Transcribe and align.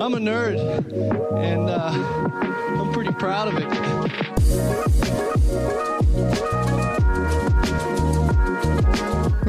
I'm 0.00 0.14
a 0.14 0.18
nerd, 0.18 0.56
and 1.36 1.68
uh, 1.68 1.92
I'm 2.80 2.90
pretty 2.90 3.12
proud 3.12 3.48
of 3.48 3.58
it. 3.58 3.68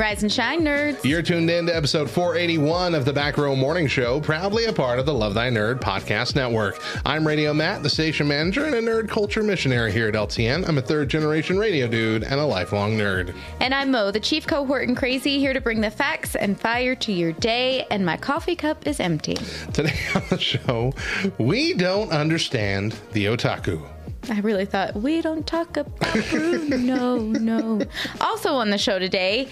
Rise 0.02 0.24
and 0.24 0.34
shine, 0.34 0.62
nerds. 0.62 1.06
You're 1.06 1.22
tuned 1.22 1.52
in 1.52 1.68
to 1.68 1.76
episode 1.76 2.10
481 2.10 2.96
of 2.96 3.06
the 3.06 3.14
Back 3.14 3.38
Row 3.38 3.56
Morning 3.56 3.86
Show, 3.86 4.20
proudly 4.20 4.66
a 4.66 4.74
part 4.74 4.98
of 4.98 5.06
the 5.06 5.14
Love 5.14 5.36
Thy 5.36 5.52
Nerd 5.52 5.80
podcast 5.80 6.36
network. 6.36 6.82
I'm 7.06 7.26
Radio 7.26 7.54
Matt, 7.54 7.84
the 7.84 7.90
station 7.90 8.28
manager 8.28 8.66
and 8.66 8.74
a 8.74 8.82
nerd 8.82 9.10
culture 9.10 9.44
missionary 9.44 9.92
here 9.92 10.08
at 10.08 10.16
LTN. 10.16 10.68
I'm 10.68 10.80
a 10.80 10.82
third 10.82 11.08
generation 11.08 11.60
radio 11.60 11.88
dude 11.88 12.24
and 12.24 12.40
a 12.40 12.46
lifelong 12.46 12.98
nerd. 12.98 13.36
And 13.60 13.76
I'm 13.76 13.92
Mo, 13.92 14.10
the 14.10 14.20
chief 14.20 14.48
cohort 14.48 14.88
and 14.88 14.98
crazy, 14.98 15.38
here 15.38 15.54
to 15.54 15.62
bring 15.62 15.82
the 15.82 15.92
facts 15.92 16.36
and 16.36 16.60
fire 16.60 16.96
to 16.96 17.12
your 17.12 17.34
day. 17.34 17.86
And 17.92 18.04
my 18.04 18.18
coffee 18.18 18.56
cup 18.56 18.88
is 18.88 19.00
empty. 19.00 19.36
Today 19.72 20.00
on 20.16 20.24
the 20.32 20.40
show, 20.40 20.94
we 21.38 21.74
don't 21.74 22.10
understand 22.12 22.96
the 23.12 23.26
otaku. 23.26 23.88
I 24.30 24.40
really 24.42 24.66
thought 24.66 24.96
we 24.96 25.22
don't 25.22 25.46
talk 25.48 25.78
about 25.78 26.14
Bruno. 26.30 27.18
no. 27.18 27.82
Also 28.22 28.54
on 28.54 28.70
the 28.70 28.78
show 28.78 29.00
today, 29.00 29.48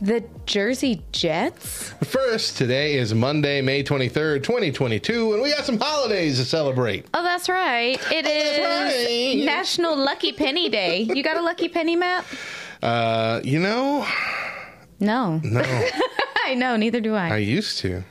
the 0.00 0.22
Jersey 0.44 1.02
Jets. 1.12 1.90
First, 2.04 2.56
today 2.58 2.96
is 2.98 3.14
Monday, 3.14 3.62
May 3.62 3.82
23rd, 3.82 4.42
2022, 4.42 5.32
and 5.32 5.42
we 5.42 5.50
got 5.50 5.64
some 5.64 5.78
holidays 5.78 6.38
to 6.38 6.44
celebrate. 6.44 7.06
Oh, 7.14 7.22
that's 7.22 7.48
right. 7.48 7.98
It 8.12 8.26
is 8.26 8.58
right. 8.60 9.44
National 9.44 9.96
Lucky 9.96 10.32
Penny 10.32 10.68
Day. 10.68 11.00
You 11.00 11.22
got 11.22 11.36
a 11.38 11.42
lucky 11.42 11.68
penny, 11.68 11.96
Matt? 11.96 12.24
Uh, 12.82 13.40
you 13.42 13.58
know, 13.58 14.06
No. 15.00 15.40
no, 15.42 15.62
I 16.44 16.54
know, 16.54 16.76
neither 16.76 17.00
do 17.00 17.14
I 17.14 17.28
I. 17.30 17.36
used 17.38 17.78
to. 17.78 18.04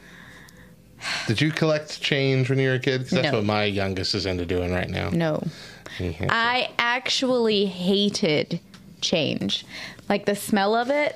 Did 1.27 1.39
you 1.39 1.51
collect 1.51 2.01
change 2.01 2.49
when 2.49 2.57
you 2.57 2.69
were 2.69 2.75
a 2.75 2.79
kid? 2.79 2.99
Because 2.99 3.11
that's 3.11 3.31
No. 3.31 3.37
what 3.37 3.45
my 3.45 3.65
youngest 3.65 4.15
is 4.15 4.25
into 4.25 4.43
doing 4.45 4.71
right 4.71 4.89
now. 4.89 5.09
No. 5.11 5.43
I 5.99 6.71
actually 6.79 7.65
hated 7.67 8.59
change. 9.01 9.65
Like 10.09 10.25
the 10.25 10.35
smell 10.35 10.73
of 10.75 10.89
it. 10.89 11.15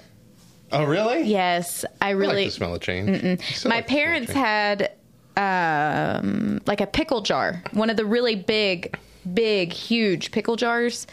Oh, 0.71 0.83
really? 0.83 1.23
Yes, 1.23 1.85
I 2.01 2.09
I 2.09 2.11
really. 2.11 2.35
like 2.35 2.45
the 2.47 2.51
smell 2.51 2.75
of 2.75 2.81
change. 2.81 3.07
My 3.07 3.29
like 3.29 3.39
the 3.39 3.53
smell 3.53 3.77
of 3.79 3.87
parents 3.87 4.31
had 4.31 4.91
um, 5.37 6.61
like 6.65 6.81
a 6.81 6.87
pickle 6.87 7.21
jar, 7.21 7.63
one 7.71 7.89
of 7.89 7.97
the 7.97 8.05
really 8.05 8.35
big, 8.35 8.97
big, 9.33 9.71
huge 9.73 10.31
pickle 10.31 10.55
jars 10.55 11.07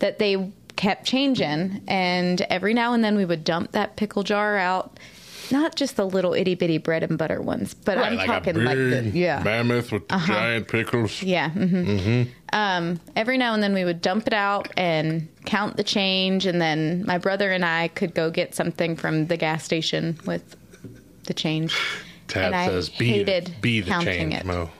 that 0.00 0.18
they 0.18 0.50
kept 0.76 1.06
change 1.06 1.40
in, 1.40 1.82
and 1.88 2.42
every 2.42 2.74
now 2.74 2.92
and 2.92 3.04
then 3.04 3.16
we 3.16 3.24
would 3.24 3.44
dump 3.44 3.72
that 3.72 3.96
pickle 3.96 4.22
jar 4.22 4.56
out. 4.56 4.98
Not 5.50 5.74
just 5.76 5.96
the 5.96 6.06
little 6.06 6.32
itty 6.34 6.54
bitty 6.54 6.78
bread 6.78 7.02
and 7.02 7.18
butter 7.18 7.40
ones, 7.42 7.74
but 7.74 7.96
Right, 7.96 8.12
I'm 8.12 8.16
like 8.16 8.26
talking 8.26 8.54
like 8.62 8.76
the 8.76 9.10
yeah, 9.14 9.36
Uh-huh. 9.36 9.44
mammoth 9.44 9.90
with 9.92 10.08
giant 10.08 10.68
pickles. 10.68 11.22
yeah. 11.22 11.50
hmm 11.50 12.22
Um, 12.52 13.00
every 13.16 13.36
now 13.38 13.54
and 13.54 13.62
then 13.62 13.74
we 13.74 13.84
would 13.84 14.00
dump 14.00 14.26
it 14.26 14.32
out 14.32 14.68
and 14.76 15.28
count 15.46 15.76
the 15.76 15.84
change, 15.84 16.46
and 16.46 16.60
then 16.60 17.04
my 17.06 17.18
brother 17.18 17.50
and 17.50 17.64
I 17.64 17.88
could 17.88 18.14
go 18.14 18.30
get 18.30 18.54
something 18.54 18.96
from 18.96 19.26
the 19.26 19.36
gas 19.36 19.64
station 19.64 20.18
with 20.26 20.56
the 21.24 21.34
change. 21.34 21.76
Tab 22.28 22.46
And 22.46 22.54
I 22.54 22.66
says, 22.68 22.88
"Be 22.88 23.08
hated 23.08 23.46
the, 23.46 23.60
be 23.60 23.80
the 23.80 23.90
change, 24.02 24.34
it. 24.34 24.44
Mo. 24.44 24.70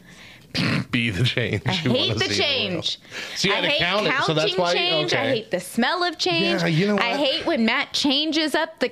Be 0.91 1.11
the 1.11 1.23
change. 1.25 1.63
I 1.67 1.73
You 1.85 1.93
hate 1.93 2.19
the 2.19 2.25
see 2.25 2.35
change. 2.43 2.99
So 3.37 3.49
you 3.49 3.55
I 3.55 3.61
to 3.61 3.69
hate 3.69 3.79
count 3.79 4.07
it, 4.07 4.11
counting 4.11 4.27
so 4.27 4.35
that's 4.35 4.57
why- 4.59 4.75
change. 4.75 5.15
I 5.15 5.19
okay. 5.21 5.29
hate 5.31 5.51
the 5.53 5.61
smell 5.61 6.03
of 6.03 6.19
change. 6.19 6.61
Yeah, 6.63 6.67
you 6.67 6.87
know 6.89 6.99
I 6.99 7.17
hate 7.17 7.47
when 7.47 7.65
Matt 7.65 7.93
changes 7.93 8.55
up 8.57 8.81
the. 8.81 8.91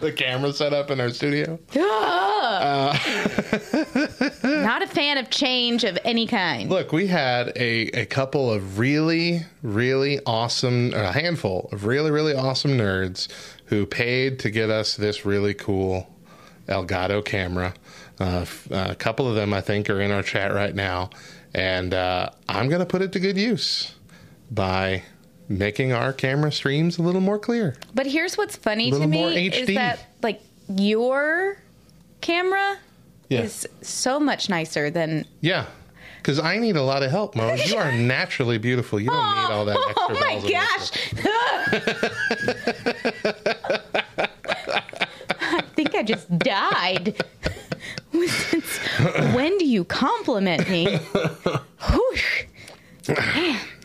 The 0.00 0.12
camera 0.16 0.52
set 0.52 0.72
up 0.72 0.90
in 0.90 1.00
our 1.00 1.10
studio. 1.10 1.58
Not 4.44 4.82
a 4.82 4.86
fan 4.86 5.18
of 5.18 5.30
change 5.30 5.84
of 5.84 5.98
any 6.04 6.26
kind. 6.26 6.68
Look, 6.70 6.92
we 6.92 7.06
had 7.06 7.48
a, 7.56 7.86
a 7.88 8.06
couple 8.06 8.50
of 8.52 8.78
really, 8.78 9.40
really 9.62 10.20
awesome, 10.26 10.94
or 10.94 11.02
a 11.02 11.12
handful 11.12 11.68
of 11.72 11.86
really, 11.86 12.10
really 12.10 12.34
awesome 12.34 12.72
nerds 12.72 13.28
who 13.66 13.86
paid 13.86 14.38
to 14.40 14.50
get 14.50 14.70
us 14.70 14.96
this 14.96 15.24
really 15.24 15.54
cool 15.54 16.12
Elgato 16.68 17.24
camera. 17.24 17.74
Uh, 18.20 18.40
f- 18.42 18.70
a 18.70 18.94
couple 18.94 19.26
of 19.28 19.34
them, 19.34 19.54
I 19.54 19.60
think, 19.60 19.88
are 19.88 20.00
in 20.00 20.10
our 20.10 20.22
chat 20.22 20.52
right 20.52 20.74
now. 20.74 21.10
And 21.54 21.94
uh, 21.94 22.30
I'm 22.48 22.68
going 22.68 22.80
to 22.80 22.86
put 22.86 23.02
it 23.02 23.12
to 23.12 23.20
good 23.20 23.38
use 23.38 23.94
by 24.50 25.02
making 25.50 25.92
our 25.92 26.12
camera 26.14 26.50
streams 26.52 26.96
a 26.96 27.02
little 27.02 27.20
more 27.20 27.38
clear. 27.38 27.74
But 27.94 28.06
here's 28.06 28.38
what's 28.38 28.56
funny 28.56 28.90
to 28.92 29.06
me 29.06 29.48
is 29.48 29.66
that 29.74 29.98
like 30.22 30.40
your 30.68 31.58
camera 32.22 32.78
Yeah. 33.28 33.40
is 33.42 33.68
so 33.82 34.18
much 34.20 34.48
nicer 34.48 34.88
than. 34.90 35.26
Yeah. 35.42 35.66
Because 36.18 36.38
I 36.38 36.58
need 36.58 36.76
a 36.76 36.82
lot 36.82 37.02
of 37.02 37.10
help, 37.10 37.34
Mo. 37.34 37.54
You 37.54 37.76
are 37.76 37.90
naturally 37.96 38.58
beautiful. 38.58 39.00
You 39.00 39.08
don't 39.08 39.34
need 39.36 39.52
all 39.52 39.64
that 39.64 39.76
extra 39.76 39.94
Oh 39.98 40.08
my 40.12 40.20
bells 40.20 40.44
and 40.44 41.20
whistles. 41.24 41.24
gosh! 43.60 44.20
I 45.40 45.62
think 45.74 45.94
I 45.94 46.02
just 46.02 46.38
died. 46.38 47.16
Since 48.12 48.78
when 49.34 49.56
do 49.58 49.64
you 49.66 49.84
compliment 49.84 50.68
me? 50.68 50.98
Whoosh. 51.90 52.44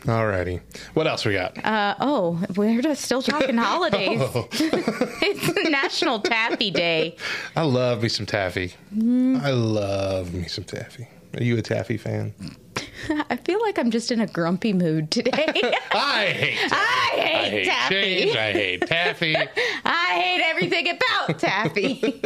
Alrighty. 0.06 0.60
What 0.94 1.06
else 1.06 1.24
we 1.24 1.32
got? 1.32 1.62
Uh, 1.64 1.94
oh, 2.00 2.40
we're 2.56 2.82
just 2.82 3.02
still 3.02 3.22
talking 3.22 3.56
holidays. 3.56 4.20
it's 4.52 5.70
National 5.70 6.20
Taffy 6.20 6.70
Day. 6.70 7.16
I 7.56 7.62
love 7.62 8.02
me 8.02 8.08
some 8.08 8.26
taffy. 8.26 8.74
Mm. 8.94 9.40
I 9.40 9.50
love 9.50 10.34
me 10.34 10.46
some 10.46 10.64
taffy. 10.64 11.08
Are 11.34 11.42
you 11.42 11.56
a 11.58 11.62
taffy 11.62 11.96
fan? 11.96 12.34
I 13.30 13.36
feel 13.36 13.60
like 13.60 13.78
I'm 13.78 13.90
just 13.90 14.10
in 14.10 14.20
a 14.20 14.26
grumpy 14.26 14.72
mood 14.72 15.10
today. 15.10 15.32
I 15.92 16.26
hate 16.26 16.70
taffy. 16.70 16.74
I 16.74 17.20
hate, 17.20 17.36
I 17.36 17.48
hate 17.50 17.64
taffy. 17.66 17.94
change. 17.94 18.36
I 18.36 18.52
hate 18.52 18.80
taffy. 18.86 19.36
I 19.84 20.20
hate 20.20 20.42
everything 20.42 20.88
about 20.90 21.38
taffy. 21.38 22.22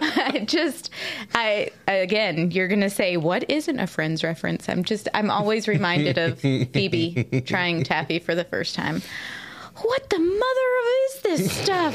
I 0.00 0.44
just, 0.46 0.90
I 1.34 1.70
again, 1.86 2.50
you're 2.50 2.68
gonna 2.68 2.90
say 2.90 3.16
what 3.16 3.48
isn't 3.50 3.78
a 3.78 3.86
Friends 3.86 4.22
reference? 4.24 4.68
I'm 4.68 4.84
just, 4.84 5.08
I'm 5.14 5.30
always 5.30 5.68
reminded 5.68 6.18
of 6.18 6.40
Phoebe 6.40 7.42
trying 7.46 7.84
taffy 7.84 8.18
for 8.18 8.34
the 8.34 8.44
first 8.44 8.74
time. 8.74 9.02
What 9.82 10.10
the 10.10 10.18
mother 10.18 10.34
of 10.80 10.86
is 11.04 11.22
this 11.22 11.52
stuff? 11.52 11.94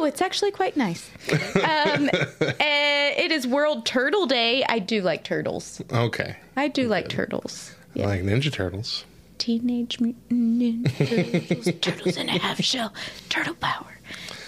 Oh, 0.00 0.04
it's 0.04 0.22
actually 0.22 0.50
quite 0.50 0.76
nice. 0.76 1.10
Um, 1.60 2.08
eh, 2.40 3.14
it 3.24 3.30
is 3.32 3.46
World 3.46 3.84
Turtle 3.86 4.26
Day. 4.26 4.64
I 4.68 4.78
do 4.78 5.02
like 5.02 5.24
turtles. 5.24 5.80
Okay. 5.92 6.36
I 6.56 6.68
do 6.68 6.88
like 6.88 7.08
turtles. 7.08 7.74
Yeah. 7.94 8.06
Like 8.06 8.22
Ninja 8.22 8.52
Turtles. 8.52 9.04
Teenage 9.38 10.00
Mutant 10.00 10.30
Ninja 10.32 11.40
Turtles, 11.48 11.80
Turtles 11.80 12.16
in 12.16 12.28
a 12.28 12.38
Half 12.38 12.60
Shell, 12.62 12.92
Turtle 13.28 13.54
Power. 13.54 13.98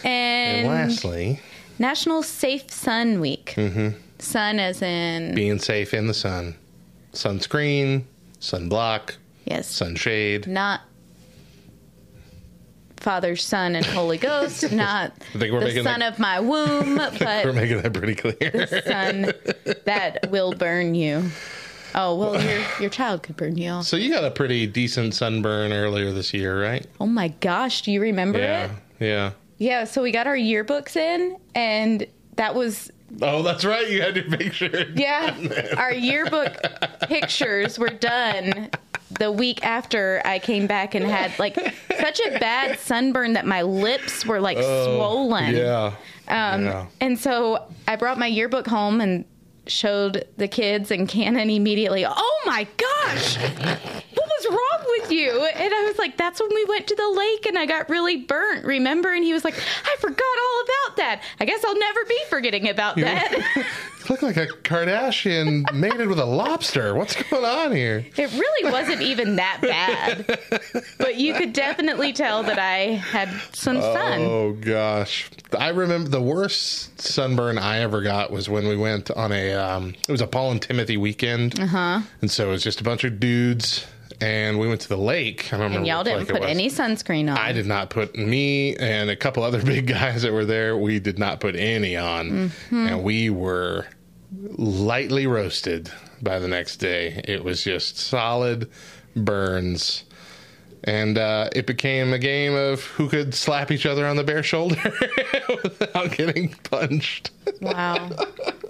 And, 0.04 0.66
And 0.66 0.68
lastly, 0.68 1.40
National 1.78 2.22
Safe 2.22 2.70
Sun 2.70 3.20
Week. 3.20 3.54
Mm-hmm. 3.56 3.98
Sun 4.18 4.58
as 4.58 4.80
in, 4.82 5.34
being 5.34 5.58
safe 5.58 5.92
in 5.94 6.06
the 6.06 6.14
sun. 6.14 6.54
Sunscreen, 7.12 8.04
sunblock, 8.40 9.16
yes, 9.44 9.68
sunshade. 9.68 10.46
not 10.46 10.82
Father, 13.02 13.34
Son, 13.34 13.74
and 13.74 13.84
Holy 13.84 14.16
Ghost, 14.16 14.70
not 14.72 15.12
I 15.34 15.38
think 15.38 15.52
we're 15.52 15.60
the 15.64 15.82
son 15.82 16.00
that- 16.00 16.12
of 16.14 16.18
my 16.20 16.38
womb, 16.40 16.96
but 17.18 17.44
We're 17.44 17.52
making 17.52 17.82
that 17.82 17.92
pretty 17.92 18.14
clear. 18.14 18.50
the 18.50 18.82
son 18.86 19.32
that 19.84 20.30
will 20.30 20.52
burn 20.52 20.94
you. 20.94 21.24
Oh, 21.94 22.16
well, 22.16 22.40
your, 22.42 22.62
your 22.80 22.88
child 22.90 23.22
could 23.22 23.36
burn 23.36 23.58
you. 23.58 23.82
so 23.82 23.96
you 23.96 24.10
got 24.14 24.24
a 24.24 24.30
pretty 24.30 24.66
decent 24.66 25.14
sunburn 25.14 25.72
earlier 25.72 26.10
this 26.12 26.32
year, 26.32 26.62
right? 26.62 26.86
Oh 27.00 27.06
my 27.06 27.28
gosh, 27.28 27.82
do 27.82 27.92
you 27.92 28.00
remember 28.00 28.38
Yeah. 28.38 28.64
it? 28.64 28.70
Yeah. 29.04 29.30
Yeah, 29.58 29.84
so 29.84 30.02
we 30.02 30.10
got 30.10 30.26
our 30.26 30.36
yearbooks 30.36 30.96
in, 30.96 31.36
and 31.54 32.06
that 32.36 32.54
was 32.54 32.90
Oh, 33.20 33.42
that's 33.42 33.64
right. 33.64 33.88
You 33.90 34.00
had 34.02 34.16
your 34.16 34.24
picture. 34.24 34.86
yeah. 34.94 35.36
Our 35.76 35.92
yearbook 35.92 36.56
pictures 37.02 37.78
were 37.78 37.90
done 37.90 38.70
the 39.18 39.30
week 39.30 39.62
after 39.64 40.22
I 40.24 40.38
came 40.38 40.66
back 40.66 40.94
and 40.94 41.04
had 41.04 41.38
like 41.38 41.54
such 42.00 42.20
a 42.20 42.38
bad 42.38 42.78
sunburn 42.78 43.34
that 43.34 43.46
my 43.46 43.62
lips 43.62 44.24
were 44.24 44.40
like 44.40 44.56
swollen. 44.56 45.54
Yeah. 45.54 45.92
Um, 46.28 46.64
yeah. 46.64 46.86
And 47.00 47.18
so 47.18 47.66
I 47.86 47.96
brought 47.96 48.18
my 48.18 48.28
yearbook 48.28 48.66
home 48.66 49.00
and 49.00 49.26
showed 49.66 50.26
the 50.38 50.48
kids, 50.48 50.90
and 50.90 51.08
Cannon 51.08 51.48
immediately, 51.50 52.04
oh 52.04 52.40
my 52.46 52.66
gosh, 52.76 53.38
wrong 54.52 54.84
with 54.98 55.10
you? 55.10 55.30
And 55.30 55.74
I 55.74 55.84
was 55.84 55.98
like, 55.98 56.16
that's 56.16 56.40
when 56.40 56.50
we 56.54 56.64
went 56.66 56.86
to 56.88 56.94
the 56.94 57.08
lake 57.08 57.46
and 57.46 57.58
I 57.58 57.66
got 57.66 57.88
really 57.88 58.18
burnt, 58.18 58.64
remember? 58.64 59.12
And 59.12 59.24
he 59.24 59.32
was 59.32 59.44
like, 59.44 59.54
I 59.54 59.96
forgot 60.00 60.22
all 60.22 60.62
about 60.62 60.96
that. 60.98 61.22
I 61.40 61.44
guess 61.44 61.64
I'll 61.64 61.78
never 61.78 62.04
be 62.04 62.18
forgetting 62.28 62.68
about 62.68 62.96
that. 62.96 63.66
You 64.02 64.06
look 64.08 64.22
like 64.22 64.36
a 64.36 64.48
Kardashian 64.48 65.72
mated 65.72 66.08
with 66.08 66.18
a 66.18 66.24
lobster. 66.24 66.94
What's 66.94 67.14
going 67.30 67.44
on 67.44 67.70
here? 67.70 68.04
it 68.16 68.32
really 68.32 68.72
wasn't 68.72 69.00
even 69.00 69.36
that 69.36 69.58
bad, 69.62 70.40
but 70.98 71.16
you 71.16 71.34
could 71.34 71.52
definitely 71.52 72.12
tell 72.12 72.42
that 72.42 72.58
I 72.58 72.94
had 72.94 73.28
some 73.52 73.80
sun. 73.80 74.20
Oh 74.22 74.52
gosh, 74.54 75.30
I 75.56 75.68
remember 75.68 76.10
the 76.10 76.20
worst 76.20 77.00
sunburn 77.00 77.58
I 77.58 77.78
ever 77.78 78.02
got 78.02 78.32
was 78.32 78.48
when 78.48 78.66
we 78.66 78.76
went 78.76 79.10
on 79.12 79.30
a 79.30 79.52
um, 79.52 79.94
it 80.08 80.10
was 80.10 80.20
a 80.20 80.26
Paul 80.26 80.50
and 80.50 80.60
Timothy 80.60 80.96
weekend, 80.96 81.60
uh-huh. 81.60 82.00
and 82.20 82.30
so 82.30 82.48
it 82.48 82.50
was 82.50 82.64
just 82.64 82.80
a 82.80 82.84
bunch 82.84 83.04
of 83.04 83.20
dudes, 83.20 83.86
and 84.22 84.58
we 84.58 84.68
went 84.68 84.80
to 84.82 84.88
the 84.88 84.96
lake. 84.96 85.46
I 85.52 85.56
don't 85.58 85.66
And 85.66 85.74
remember 85.74 85.88
y'all 85.88 86.04
didn't 86.04 86.26
put 86.28 86.42
any 86.42 86.68
sunscreen 86.68 87.30
on. 87.30 87.36
I 87.36 87.52
did 87.52 87.66
not 87.66 87.90
put 87.90 88.16
me 88.16 88.76
and 88.76 89.10
a 89.10 89.16
couple 89.16 89.42
other 89.42 89.62
big 89.74 89.86
guys 89.88 90.22
that 90.22 90.32
were 90.32 90.44
there. 90.44 90.76
We 90.76 90.98
did 91.00 91.18
not 91.18 91.40
put 91.40 91.56
any 91.56 91.96
on, 91.96 92.30
Mm-hmm. 92.30 92.86
and 92.86 93.02
we 93.02 93.28
were 93.30 93.86
lightly 94.56 95.26
roasted 95.26 95.90
by 96.22 96.38
the 96.38 96.48
next 96.48 96.76
day. 96.76 97.20
It 97.24 97.44
was 97.44 97.64
just 97.64 97.98
solid 97.98 98.70
burns. 99.16 100.04
And 100.84 101.16
uh, 101.16 101.48
it 101.54 101.66
became 101.66 102.12
a 102.12 102.18
game 102.18 102.54
of 102.54 102.82
who 102.82 103.08
could 103.08 103.34
slap 103.34 103.70
each 103.70 103.86
other 103.86 104.04
on 104.04 104.16
the 104.16 104.24
bare 104.24 104.42
shoulder 104.42 104.80
without 105.62 106.10
getting 106.16 106.54
punched. 106.64 107.30
Wow. 107.60 108.10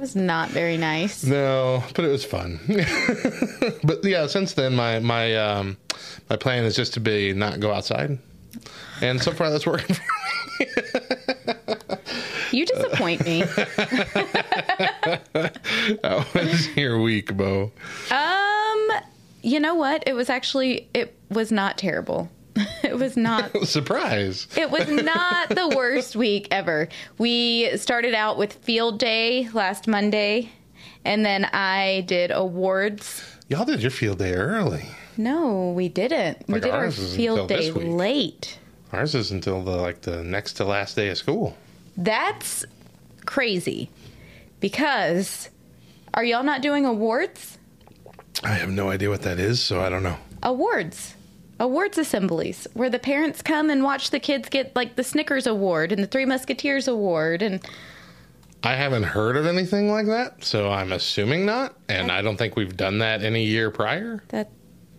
That 0.00 0.04
was 0.04 0.16
not 0.16 0.48
very 0.48 0.78
nice. 0.78 1.24
No, 1.24 1.84
but 1.94 2.06
it 2.06 2.08
was 2.08 2.24
fun. 2.24 2.58
but 3.84 4.02
yeah, 4.02 4.28
since 4.28 4.54
then 4.54 4.74
my 4.74 4.98
my 4.98 5.36
um, 5.36 5.76
my 6.30 6.36
plan 6.36 6.64
is 6.64 6.74
just 6.74 6.94
to 6.94 7.00
be 7.00 7.34
not 7.34 7.60
go 7.60 7.70
outside, 7.70 8.18
and 9.02 9.20
so 9.20 9.30
far 9.30 9.50
that's 9.50 9.66
working. 9.66 9.96
for 10.56 10.62
me. 10.62 10.68
You 12.50 12.64
disappoint 12.64 13.26
me. 13.26 13.40
How 16.02 16.24
was 16.34 16.74
your 16.78 16.98
week, 17.02 17.36
Bo? 17.36 17.70
Um, 18.10 18.88
you 19.42 19.60
know 19.60 19.74
what? 19.74 20.02
It 20.06 20.14
was 20.14 20.30
actually 20.30 20.88
it 20.94 21.14
was 21.28 21.52
not 21.52 21.76
terrible. 21.76 22.30
It 22.82 22.98
was 22.98 23.16
not 23.16 23.56
Surprise! 23.66 24.48
it 24.56 24.70
was 24.70 24.88
not 24.88 25.50
the 25.50 25.68
worst 25.76 26.16
week 26.16 26.48
ever. 26.50 26.88
We 27.18 27.76
started 27.76 28.14
out 28.14 28.36
with 28.36 28.54
field 28.54 28.98
day 28.98 29.48
last 29.52 29.86
Monday 29.86 30.50
and 31.04 31.24
then 31.24 31.44
I 31.46 32.04
did 32.06 32.30
awards. 32.30 33.22
Y'all 33.48 33.64
did 33.64 33.80
your 33.82 33.90
field 33.90 34.18
day 34.18 34.34
early. 34.34 34.84
No, 35.16 35.72
we 35.72 35.88
didn't. 35.88 36.46
we 36.48 36.60
did 36.60 36.70
our 36.70 36.90
field 36.90 37.48
day 37.48 37.70
late. 37.70 38.58
Ours 38.92 39.14
is 39.14 39.30
until 39.30 39.62
the 39.62 39.72
like 39.76 40.00
the 40.02 40.22
next 40.22 40.54
to 40.54 40.64
last 40.64 40.96
day 40.96 41.08
of 41.08 41.18
school. 41.18 41.56
That's 41.96 42.64
crazy. 43.26 43.90
Because 44.60 45.48
are 46.14 46.24
y'all 46.24 46.42
not 46.42 46.62
doing 46.62 46.84
awards? 46.84 47.58
I 48.42 48.54
have 48.54 48.70
no 48.70 48.90
idea 48.90 49.10
what 49.10 49.22
that 49.22 49.38
is, 49.38 49.62
so 49.62 49.80
I 49.80 49.88
don't 49.90 50.02
know. 50.02 50.16
awards 50.42 51.14
awards 51.60 51.96
assemblies 51.98 52.66
where 52.74 52.90
the 52.90 52.98
parents 52.98 53.42
come 53.42 53.70
and 53.70 53.84
watch 53.84 54.10
the 54.10 54.18
kids 54.18 54.48
get 54.48 54.74
like 54.74 54.96
the 54.96 55.04
snickers 55.04 55.46
award 55.46 55.92
and 55.92 56.02
the 56.02 56.06
three 56.08 56.24
musketeers 56.24 56.88
award 56.88 57.42
and 57.42 57.60
I 58.64 58.74
haven't 58.74 59.04
heard 59.04 59.36
of 59.38 59.46
anything 59.46 59.90
like 59.90 60.04
that, 60.06 60.44
so 60.44 60.70
I'm 60.70 60.92
assuming 60.92 61.46
not. 61.46 61.74
And 61.88 62.12
I 62.12 62.20
don't 62.20 62.36
think 62.36 62.56
we've 62.56 62.76
done 62.76 62.98
that 62.98 63.22
any 63.22 63.44
year 63.44 63.70
prior. 63.70 64.22
that 64.28 64.50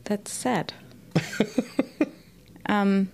that's 0.03 0.31
sad 0.31 0.73
um 2.67 3.09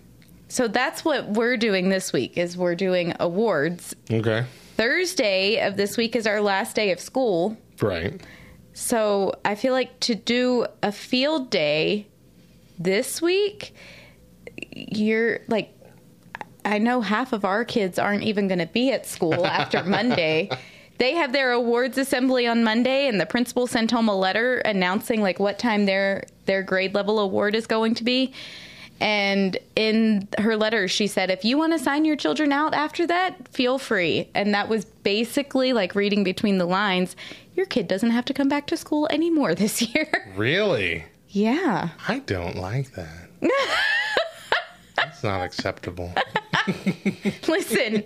so 0.48 0.68
that's 0.68 1.04
what 1.04 1.28
we're 1.30 1.58
doing 1.58 1.90
this 1.90 2.14
week 2.14 2.38
is 2.38 2.56
we're 2.58 2.76
doing 2.76 3.14
awards 3.20 3.96
Okay, 4.12 4.46
thursday 4.76 5.60
of 5.60 5.78
this 5.78 5.98
week 5.98 6.16
is 6.16 6.26
our 6.26 6.42
last 6.42 6.76
day 6.76 6.92
of 6.92 7.00
school 7.00 7.58
right. 7.82 8.22
so 8.74 9.34
i 9.44 9.54
feel 9.56 9.74
like 9.74 10.00
to 10.00 10.16
do 10.16 10.66
a 10.82 10.92
field 10.92 11.50
day 11.50 12.08
this 12.78 13.22
week 13.22 13.74
you're 14.72 15.40
like 15.48 15.74
I 16.68 16.80
know 16.80 17.00
half 17.00 17.32
of 17.32 17.46
our 17.46 17.64
kids 17.64 17.98
aren't 17.98 18.24
even 18.24 18.50
going 18.50 18.60
to 18.60 18.66
be 18.66 18.92
at 18.92 19.06
school 19.06 19.46
after 19.46 19.84
Monday. 19.86 20.50
They 20.98 21.14
have 21.14 21.32
their 21.32 21.54
awards 21.54 21.98
assembly 21.98 22.46
on 22.46 22.64
Monday 22.64 23.08
and 23.08 23.22
the 23.22 23.26
principal 23.26 23.68
sent 23.68 23.90
home 23.92 24.10
a 24.10 24.16
letter 24.16 24.58
announcing 24.60 25.22
like 25.22 25.40
what 25.40 25.60
time 25.60 25.86
their 25.86 26.26
their 26.46 26.64
grade 26.64 26.94
level 26.94 27.20
award 27.20 27.56
is 27.56 27.68
going 27.68 27.96
to 27.96 28.04
be. 28.04 28.34
And 29.00 29.58
in 29.76 30.28
her 30.40 30.58
letter 30.58 30.88
she 30.90 31.08
said 31.08 31.30
if 31.30 31.46
you 31.46 31.58
want 31.58 31.72
to 31.72 31.80
sign 31.80 32.04
your 32.04 32.18
children 32.18 32.52
out 32.52 32.74
after 32.74 33.08
that, 33.08 33.48
feel 33.48 33.78
free. 33.78 34.30
And 34.36 34.54
that 34.54 34.68
was 34.68 34.84
basically 34.84 35.72
like 35.72 35.96
reading 35.96 36.26
between 36.26 36.58
the 36.58 36.66
lines, 36.66 37.16
your 37.56 37.68
kid 37.68 37.88
doesn't 37.88 38.12
have 38.12 38.26
to 38.26 38.34
come 38.34 38.50
back 38.50 38.68
to 38.68 38.78
school 38.78 39.08
anymore 39.10 39.56
this 39.56 39.82
year. 39.96 40.34
Really? 40.36 41.06
Yeah. 41.38 41.90
I 42.08 42.20
don't 42.20 42.56
like 42.56 42.92
that. 42.94 43.30
That's 44.98 45.24
not 45.24 45.42
acceptable. 45.42 46.12
Listen, 47.48 48.04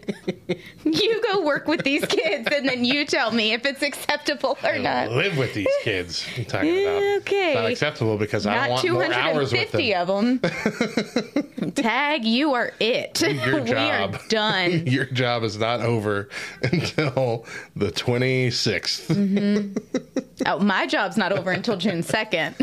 you 0.85 1.21
go 1.31 1.41
work 1.43 1.67
with 1.67 1.83
these 1.83 2.05
kids 2.05 2.47
and 2.53 2.67
then 2.67 2.85
you 2.85 3.05
tell 3.05 3.31
me 3.31 3.53
if 3.53 3.65
it's 3.65 3.81
acceptable 3.81 4.57
or 4.63 4.77
not. 4.77 5.09
Live 5.11 5.35
with 5.37 5.53
these 5.55 5.67
kids. 5.81 6.25
I'm 6.37 6.45
talking 6.45 6.69
about. 6.69 7.01
Okay. 7.21 7.47
It's 7.53 7.55
not 7.55 7.71
acceptable 7.71 8.17
because 8.17 8.45
I 8.45 8.55
Not 8.67 8.83
don't 8.83 8.95
want 8.95 9.09
more 9.11 9.17
hours 9.19 9.51
with 9.51 9.71
250 9.71 9.93
them. 9.93 10.39
of 10.43 11.61
them. 11.61 11.71
Tag, 11.71 12.23
you 12.25 12.53
are 12.53 12.71
it. 12.79 13.19
Your 13.21 13.33
we 13.63 13.71
are 13.73 14.07
job. 14.09 14.19
done. 14.29 14.85
Your 14.85 15.05
job 15.05 15.43
is 15.43 15.57
not 15.57 15.81
over 15.81 16.29
until 16.61 17.45
the 17.75 17.91
26th. 17.91 19.07
Mm-hmm. 19.07 20.17
Oh, 20.45 20.59
my 20.59 20.85
job's 20.87 21.17
not 21.17 21.31
over 21.31 21.51
until 21.51 21.77
June 21.77 22.01
2nd. 22.03 22.57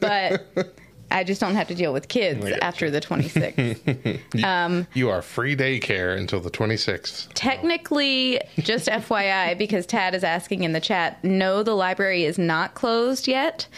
but 0.00 0.74
I 1.14 1.22
just 1.22 1.40
don't 1.40 1.54
have 1.54 1.68
to 1.68 1.76
deal 1.76 1.92
with 1.92 2.08
kids 2.08 2.44
I 2.44 2.58
after 2.60 2.90
the 2.90 3.00
26th. 3.00 4.84
You 4.94 5.10
are 5.10 5.22
free 5.22 5.54
daycare 5.56 6.18
until 6.18 6.40
the 6.40 6.50
26th. 6.50 7.28
Technically, 7.34 8.40
just 8.58 8.88
FYI, 8.88 9.56
because 9.56 9.86
Tad 9.86 10.14
is 10.14 10.24
asking 10.24 10.64
in 10.64 10.72
the 10.72 10.80
chat, 10.80 11.22
no, 11.22 11.62
the 11.62 11.74
library 11.74 12.24
is 12.24 12.36
not 12.36 12.74
closed 12.74 13.28
yet. 13.28 13.68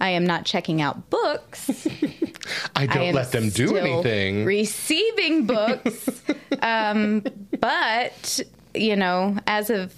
I 0.00 0.10
am 0.10 0.24
not 0.24 0.44
checking 0.44 0.80
out 0.80 1.10
books. 1.10 1.86
I 1.86 2.12
I 2.82 2.86
don't 2.86 3.02
am 3.02 3.14
let 3.14 3.32
them 3.32 3.50
do 3.50 3.76
anything. 3.76 4.44
Receiving 4.44 5.46
books, 5.46 6.08
um, 6.62 7.24
but 7.58 8.40
you 8.74 8.96
know, 8.96 9.36
as 9.46 9.70
of 9.70 9.94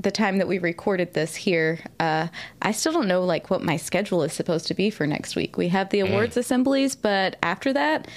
the 0.00 0.10
time 0.10 0.38
that 0.38 0.48
we 0.48 0.58
recorded 0.58 1.12
this 1.12 1.34
here, 1.36 1.78
uh, 1.98 2.28
I 2.62 2.72
still 2.72 2.92
don't 2.92 3.06
know 3.08 3.22
like 3.24 3.50
what 3.50 3.62
my 3.62 3.76
schedule 3.76 4.22
is 4.22 4.32
supposed 4.32 4.66
to 4.68 4.74
be 4.74 4.88
for 4.90 5.06
next 5.06 5.36
week. 5.36 5.56
We 5.58 5.68
have 5.68 5.88
Mm. 5.88 5.90
the 5.90 6.00
awards 6.00 6.36
assemblies, 6.36 6.96
but 6.96 7.36
after 7.42 7.72
that, 7.74 8.08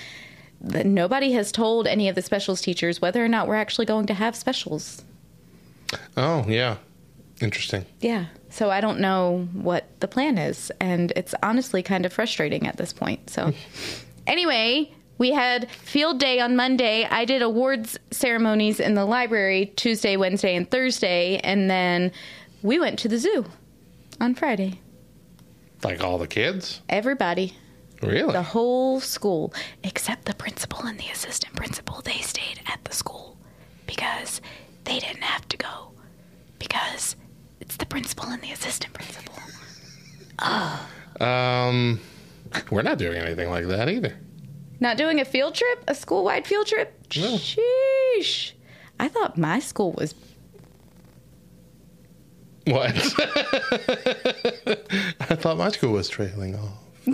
the, 0.62 0.84
nobody 0.86 1.34
has 1.34 1.52
told 1.52 1.88
any 1.88 2.08
of 2.08 2.16
the 2.16 2.22
specials 2.22 2.62
teachers 2.62 3.02
whether 3.02 3.24
or 3.24 3.28
not 3.28 3.48
we're 3.48 3.56
actually 3.56 3.86
going 3.86 4.06
to 4.08 4.14
have 4.14 4.36
specials. 4.36 5.04
oh, 6.16 6.46
yeah. 6.48 6.78
Interesting. 7.42 7.86
Yeah. 8.00 8.26
So 8.50 8.70
I 8.70 8.80
don't 8.80 9.00
know 9.00 9.50
what 9.54 9.86
the 10.00 10.08
plan 10.08 10.38
is. 10.38 10.72
And 10.80 11.12
it's 11.16 11.36
honestly 11.44 11.84
kind 11.84 12.06
of 12.06 12.14
frustrating 12.14 12.66
at 12.68 12.78
this 12.78 12.94
point. 12.94 13.30
So, 13.30 13.52
anyway, 14.28 14.92
we 15.18 15.32
had 15.32 15.70
field 15.72 16.20
day 16.20 16.40
on 16.40 16.56
Monday. 16.56 17.06
I 17.10 17.26
did 17.26 17.42
awards 17.42 17.98
ceremonies 18.12 18.80
in 18.80 18.94
the 18.96 19.06
library 19.06 19.68
Tuesday, 19.76 20.18
Wednesday, 20.18 20.56
and 20.56 20.70
Thursday. 20.70 21.38
And 21.38 21.70
then 21.70 22.12
we 22.62 22.80
went 22.80 23.00
to 23.00 23.08
the 23.08 23.18
zoo 23.18 23.46
on 24.20 24.36
Friday. 24.36 24.80
Like 25.84 26.04
all 26.04 26.18
the 26.18 26.28
kids? 26.28 26.82
Everybody, 26.90 27.56
Really? 28.02 28.32
the 28.34 28.42
whole 28.42 29.00
school, 29.00 29.54
except 29.84 30.26
the 30.26 30.34
principal 30.34 30.82
and 30.86 30.98
the 31.00 31.08
assistant 31.10 31.56
principal, 31.56 32.02
they 32.02 32.20
stayed 32.20 32.62
at 32.68 32.80
the 32.86 32.94
school 32.94 33.38
because 33.86 34.42
they 34.86 35.00
didn't 35.00 35.24
have 35.24 35.48
to 35.50 35.58
go 35.58 35.92
because 36.60 37.16
it's 37.60 37.76
the 37.78 37.86
principal 37.86 38.26
and 38.30 38.42
the 38.42 38.52
assistant 38.52 38.94
principal. 38.94 39.34
Oh. 40.40 40.90
Um, 41.20 42.00
we're 42.72 42.82
not 42.82 42.98
doing 42.98 43.18
anything 43.22 43.50
like 43.50 43.68
that 43.68 43.90
either. 43.90 44.18
Not 44.80 44.98
doing 44.98 45.20
a 45.20 45.26
field 45.26 45.56
trip, 45.56 45.84
a 45.88 45.96
school 45.96 46.24
wide 46.24 46.46
field 46.48 46.68
trip? 46.68 46.94
No. 47.16 47.38
Sheesh. 47.38 48.54
I 49.00 49.08
thought 49.08 49.38
my 49.38 49.60
school 49.60 49.94
was 49.94 50.16
What? 52.66 52.92
I 55.20 55.36
thought 55.36 55.58
my 55.58 55.70
school 55.70 55.92
was 55.94 56.10
trailing 56.10 56.56
off. 56.56 56.80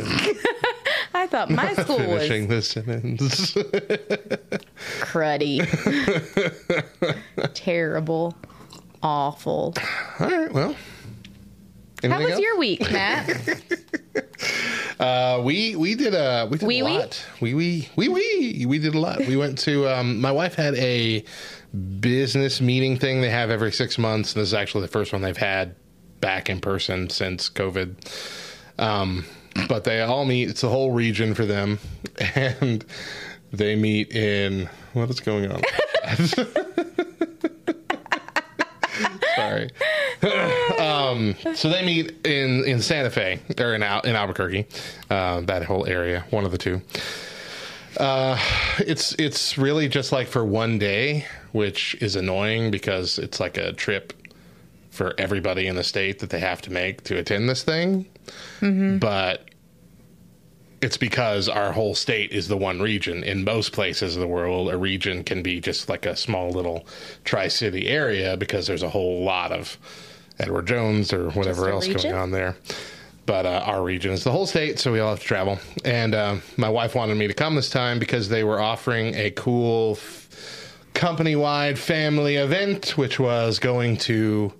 I 1.13 1.25
thought 1.27 1.49
my 1.49 1.73
school 1.73 1.97
was 1.97 2.27
Finishing 2.27 2.47
the 2.47 2.61
sentence. 2.61 3.53
cruddy, 5.01 5.65
terrible, 7.55 8.35
awful. 9.01 9.73
All 10.19 10.29
right, 10.29 10.53
well. 10.53 10.75
How 12.03 12.21
was 12.21 12.39
your 12.39 12.57
week, 12.57 12.81
Matt? 12.91 13.61
Uh, 14.99 15.39
we 15.41 15.77
we 15.77 15.95
did 15.95 16.13
a 16.13 16.45
we 16.51 16.57
did 16.57 16.67
Wee 16.67 16.79
a 16.79 16.85
wee? 16.85 16.97
lot. 16.97 17.25
We 17.39 17.53
we 17.53 17.87
we 17.95 18.09
we 18.09 18.65
we 18.67 18.79
did 18.79 18.93
a 18.93 18.99
lot. 18.99 19.19
We 19.19 19.37
went 19.37 19.57
to 19.59 19.87
um, 19.87 20.19
my 20.19 20.31
wife 20.31 20.55
had 20.55 20.75
a 20.75 21.23
business 22.01 22.59
meeting 22.59 22.97
thing 22.97 23.21
they 23.21 23.29
have 23.29 23.49
every 23.49 23.71
six 23.71 23.97
months, 23.97 24.33
and 24.33 24.41
this 24.41 24.49
is 24.49 24.53
actually 24.53 24.81
the 24.81 24.89
first 24.89 25.13
one 25.13 25.21
they've 25.21 25.37
had 25.37 25.75
back 26.19 26.49
in 26.49 26.59
person 26.59 27.09
since 27.09 27.49
COVID. 27.49 27.95
Um, 28.77 29.25
but 29.69 29.85
they 29.85 30.01
all 30.01 30.25
meet. 30.25 30.49
It's 30.49 30.63
a 30.63 30.69
whole 30.69 30.91
region 30.91 31.33
for 31.33 31.45
them, 31.45 31.79
and 32.35 32.83
they 33.53 33.77
meet 33.77 34.11
in 34.11 34.69
what 34.91 35.09
is 35.09 35.21
going 35.21 35.49
on? 35.49 35.61
Sorry. 39.39 39.69
um, 40.79 41.35
so 41.55 41.69
they 41.69 41.85
meet 41.85 42.25
in, 42.25 42.65
in 42.65 42.81
Santa 42.81 43.09
Fe 43.09 43.39
or 43.57 43.73
in 43.73 43.83
Al, 43.83 44.01
in 44.01 44.15
Albuquerque, 44.15 44.67
uh, 45.09 45.41
that 45.41 45.63
whole 45.63 45.85
area, 45.87 46.25
one 46.29 46.45
of 46.45 46.51
the 46.51 46.57
two. 46.57 46.81
Uh, 47.97 48.37
it's 48.79 49.13
it's 49.13 49.57
really 49.57 49.87
just 49.87 50.11
like 50.11 50.27
for 50.27 50.45
one 50.45 50.77
day, 50.77 51.25
which 51.51 51.95
is 52.01 52.15
annoying 52.15 52.69
because 52.71 53.17
it's 53.17 53.39
like 53.39 53.57
a 53.57 53.73
trip 53.73 54.13
for 54.91 55.13
everybody 55.17 55.67
in 55.67 55.75
the 55.75 55.83
state 55.83 56.19
that 56.19 56.29
they 56.29 56.39
have 56.39 56.61
to 56.61 56.71
make 56.71 57.03
to 57.05 57.17
attend 57.17 57.49
this 57.49 57.63
thing. 57.63 58.05
But 58.99 59.48
it's 60.81 60.97
because 60.97 61.49
our 61.49 61.71
whole 61.71 61.93
state 61.95 62.31
is 62.31 62.47
the 62.47 62.57
one 62.57 62.81
region. 62.81 63.23
In 63.23 63.43
most 63.43 63.73
places 63.73 64.15
of 64.15 64.21
the 64.21 64.27
world, 64.27 64.69
a 64.69 64.77
region 64.77 65.23
can 65.23 65.43
be 65.43 65.59
just 65.59 65.89
like 65.89 66.05
a 66.05 66.15
small 66.15 66.51
little 66.51 66.85
tri 67.25 67.47
city 67.47 67.87
area 67.87 68.37
because 68.37 68.67
there's 68.67 68.83
a 68.83 68.89
whole 68.89 69.23
lot 69.23 69.51
of 69.51 69.77
Edward 70.39 70.67
Jones 70.67 71.11
or 71.11 71.31
whatever 71.31 71.69
else 71.69 71.87
region? 71.87 72.11
going 72.11 72.21
on 72.21 72.31
there. 72.31 72.55
But 73.25 73.45
uh, 73.45 73.61
our 73.65 73.83
region 73.83 74.11
is 74.11 74.23
the 74.23 74.31
whole 74.31 74.47
state, 74.47 74.79
so 74.79 74.91
we 74.91 74.99
all 74.99 75.11
have 75.11 75.19
to 75.19 75.25
travel. 75.25 75.59
And 75.85 76.15
um, 76.15 76.41
my 76.57 76.69
wife 76.69 76.95
wanted 76.95 77.15
me 77.15 77.27
to 77.27 77.33
come 77.33 77.55
this 77.55 77.69
time 77.69 77.99
because 77.99 78.29
they 78.29 78.43
were 78.43 78.59
offering 78.59 79.13
a 79.15 79.29
cool 79.31 79.99
company 80.95 81.35
wide 81.35 81.77
family 81.77 82.37
event, 82.37 82.97
which 82.97 83.19
was 83.19 83.59
going 83.59 83.97
to 83.97 84.51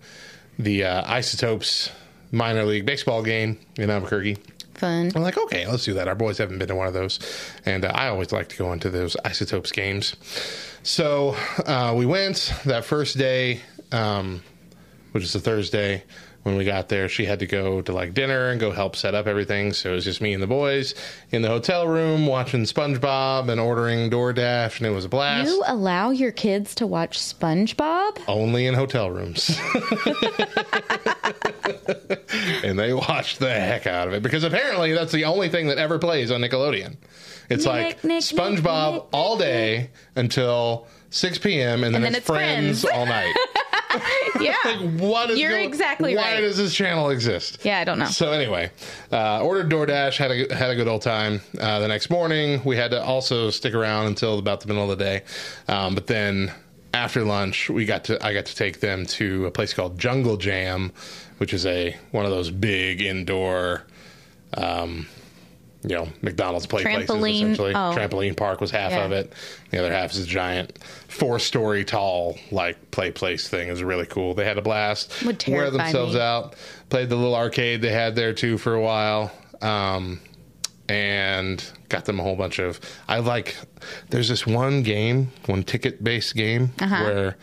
the 0.60 0.84
uh, 0.84 1.12
Isotopes 1.12 1.90
minor 2.32 2.64
league 2.64 2.86
baseball 2.86 3.24
game 3.24 3.58
in 3.78 3.90
Albuquerque. 3.90 4.38
Fun. 4.80 5.12
I'm 5.14 5.22
like, 5.22 5.38
okay, 5.38 5.68
let's 5.68 5.84
do 5.84 5.94
that. 5.96 6.08
Our 6.08 6.16
boys 6.16 6.38
haven't 6.38 6.58
been 6.58 6.70
to 6.70 6.76
one 6.76 6.88
of 6.88 6.94
those, 6.94 7.20
and 7.66 7.84
uh, 7.84 7.92
I 7.94 8.08
always 8.08 8.32
like 8.32 8.48
to 8.50 8.58
go 8.58 8.72
into 8.72 8.90
those 8.90 9.18
isotopes 9.26 9.74
games. 9.74 10.16
So 10.84 11.36
uh, 11.66 11.94
we 11.98 12.06
went 12.06 12.54
that 12.66 12.86
first 12.86 13.18
day, 13.18 13.60
um, 13.92 14.42
which 15.12 15.24
is 15.24 15.36
a 15.36 15.40
Thursday. 15.40 16.04
When 16.44 16.56
we 16.56 16.64
got 16.64 16.88
there, 16.90 17.10
she 17.10 17.26
had 17.26 17.40
to 17.40 17.46
go 17.46 17.82
to 17.82 17.92
like 17.92 18.14
dinner 18.14 18.50
and 18.50 18.60
go 18.60 18.72
help 18.72 18.96
set 18.96 19.14
up 19.14 19.28
everything. 19.28 19.74
So 19.74 19.92
it 19.92 19.96
was 19.96 20.06
just 20.06 20.22
me 20.22 20.34
and 20.34 20.42
the 20.42 20.48
boys 20.48 20.96
in 21.32 21.42
the 21.42 21.50
hotel 21.50 21.86
room 21.88 22.26
watching 22.28 22.64
SpongeBob 22.64 23.50
and 23.50 23.60
ordering 23.60 24.10
DoorDash, 24.10 24.78
and 24.78 24.88
it 24.88 24.92
was 24.92 25.04
a 25.06 25.10
blast. 25.10 25.50
You 25.50 25.64
allow 25.68 26.12
your 26.12 26.32
kids 26.32 26.74
to 26.76 26.88
watch 26.88 27.20
SpongeBob? 27.20 28.20
Only 28.28 28.68
in 28.68 28.74
hotel 28.74 29.12
rooms. 29.12 29.60
and 32.64 32.78
they 32.80 32.94
watched 32.94 33.40
the 33.40 33.50
heck 33.52 33.88
out 33.88 34.08
of 34.08 34.14
it 34.14 34.24
because 34.24 34.44
apparently 34.44 34.94
that's 34.94 35.12
the 35.12 35.26
only 35.26 35.50
thing 35.50 35.68
that 35.68 35.78
ever 35.78 36.00
plays 36.00 36.32
on 36.32 36.42
Nickelodeon. 36.42 36.96
It's 37.50 37.66
Nick, 37.66 37.74
like 37.74 38.04
Nick, 38.04 38.24
SpongeBob 38.24 38.94
Nick, 38.94 39.04
all 39.12 39.38
day 39.38 39.90
until 40.16 40.88
6 41.10 41.38
p.m. 41.40 41.84
and 41.84 41.94
then, 41.94 42.04
And 42.04 42.06
then 42.06 42.12
it's, 42.14 42.20
it's 42.20 42.28
friends, 42.28 42.82
Friends. 42.84 42.98
all 42.98 43.06
night. 43.06 43.34
Yeah. 44.40 44.56
What 44.98 45.30
is 45.32 45.40
You're 45.40 45.52
go- 45.58 45.64
exactly 45.64 46.16
why 46.16 46.34
right. 46.36 46.42
does 46.42 46.58
this 46.58 46.74
channel 46.74 47.10
exist? 47.10 47.60
Yeah, 47.64 47.80
I 47.80 47.84
don't 47.84 48.00
know. 48.00 48.06
So 48.06 48.32
anyway, 48.32 48.72
uh, 49.12 49.42
ordered 49.44 49.70
DoorDash, 49.70 50.18
had 50.18 50.32
a 50.32 50.56
had 50.56 50.70
a 50.70 50.76
good 50.76 50.88
old 50.88 51.02
time. 51.02 51.42
Uh, 51.60 51.80
the 51.80 51.88
next 51.88 52.10
morning, 52.10 52.62
we 52.64 52.76
had 52.78 52.92
to 52.92 53.04
also 53.04 53.50
stick 53.50 53.74
around 53.74 54.06
until 54.08 54.38
about 54.40 54.62
the 54.62 54.68
middle 54.68 54.90
of 54.90 54.98
the 54.98 55.04
day, 55.04 55.24
um, 55.68 55.96
but 55.96 56.08
then 56.08 56.52
after 56.94 57.24
lunch, 57.24 57.70
we 57.70 57.86
got 57.86 58.04
to 58.06 58.24
I 58.26 58.34
got 58.34 58.46
to 58.46 58.56
take 58.56 58.80
them 58.80 59.06
to 59.08 59.46
a 59.48 59.52
place 59.52 59.74
called 59.74 60.00
Jungle 60.00 60.38
Jam, 60.38 60.92
which 61.40 61.54
is 61.54 61.66
a 61.66 61.96
one 62.12 62.26
of 62.26 62.32
those 62.32 62.52
big 62.52 63.02
indoor. 63.02 63.84
Um, 64.56 65.08
you 65.84 65.96
know, 65.96 66.08
McDonald's 66.22 66.66
play 66.66 66.84
places 66.84 67.10
essentially. 67.10 67.72
Oh. 67.74 67.94
Trampoline 67.96 68.36
park 68.36 68.60
was 68.60 68.70
half 68.72 68.92
Yeah. 68.92 69.06
of 69.06 69.12
it. 69.14 69.32
The 69.72 69.80
other 69.80 69.92
half 69.92 70.12
is 70.12 70.20
a 70.20 70.26
giant 70.26 70.78
four 71.08 71.40
story 71.40 71.86
tall 71.86 72.38
like 72.52 72.92
play 72.92 73.12
place 73.12 73.48
thing. 73.48 73.68
It 73.70 73.72
was 73.72 73.84
really 73.84 74.06
cool. 74.06 74.34
They 74.34 74.44
had 74.46 74.58
a 74.58 74.62
blast. 74.62 75.24
Would 75.26 75.44
wear 75.48 75.72
themselves 75.72 76.16
me. 76.16 76.20
out. 76.22 76.56
Played 76.90 77.10
the 77.10 77.16
little 77.16 77.36
arcade 77.36 77.82
they 77.82 77.92
had 77.94 78.16
there 78.16 78.34
too 78.34 78.58
for 78.58 78.74
a 78.74 78.82
while. 78.82 79.32
Um, 79.62 80.20
and 80.88 81.64
got 81.90 82.06
them 82.06 82.20
a 82.20 82.24
whole 82.24 82.36
bunch 82.36 82.60
of 82.60 82.80
I 83.08 83.20
like 83.20 83.56
there's 84.10 84.28
this 84.28 84.46
one 84.48 84.82
game, 84.84 85.32
one 85.46 85.64
ticket 85.64 86.04
based 86.04 86.36
game 86.36 86.72
Uh-huh. 86.80 87.04
where 87.04 87.38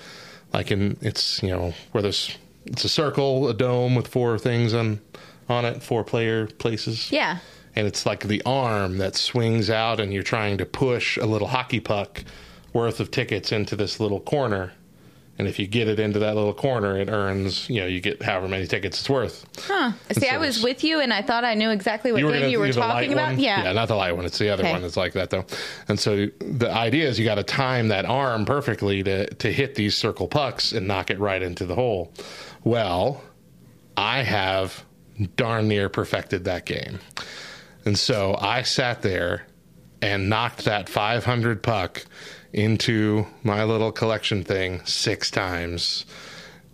like 0.52 0.71
in 0.71 0.97
it's 1.00 1.43
you 1.43 1.50
know, 1.50 1.73
where 1.93 2.02
there's 2.02 2.37
it's 2.66 2.85
a 2.85 2.88
circle, 2.88 3.49
a 3.49 3.55
dome 3.55 3.95
with 3.95 4.09
four 4.09 4.38
things 4.38 4.75
on 4.75 5.00
on 5.49 5.64
it, 5.64 5.83
four 5.83 6.02
player 6.05 6.47
places 6.49 7.11
Yeah. 7.12 7.38
And 7.76 7.87
it's 7.87 8.06
like 8.06 8.25
the 8.25 8.42
arm 8.47 8.99
that 8.99 9.14
swings 9.14 9.68
out 9.71 10.00
and 10.00 10.12
you're 10.12 10.23
trying 10.23 10.59
to 10.59 10.64
push 10.66 11.16
a 11.18 11.26
little 11.26 11.49
hockey 11.49 11.80
puck 11.80 12.25
worth 12.73 13.00
of 13.00 13.11
tickets 13.11 13.52
into 13.52 13.76
this 13.76 14.00
little 14.00 14.21
corner 14.21 14.73
and 15.38 15.47
if 15.47 15.59
you 15.59 15.66
get 15.66 15.87
it 15.87 16.00
into 16.00 16.18
that 16.18 16.35
little 16.35 16.54
corner 16.54 16.99
it 16.99 17.09
earns 17.11 17.68
you 17.68 17.80
know 17.80 17.87
you 17.87 18.00
get 18.00 18.23
however 18.23 18.49
many 18.49 18.66
tickets 18.66 19.00
it's 19.00 19.11
worth 19.11 19.45
Huh. 19.66 19.92
See, 20.12 20.28
I 20.28 20.38
was 20.38 20.62
with 20.62 20.83
you 20.85 21.00
and 21.00 21.12
I 21.12 21.21
thought 21.23 21.45
I 21.45 21.54
knew 21.54 21.71
exactly 21.71 22.11
what 22.12 22.21
game 22.23 22.33
gonna 22.33 22.49
you 22.49 22.59
were 22.59 22.73
talking 22.73 23.12
about. 23.12 23.38
Yeah. 23.38 23.64
yeah 23.64 23.73
not 23.73 23.88
the 23.88 23.95
light 23.95 24.12
one 24.16 24.25
it's 24.25 24.38
the 24.38 24.49
other 24.50 24.62
Okay. 24.62 24.73
one 24.73 24.83
that's 24.83 24.97
like 24.97 25.12
that 25.12 25.28
though 25.30 25.45
and 25.88 25.99
so 26.00 26.26
the 26.40 26.71
idea 26.71 27.06
is 27.09 27.18
you 27.18 27.25
got 27.26 27.35
to 27.37 27.42
time 27.42 27.88
that 27.88 28.04
arm 28.06 28.45
perfectly 28.47 29.02
to 29.02 29.26
to 29.35 29.52
hit 29.52 29.75
these 29.75 29.95
circle 29.97 30.26
pucks 30.28 30.73
and 30.73 30.87
knock 30.88 31.11
it 31.11 31.18
right 31.18 31.42
into 31.42 31.66
the 31.66 31.75
hole 31.75 32.12
well 32.64 33.23
i 33.99 34.23
have 34.23 34.85
darn 35.37 35.66
near 35.68 35.88
perfected 35.90 36.45
that 36.45 36.64
game 36.66 36.99
and 37.87 37.99
so 37.99 38.37
I 38.38 38.62
sat 38.62 39.00
there 39.00 39.47
and 40.02 40.28
knocked 40.28 40.66
that 40.66 40.88
500 40.88 41.62
puck 41.62 42.05
into 42.52 43.26
my 43.43 43.64
little 43.64 43.93
collection 43.93 44.43
thing 44.45 44.85
six 44.85 45.31
times 45.31 46.05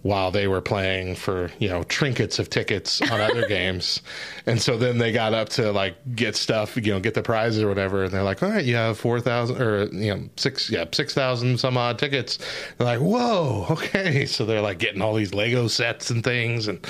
while 0.02 0.33
they 0.33 0.49
were 0.49 0.61
playing 0.61 1.14
for, 1.14 1.50
you 1.61 1.69
know, 1.69 1.85
trinkets 1.85 2.40
of 2.40 2.50
tickets 2.50 3.00
on 3.02 3.21
other 3.21 3.47
games. 3.49 4.02
And 4.47 4.61
so 4.61 4.76
then 4.76 4.99
they 4.99 5.12
got 5.12 5.33
up 5.33 5.49
to 5.50 5.71
like 5.71 5.95
get 6.16 6.35
stuff, 6.35 6.76
you 6.76 6.92
know, 6.92 6.99
get 6.99 7.14
the 7.14 7.23
prizes 7.23 7.62
or 7.62 7.69
whatever. 7.69 8.04
And 8.04 8.12
they're 8.12 8.25
like, 8.25 8.42
all 8.42 8.50
right, 8.50 8.64
you 8.64 8.75
have 8.75 8.99
4,000 8.99 9.62
or, 9.62 9.85
you 9.92 10.14
know, 10.14 10.28
six, 10.37 10.71
yeah, 10.71 10.85
6,000 10.90 11.59
some 11.59 11.76
odd 11.76 11.99
tickets. 12.00 12.38
They're 12.78 12.87
like, 12.87 13.00
whoa, 13.00 13.66
okay. 13.71 14.26
So 14.33 14.47
they're 14.47 14.62
like 14.62 14.78
getting 14.78 15.02
all 15.02 15.14
these 15.14 15.35
Lego 15.35 15.69
sets 15.69 16.11
and 16.11 16.25
things. 16.25 16.66
And 16.66 16.85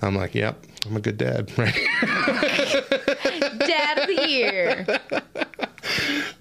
I'm 0.00 0.16
like, 0.16 0.34
yep, 0.34 0.64
I'm 0.86 0.96
a 0.96 1.00
good 1.00 1.18
dad, 1.18 1.52
right? 1.58 1.76
Dad 4.26 4.80
of 4.80 4.86
the 4.86 5.14
year. 5.16 5.26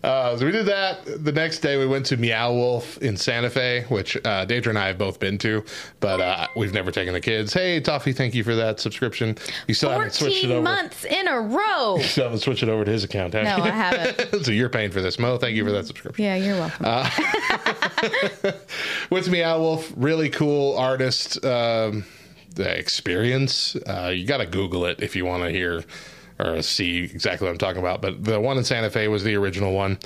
Uh, 0.04 0.38
so 0.38 0.46
we 0.46 0.52
did 0.52 0.66
that. 0.68 1.24
The 1.24 1.32
next 1.32 1.60
day, 1.60 1.78
we 1.78 1.86
went 1.88 2.06
to 2.08 2.18
Meow 2.18 2.54
Wolf 2.54 2.98
in 3.00 3.18
Santa 3.18 3.50
Fe, 3.50 3.86
which 3.90 4.16
uh, 4.18 4.46
Deidre 4.46 4.68
and 4.68 4.78
I 4.80 4.88
have 4.88 4.98
both 4.98 5.20
been 5.20 5.38
to, 5.40 5.64
but 6.00 6.20
uh, 6.22 6.48
we've 6.56 6.74
never 6.74 6.92
taken 6.92 7.14
the 7.14 7.20
kids. 7.22 7.54
Hey, 7.54 7.80
Toffee, 7.80 8.14
thank 8.14 8.36
you 8.36 8.44
for 8.44 8.56
that 8.56 8.80
subscription. 8.80 9.38
You 9.68 9.74
still 9.74 9.90
haven't 9.90 10.14
switched 10.14 10.44
it 10.44 10.52
over. 10.52 10.62
months 10.62 11.04
in 11.06 11.28
a 11.28 11.40
row. 11.40 11.98
Still 12.02 12.26
haven't 12.26 12.40
switched 12.40 12.64
it 12.64 12.70
over 12.70 12.86
to 12.86 12.92
his 12.92 13.04
account, 13.04 13.34
have 13.34 13.46
No, 13.46 13.58
you? 13.58 13.64
I 13.64 13.70
haven't. 13.70 14.46
so 14.46 14.52
you're 14.52 14.70
paying 14.70 14.92
for 14.92 15.02
this, 15.02 15.18
Mo. 15.20 15.38
Thank 15.38 15.56
you 15.56 15.66
for 15.66 15.72
that 15.72 15.88
subscription. 15.88 16.24
Yeah, 16.24 16.36
you're 16.36 16.56
welcome. 16.56 16.86
Went 19.10 19.26
to 19.26 19.32
Meow 19.32 19.60
Wolf, 19.60 19.92
really 19.96 20.30
cool 20.30 20.78
artist 20.78 21.44
um, 21.44 22.06
experience. 22.58 23.76
Uh, 23.76 24.12
you 24.14 24.26
got 24.26 24.38
to 24.38 24.46
Google 24.46 24.86
it 24.86 25.02
if 25.02 25.16
you 25.16 25.26
want 25.26 25.44
to 25.44 25.50
hear 25.50 25.84
or 26.40 26.62
see 26.62 27.04
exactly 27.04 27.46
what 27.46 27.52
I'm 27.52 27.58
talking 27.58 27.80
about. 27.82 28.02
But 28.02 28.24
the 28.24 28.40
one 28.40 28.58
in 28.58 28.64
Santa 28.64 28.90
Fe 28.90 29.08
was 29.08 29.24
the 29.24 29.36
original 29.36 29.74
one, 29.74 29.98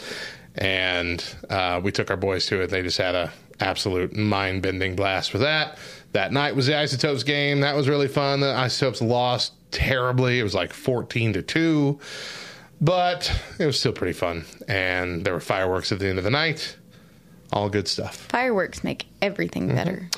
and 0.56 1.24
uh, 1.50 1.80
we 1.84 1.92
took 1.92 2.10
our 2.10 2.18
boys 2.18 2.46
to 2.48 2.62
it. 2.62 2.70
They 2.70 2.82
just 2.82 2.98
had 2.98 3.16
a 3.16 3.32
absolute 3.60 4.16
mind 4.16 4.62
bending 4.64 4.96
blast 4.96 5.34
with 5.34 5.42
that. 5.44 5.78
That 6.14 6.34
night 6.34 6.56
was 6.56 6.68
the 6.68 6.76
Isotopes 6.78 7.24
game. 7.24 7.62
That 7.62 7.76
was 7.76 7.88
really 7.88 8.08
fun. 8.08 8.40
The 8.42 8.54
Isotopes 8.54 9.02
lost 9.02 9.54
terribly. 9.72 10.40
It 10.40 10.44
was 10.44 10.54
like 10.56 10.74
14 10.74 11.34
to 11.34 11.42
two, 11.42 12.00
but 12.82 13.32
it 13.60 13.66
was 13.66 13.80
still 13.80 13.94
pretty 13.94 14.14
fun. 14.14 14.46
And 14.68 15.24
there 15.24 15.34
were 15.34 15.40
fireworks 15.40 15.92
at 15.92 16.00
the 16.00 16.08
end 16.08 16.18
of 16.18 16.24
the 16.24 16.32
night. 16.32 16.76
All 17.54 17.70
good 17.70 17.88
stuff. 17.88 18.16
Fireworks 18.16 18.84
make 18.84 19.06
everything 19.22 19.68
Mm-hmm. 19.68 19.76
better. 19.76 20.10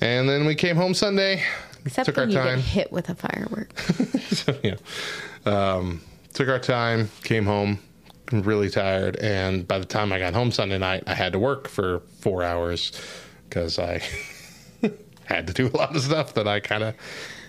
And 0.00 0.28
then 0.28 0.46
we 0.46 0.54
came 0.54 0.76
home 0.76 0.94
Sunday, 0.94 1.42
Except 1.84 2.06
took 2.06 2.18
our 2.18 2.24
when 2.24 2.30
you 2.30 2.36
time. 2.38 2.56
get 2.56 2.64
hit 2.64 2.92
with 2.92 3.08
a 3.08 3.14
firework. 3.14 3.76
so, 4.30 4.56
yeah. 4.62 4.76
Um, 5.46 6.02
took 6.34 6.48
our 6.48 6.58
time, 6.58 7.08
came 7.22 7.46
home 7.46 7.78
really 8.32 8.68
tired, 8.68 9.16
and 9.16 9.66
by 9.66 9.78
the 9.78 9.84
time 9.84 10.12
I 10.12 10.18
got 10.18 10.34
home 10.34 10.50
Sunday 10.50 10.78
night, 10.78 11.04
I 11.06 11.14
had 11.14 11.32
to 11.32 11.38
work 11.38 11.68
for 11.68 12.00
four 12.20 12.42
hours 12.42 12.92
because 13.48 13.78
I 13.78 14.02
had 15.24 15.46
to 15.46 15.52
do 15.52 15.68
a 15.68 15.76
lot 15.76 15.94
of 15.94 16.02
stuff 16.02 16.34
that 16.34 16.48
I 16.48 16.60
kind 16.60 16.82
of 16.82 16.94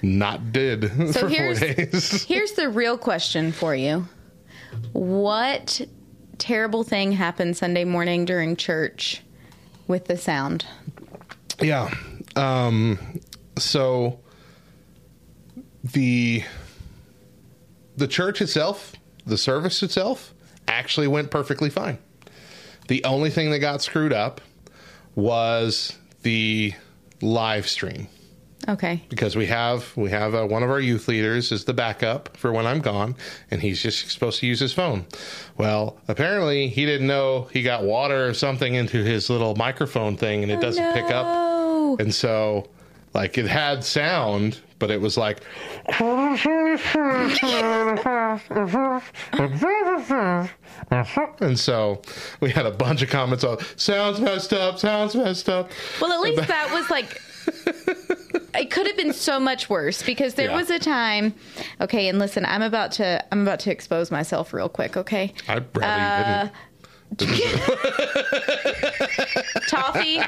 not 0.01 0.51
did 0.51 0.83
So 1.13 1.13
for 1.13 1.19
four 1.19 1.29
here's 1.29 1.59
days. 1.59 2.23
here's 2.27 2.51
the 2.53 2.69
real 2.69 2.97
question 2.97 3.51
for 3.51 3.75
you. 3.75 4.07
What 4.93 5.81
terrible 6.37 6.83
thing 6.83 7.11
happened 7.11 7.57
Sunday 7.57 7.83
morning 7.83 8.25
during 8.25 8.55
church 8.55 9.23
with 9.87 10.05
the 10.05 10.17
sound? 10.17 10.65
Yeah. 11.59 11.91
Um, 12.35 13.19
so 13.57 14.19
the 15.83 16.43
the 17.97 18.07
church 18.07 18.41
itself, 18.41 18.93
the 19.25 19.37
service 19.37 19.83
itself, 19.83 20.33
actually 20.67 21.07
went 21.07 21.29
perfectly 21.31 21.69
fine. 21.69 21.97
The 22.87 23.03
only 23.03 23.29
thing 23.29 23.51
that 23.51 23.59
got 23.59 23.81
screwed 23.81 24.13
up 24.13 24.39
was 25.15 25.97
the 26.21 26.73
live 27.21 27.67
stream 27.67 28.07
Okay. 28.67 29.01
because 29.09 29.35
we 29.35 29.45
have 29.47 29.95
we 29.95 30.09
have 30.11 30.35
uh, 30.35 30.45
one 30.45 30.61
of 30.63 30.69
our 30.69 30.79
youth 30.79 31.07
leaders 31.07 31.51
is 31.51 31.65
the 31.65 31.73
backup 31.73 32.35
for 32.37 32.51
when 32.51 32.65
I'm 32.67 32.79
gone, 32.79 33.15
and 33.49 33.61
he's 33.61 33.81
just 33.81 34.11
supposed 34.11 34.39
to 34.41 34.47
use 34.47 34.59
his 34.59 34.73
phone. 34.73 35.05
Well, 35.57 35.97
apparently 36.07 36.67
he 36.67 36.85
didn't 36.85 37.07
know 37.07 37.49
he 37.51 37.61
got 37.63 37.83
water 37.83 38.27
or 38.27 38.33
something 38.33 38.73
into 38.75 39.03
his 39.03 39.29
little 39.29 39.55
microphone 39.55 40.17
thing, 40.17 40.43
and 40.43 40.51
it 40.51 40.59
doesn't 40.61 40.93
pick 40.93 41.05
up. 41.05 41.25
no. 41.25 41.97
And 41.99 42.13
so, 42.13 42.69
like, 43.13 43.37
it 43.37 43.47
had 43.47 43.83
sound, 43.83 44.59
but 44.79 44.91
it 44.91 44.99
was 45.01 45.17
like. 45.17 45.39
And 51.39 51.57
so 51.59 52.01
we 52.39 52.49
had 52.51 52.65
a 52.65 52.71
bunch 52.71 53.01
of 53.01 53.09
comments 53.09 53.43
on 53.43 53.57
sounds 53.77 54.19
messed 54.19 54.53
up, 54.53 54.79
sounds 54.79 55.15
messed 55.15 55.49
up. 55.49 55.71
Well, 56.01 56.11
at 56.11 56.19
least 56.21 56.47
that 56.47 56.71
was 56.73 56.89
like. 56.89 57.21
It 58.55 58.71
could 58.71 58.87
have 58.87 58.97
been 58.97 59.13
so 59.13 59.39
much 59.39 59.69
worse 59.69 60.01
because 60.01 60.33
there 60.33 60.49
Yeah. 60.49 60.55
was 60.55 60.71
a 60.71 60.79
time. 60.79 61.35
Okay, 61.79 62.07
and 62.07 62.17
listen, 62.17 62.43
I'm 62.43 62.63
about 62.63 62.91
to 62.93 63.23
I'm 63.31 63.41
about 63.43 63.59
to 63.61 63.71
expose 63.71 64.09
myself 64.09 64.51
real 64.51 64.67
quick. 64.67 64.97
Okay, 64.97 65.31
I'd 65.47 65.65
rather 65.77 66.01
you 66.01 66.23
didn't. 66.23 66.47
Uh, 66.47 66.49
Toffee, 69.67 70.19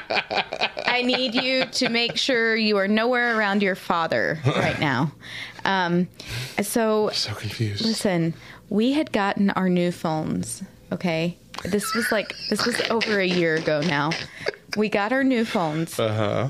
I 0.86 1.02
need 1.04 1.34
you 1.34 1.64
to 1.66 1.88
make 1.88 2.16
sure 2.16 2.56
you 2.56 2.76
are 2.78 2.88
nowhere 2.88 3.36
around 3.38 3.62
your 3.62 3.74
father 3.74 4.38
right 4.46 4.78
now. 4.90 5.12
Um, 5.64 6.08
so 6.62 7.10
So 7.12 7.34
confused. 7.34 7.84
Listen, 7.84 8.34
we 8.68 8.92
had 8.92 9.12
gotten 9.12 9.50
our 9.50 9.68
new 9.68 9.92
phones, 9.92 10.62
okay? 10.92 11.36
This 11.64 11.94
was 11.94 12.10
like 12.10 12.32
this 12.48 12.64
was 12.64 12.80
over 12.90 13.20
a 13.20 13.26
year 13.26 13.56
ago 13.56 13.80
now. 13.82 14.10
We 14.76 14.88
got 14.88 15.12
our 15.12 15.22
new 15.24 15.44
phones. 15.44 15.98
Uh 15.98 16.14
huh. 16.14 16.48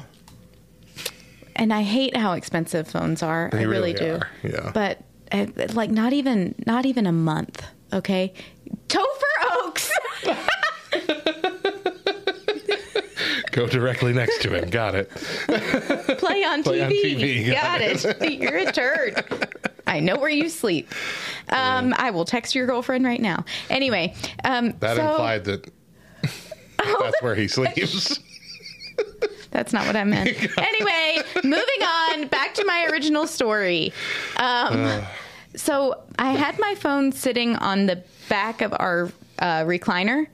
And 1.56 1.72
I 1.74 1.82
hate 1.82 2.16
how 2.16 2.32
expensive 2.34 2.86
phones 2.88 3.22
are. 3.22 3.50
I 3.52 3.56
really, 3.62 3.66
really 3.66 3.92
do. 3.94 4.14
are, 4.14 4.28
yeah. 4.42 4.70
But 4.72 5.02
uh, 5.32 5.46
like 5.74 5.90
not 5.90 6.12
even 6.12 6.54
not 6.66 6.86
even 6.86 7.06
a 7.06 7.12
month, 7.12 7.66
okay? 7.92 8.32
Topher 8.90 9.52
Oaks. 9.52 9.90
Go 13.52 13.66
directly 13.66 14.12
next 14.12 14.42
to 14.42 14.54
him. 14.56 14.70
Got 14.70 14.94
it. 14.94 15.10
Play 15.10 16.44
on 16.44 16.62
Play 16.62 16.78
TV. 16.80 16.84
on 16.84 16.90
TV, 16.90 17.46
Got 17.52 17.80
got 17.80 18.22
it. 18.22 18.32
You're 18.40 18.58
a 18.58 18.72
turd. 18.72 19.24
I 19.86 20.00
know 20.00 20.16
where 20.18 20.30
you 20.30 20.48
sleep. 20.48 20.88
Um, 21.48 21.94
I 21.96 22.10
will 22.10 22.24
text 22.24 22.54
your 22.54 22.66
girlfriend 22.66 23.04
right 23.04 23.20
now. 23.20 23.44
Anyway, 23.68 24.14
um, 24.44 24.72
That 24.80 24.96
so- 24.96 25.10
implied 25.10 25.44
that 25.44 25.70
that's 26.78 27.22
where 27.22 27.34
he 27.34 27.48
sleeps. 27.48 28.18
That's 29.50 29.72
not 29.72 29.86
what 29.86 29.96
I 29.96 30.04
meant. 30.04 30.28
anyway, 30.58 31.22
moving 31.42 31.82
on 31.82 32.28
back 32.28 32.54
to 32.54 32.64
my 32.64 32.86
original 32.90 33.26
story. 33.26 33.92
Um, 34.36 35.02
so 35.56 36.00
I 36.18 36.30
had 36.32 36.58
my 36.60 36.74
phone 36.76 37.10
sitting 37.12 37.56
on 37.56 37.86
the 37.86 38.02
back 38.30 38.62
of 38.62 38.72
our 38.78 39.10
uh, 39.38 39.64
recliner, 39.64 40.26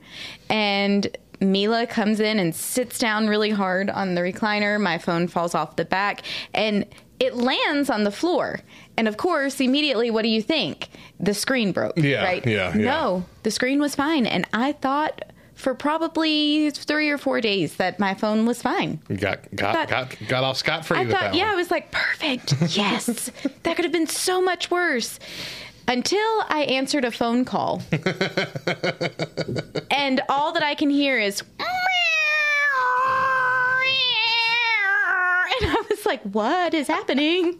and 0.49 1.07
Mila 1.41 1.85
comes 1.85 2.21
in 2.21 2.39
and 2.39 2.55
sits 2.55 2.97
down 2.97 3.27
really 3.27 3.49
hard 3.49 3.89
on 3.89 4.15
the 4.15 4.21
recliner. 4.21 4.79
My 4.79 4.97
phone 4.97 5.27
falls 5.27 5.53
off 5.53 5.75
the 5.75 5.83
back, 5.85 6.21
and 6.53 6.85
it 7.19 7.35
lands 7.35 7.89
on 7.89 8.03
the 8.05 8.11
floor. 8.11 8.61
And 8.95 9.07
of 9.07 9.17
course, 9.17 9.59
immediately, 9.59 10.09
what 10.11 10.21
do 10.21 10.29
you 10.29 10.41
think? 10.41 10.87
The 11.19 11.33
screen 11.33 11.71
broke. 11.73 11.97
Yeah, 11.97 12.23
right? 12.23 12.45
yeah, 12.45 12.75
yeah. 12.75 12.85
No, 12.85 13.25
the 13.43 13.51
screen 13.51 13.79
was 13.79 13.93
fine, 13.95 14.25
and 14.25 14.47
I 14.53 14.71
thought. 14.71 15.33
For 15.57 15.73
probably 15.73 16.69
three 16.69 17.09
or 17.09 17.17
four 17.17 17.41
days, 17.41 17.77
that 17.77 17.97
my 17.97 18.13
phone 18.13 18.45
was 18.45 18.61
fine. 18.61 19.01
got 19.07 19.39
got 19.55 19.73
thought- 19.73 19.89
got 19.89 20.15
got 20.27 20.43
off 20.43 20.57
scot 20.57 20.85
free 20.85 20.99
I 20.99 21.05
thought, 21.09 21.33
yeah, 21.33 21.45
one. 21.47 21.53
I 21.53 21.55
was 21.55 21.71
like, 21.71 21.91
perfect. 21.91 22.77
Yes. 22.77 23.31
that 23.63 23.75
could 23.75 23.83
have 23.83 23.91
been 23.91 24.05
so 24.05 24.39
much 24.39 24.69
worse. 24.69 25.19
Until 25.87 26.43
I 26.49 26.65
answered 26.67 27.05
a 27.05 27.11
phone 27.11 27.45
call. 27.45 27.81
and 29.91 30.21
all 30.27 30.51
that 30.51 30.63
I 30.63 30.75
can 30.75 30.89
hear 30.89 31.17
is. 31.17 31.41
And 35.59 35.71
I 35.71 35.83
was 35.89 36.05
like, 36.05 36.21
what 36.23 36.73
is 36.73 36.87
happening? 36.87 37.57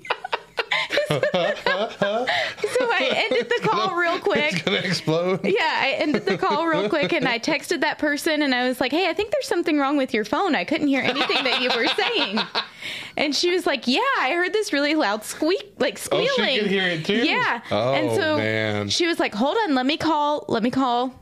so 1.09 1.19
I 1.19 3.27
ended 3.29 3.49
the 3.49 3.67
call 3.67 3.95
real 3.95 4.19
quick. 4.19 4.53
It's 4.53 4.61
gonna 4.61 4.77
explode. 4.77 5.45
Yeah, 5.45 5.55
I 5.61 5.95
ended 5.99 6.25
the 6.25 6.37
call 6.37 6.67
real 6.67 6.89
quick 6.89 7.13
and 7.13 7.27
I 7.27 7.39
texted 7.39 7.81
that 7.81 7.99
person 7.99 8.41
and 8.41 8.53
I 8.53 8.67
was 8.67 8.79
like, 8.79 8.91
"Hey, 8.91 9.09
I 9.09 9.13
think 9.13 9.31
there's 9.31 9.47
something 9.47 9.77
wrong 9.77 9.97
with 9.97 10.13
your 10.13 10.25
phone. 10.25 10.55
I 10.55 10.63
couldn't 10.63 10.87
hear 10.87 11.01
anything 11.01 11.43
that 11.43 11.61
you 11.61 11.69
were 11.75 11.87
saying." 11.87 12.39
And 13.17 13.35
she 13.35 13.51
was 13.51 13.65
like, 13.65 13.87
"Yeah, 13.87 13.99
I 14.19 14.31
heard 14.31 14.53
this 14.53 14.71
really 14.71 14.95
loud 14.95 15.23
squeak, 15.23 15.73
like 15.79 15.97
squealing. 15.97 16.27
Oh, 16.29 16.33
she 16.35 16.41
squealing." 16.41 16.59
could 16.61 16.71
hear 16.71 16.87
it 16.87 17.05
too? 17.05 17.25
Yeah. 17.25 17.61
Oh, 17.71 17.93
and 17.93 18.11
so 18.11 18.37
man. 18.37 18.89
she 18.89 19.07
was 19.07 19.19
like, 19.19 19.33
"Hold 19.33 19.57
on, 19.63 19.75
let 19.75 19.85
me 19.85 19.97
call. 19.97 20.45
Let 20.47 20.63
me 20.63 20.71
call." 20.71 21.13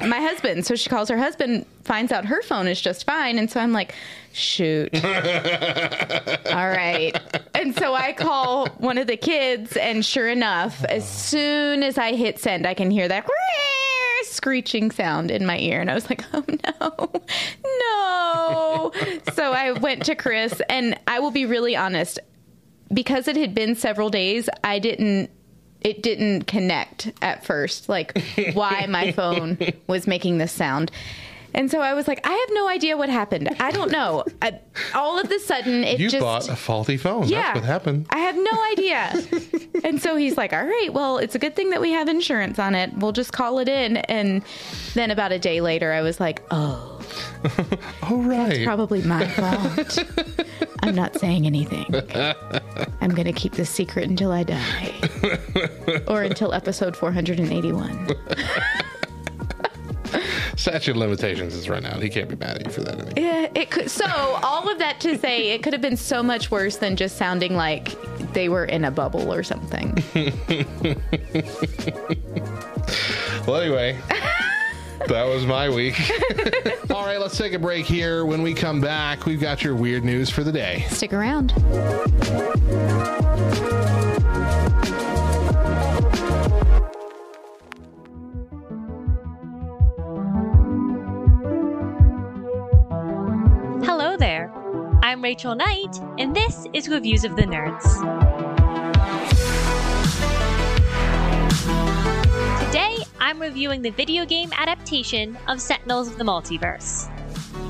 My 0.00 0.20
husband. 0.20 0.64
So 0.64 0.76
she 0.76 0.88
calls 0.88 1.08
her 1.08 1.18
husband, 1.18 1.66
finds 1.82 2.12
out 2.12 2.24
her 2.26 2.42
phone 2.42 2.68
is 2.68 2.80
just 2.80 3.04
fine. 3.04 3.38
And 3.38 3.50
so 3.50 3.60
I'm 3.60 3.72
like, 3.72 3.94
shoot. 4.32 4.94
All 5.04 6.68
right. 6.68 7.12
And 7.54 7.76
so 7.76 7.94
I 7.94 8.12
call 8.12 8.68
one 8.78 8.98
of 8.98 9.06
the 9.08 9.16
kids, 9.16 9.76
and 9.76 10.04
sure 10.04 10.28
enough, 10.28 10.84
as 10.84 11.08
soon 11.08 11.82
as 11.82 11.98
I 11.98 12.14
hit 12.14 12.38
send, 12.38 12.66
I 12.66 12.74
can 12.74 12.90
hear 12.90 13.08
that 13.08 13.26
screeching 14.22 14.90
sound 14.90 15.30
in 15.30 15.44
my 15.44 15.58
ear. 15.58 15.80
And 15.80 15.90
I 15.90 15.94
was 15.94 16.08
like, 16.08 16.24
oh 16.32 16.44
no, 16.48 17.10
no. 17.80 19.22
so 19.32 19.52
I 19.52 19.72
went 19.72 20.04
to 20.04 20.14
Chris, 20.14 20.60
and 20.68 20.98
I 21.06 21.20
will 21.20 21.30
be 21.30 21.46
really 21.46 21.76
honest. 21.76 22.20
Because 22.92 23.28
it 23.28 23.36
had 23.36 23.54
been 23.54 23.74
several 23.74 24.08
days, 24.08 24.48
I 24.64 24.78
didn't 24.78 25.30
it 25.80 26.02
didn't 26.02 26.42
connect 26.46 27.12
at 27.22 27.44
first, 27.44 27.88
like 27.88 28.20
why 28.52 28.86
my 28.88 29.12
phone 29.18 29.58
was 29.86 30.06
making 30.06 30.38
this 30.38 30.52
sound. 30.52 30.90
And 31.58 31.70
so 31.70 31.80
I 31.80 31.92
was 31.92 32.06
like, 32.06 32.24
I 32.26 32.32
have 32.32 32.48
no 32.52 32.68
idea 32.68 32.96
what 32.96 33.08
happened. 33.08 33.54
I 33.60 33.70
don't 33.72 33.90
know. 33.90 34.24
I, 34.40 34.60
all 34.94 35.18
of 35.18 35.30
a 35.30 35.38
sudden, 35.40 35.82
it 35.84 35.98
You 35.98 36.08
just 36.08 36.22
bought 36.22 36.48
a 36.48 36.54
faulty 36.56 36.96
phone. 36.96 37.26
yeah, 37.28 37.42
That's 37.52 37.56
what 37.60 37.64
happened. 37.64 38.06
I 38.10 38.18
have 38.20 38.36
no 38.36 38.64
idea. 38.72 39.82
and 39.84 40.00
so 40.00 40.14
he's 40.16 40.36
like, 40.36 40.52
"All 40.52 40.64
right, 40.64 40.90
well, 40.92 41.18
it's 41.18 41.34
a 41.34 41.38
good 41.38 41.56
thing 41.56 41.70
that 41.70 41.80
we 41.80 41.90
have 41.92 42.08
insurance 42.08 42.58
on 42.60 42.74
it. 42.76 42.96
We'll 42.96 43.12
just 43.12 43.32
call 43.32 43.58
it 43.58 43.68
in." 43.68 43.96
And 43.96 44.42
then 44.94 45.10
about 45.10 45.32
a 45.32 45.38
day 45.38 45.60
later, 45.60 45.92
I 45.92 46.00
was 46.02 46.20
like, 46.20 46.42
"Oh, 46.52 47.00
Oh 48.04 48.22
right. 48.22 48.52
It's 48.52 48.64
probably 48.64 49.02
my 49.02 49.26
fault. 49.26 49.98
I'm 50.84 50.94
not 50.94 51.18
saying 51.18 51.44
anything. 51.46 51.86
I'm 53.00 53.10
going 53.10 53.26
to 53.26 53.32
keep 53.32 53.54
this 53.54 53.68
secret 53.70 54.08
until 54.08 54.30
I 54.30 54.44
die, 54.44 54.94
or 56.06 56.22
until 56.22 56.52
episode 56.54 56.96
481." 56.96 58.08
Statute 60.58 60.90
of 60.90 60.96
limitations 60.96 61.54
is 61.54 61.68
run 61.70 61.86
out. 61.86 62.02
He 62.02 62.08
can't 62.10 62.28
be 62.28 62.34
mad 62.36 62.56
at 62.56 62.66
you 62.66 62.72
for 62.72 62.82
that 62.82 62.94
anymore. 62.94 63.12
Yeah, 63.16 63.48
it 63.54 63.70
could. 63.70 63.90
So 63.90 64.04
all 64.06 64.68
of 64.68 64.78
that 64.80 65.00
to 65.00 65.16
say, 65.16 65.50
it 65.50 65.62
could 65.62 65.72
have 65.72 65.80
been 65.80 65.96
so 65.96 66.22
much 66.22 66.50
worse 66.50 66.76
than 66.76 66.96
just 66.96 67.16
sounding 67.16 67.54
like 67.54 67.96
they 68.32 68.48
were 68.48 68.64
in 68.64 68.84
a 68.84 68.90
bubble 68.90 69.32
or 69.32 69.42
something. 69.42 69.96
Well, 73.46 73.62
anyway, 73.62 73.96
that 75.06 75.24
was 75.24 75.46
my 75.46 75.70
week. 75.70 75.98
All 76.90 77.06
right, 77.06 77.18
let's 77.18 77.38
take 77.38 77.54
a 77.54 77.58
break 77.58 77.86
here. 77.86 78.26
When 78.26 78.42
we 78.42 78.52
come 78.52 78.82
back, 78.82 79.24
we've 79.24 79.40
got 79.40 79.64
your 79.64 79.74
weird 79.74 80.04
news 80.04 80.28
for 80.28 80.44
the 80.44 80.52
day. 80.52 80.84
Stick 80.90 81.14
around. 81.14 81.54
Rachel 95.28 95.54
Knight, 95.54 95.94
and 96.18 96.34
this 96.34 96.66
is 96.72 96.88
Reviews 96.88 97.22
of 97.22 97.36
the 97.36 97.42
Nerds. 97.42 97.84
Today, 102.64 102.96
I'm 103.20 103.38
reviewing 103.38 103.82
the 103.82 103.90
video 103.90 104.24
game 104.24 104.50
adaptation 104.56 105.36
of 105.46 105.60
Sentinels 105.60 106.08
of 106.08 106.16
the 106.16 106.24
Multiverse. 106.24 107.10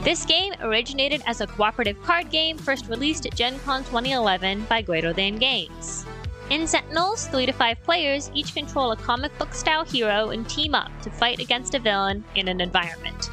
This 0.04 0.24
game 0.24 0.54
originated 0.60 1.20
as 1.26 1.40
a 1.40 1.48
cooperative 1.48 2.00
card 2.04 2.30
game 2.30 2.56
first 2.56 2.86
released 2.86 3.26
at 3.26 3.34
Gen 3.34 3.58
Con 3.64 3.82
2011 3.82 4.64
by 4.68 4.80
Greater 4.80 5.12
Than 5.12 5.34
Games. 5.34 6.06
In 6.50 6.64
Sentinels, 6.64 7.26
3 7.26 7.46
to 7.46 7.52
5 7.52 7.82
players 7.82 8.30
each 8.34 8.54
control 8.54 8.92
a 8.92 8.96
comic 8.96 9.36
book 9.36 9.52
style 9.52 9.84
hero 9.84 10.30
and 10.30 10.48
team 10.48 10.76
up 10.76 10.92
to 11.02 11.10
fight 11.10 11.40
against 11.40 11.74
a 11.74 11.80
villain 11.80 12.24
in 12.36 12.46
an 12.46 12.60
environment. 12.60 13.30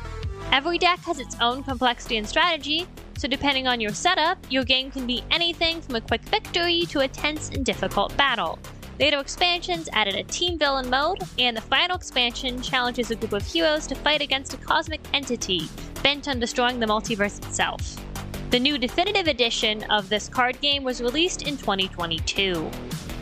Every 0.51 0.79
deck 0.79 0.97
has 1.01 1.19
its 1.19 1.35
own 1.39 1.61
complexity 1.61 2.17
and 2.17 2.27
strategy, 2.27 2.87
so 3.17 3.27
depending 3.27 3.67
on 3.67 3.81
your 3.81 3.93
setup, 3.93 4.37
your 4.49 4.63
game 4.63 4.91
can 4.91 5.07
be 5.07 5.23
anything 5.31 5.81
from 5.81 5.95
a 5.95 6.01
quick 6.01 6.21
victory 6.23 6.83
to 6.89 6.99
a 6.99 7.07
tense 7.07 7.49
and 7.49 7.65
difficult 7.65 8.15
battle. 8.17 8.59
Later 8.99 9.19
expansions 9.19 9.89
added 9.91 10.15
a 10.15 10.23
team 10.23 10.57
villain 10.57 10.89
mode, 10.89 11.21
and 11.37 11.55
the 11.55 11.61
final 11.61 11.97
expansion 11.97 12.61
challenges 12.61 13.11
a 13.11 13.15
group 13.15 13.33
of 13.33 13.45
heroes 13.45 13.87
to 13.87 13.95
fight 13.95 14.21
against 14.21 14.53
a 14.53 14.57
cosmic 14.57 15.01
entity 15.13 15.67
bent 16.01 16.27
on 16.27 16.39
destroying 16.39 16.79
the 16.79 16.85
multiverse 16.85 17.37
itself. 17.45 17.97
The 18.51 18.59
new 18.59 18.77
definitive 18.77 19.27
edition 19.27 19.83
of 19.91 20.07
this 20.07 20.29
card 20.29 20.61
game 20.61 20.83
was 20.83 21.01
released 21.01 21.41
in 21.41 21.57
2022. 21.57 22.69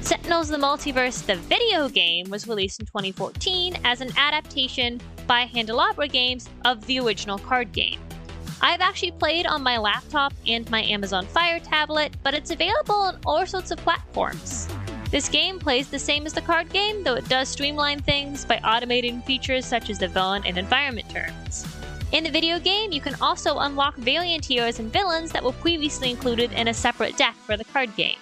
Sentinels 0.01 0.51
of 0.51 0.59
the 0.59 0.67
Multiverse, 0.67 1.25
the 1.25 1.37
video 1.37 1.87
game, 1.87 2.29
was 2.29 2.45
released 2.45 2.81
in 2.81 2.85
2014 2.85 3.77
as 3.85 4.01
an 4.01 4.11
adaptation 4.17 4.99
by 5.25 5.45
Handelabra 5.47 6.11
Games 6.11 6.49
of 6.65 6.85
the 6.85 6.99
original 6.99 7.39
card 7.39 7.71
game. 7.71 8.01
I've 8.65 8.79
actually 8.79 9.11
played 9.11 9.45
on 9.45 9.61
my 9.61 9.77
laptop 9.77 10.33
and 10.47 10.71
my 10.71 10.83
Amazon 10.83 11.25
Fire 11.25 11.59
tablet, 11.59 12.15
but 12.23 12.33
it's 12.33 12.49
available 12.49 12.95
on 12.95 13.19
all 13.25 13.45
sorts 13.45 13.71
of 13.71 13.77
platforms. 13.79 14.69
This 15.11 15.27
game 15.27 15.59
plays 15.59 15.89
the 15.89 15.99
same 15.99 16.25
as 16.25 16.31
the 16.31 16.39
card 16.39 16.69
game, 16.69 17.03
though 17.03 17.15
it 17.15 17.27
does 17.27 17.49
streamline 17.49 17.99
things 17.99 18.45
by 18.45 18.59
automating 18.59 19.21
features 19.25 19.65
such 19.65 19.89
as 19.89 19.99
the 19.99 20.07
villain 20.07 20.43
and 20.45 20.57
environment 20.57 21.09
terms. 21.09 21.67
In 22.13 22.23
the 22.23 22.31
video 22.31 22.57
game, 22.57 22.93
you 22.93 23.01
can 23.01 23.15
also 23.19 23.57
unlock 23.57 23.97
variant 23.97 24.45
heroes 24.45 24.79
and 24.79 24.93
villains 24.93 25.33
that 25.33 25.43
were 25.43 25.51
previously 25.51 26.09
included 26.09 26.53
in 26.53 26.69
a 26.69 26.73
separate 26.73 27.17
deck 27.17 27.35
for 27.35 27.57
the 27.57 27.65
card 27.65 27.93
game. 27.97 28.17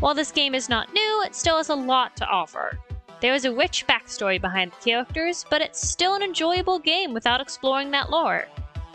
While 0.00 0.14
this 0.14 0.30
game 0.30 0.54
is 0.54 0.68
not 0.68 0.92
new, 0.92 1.22
it 1.24 1.34
still 1.34 1.56
has 1.56 1.70
a 1.70 1.74
lot 1.74 2.16
to 2.16 2.26
offer. 2.26 2.78
There 3.22 3.32
is 3.32 3.46
a 3.46 3.54
rich 3.54 3.86
backstory 3.86 4.38
behind 4.38 4.72
the 4.72 4.84
characters, 4.84 5.46
but 5.48 5.62
it's 5.62 5.88
still 5.88 6.16
an 6.16 6.22
enjoyable 6.22 6.78
game 6.78 7.14
without 7.14 7.40
exploring 7.40 7.90
that 7.92 8.10
lore. 8.10 8.46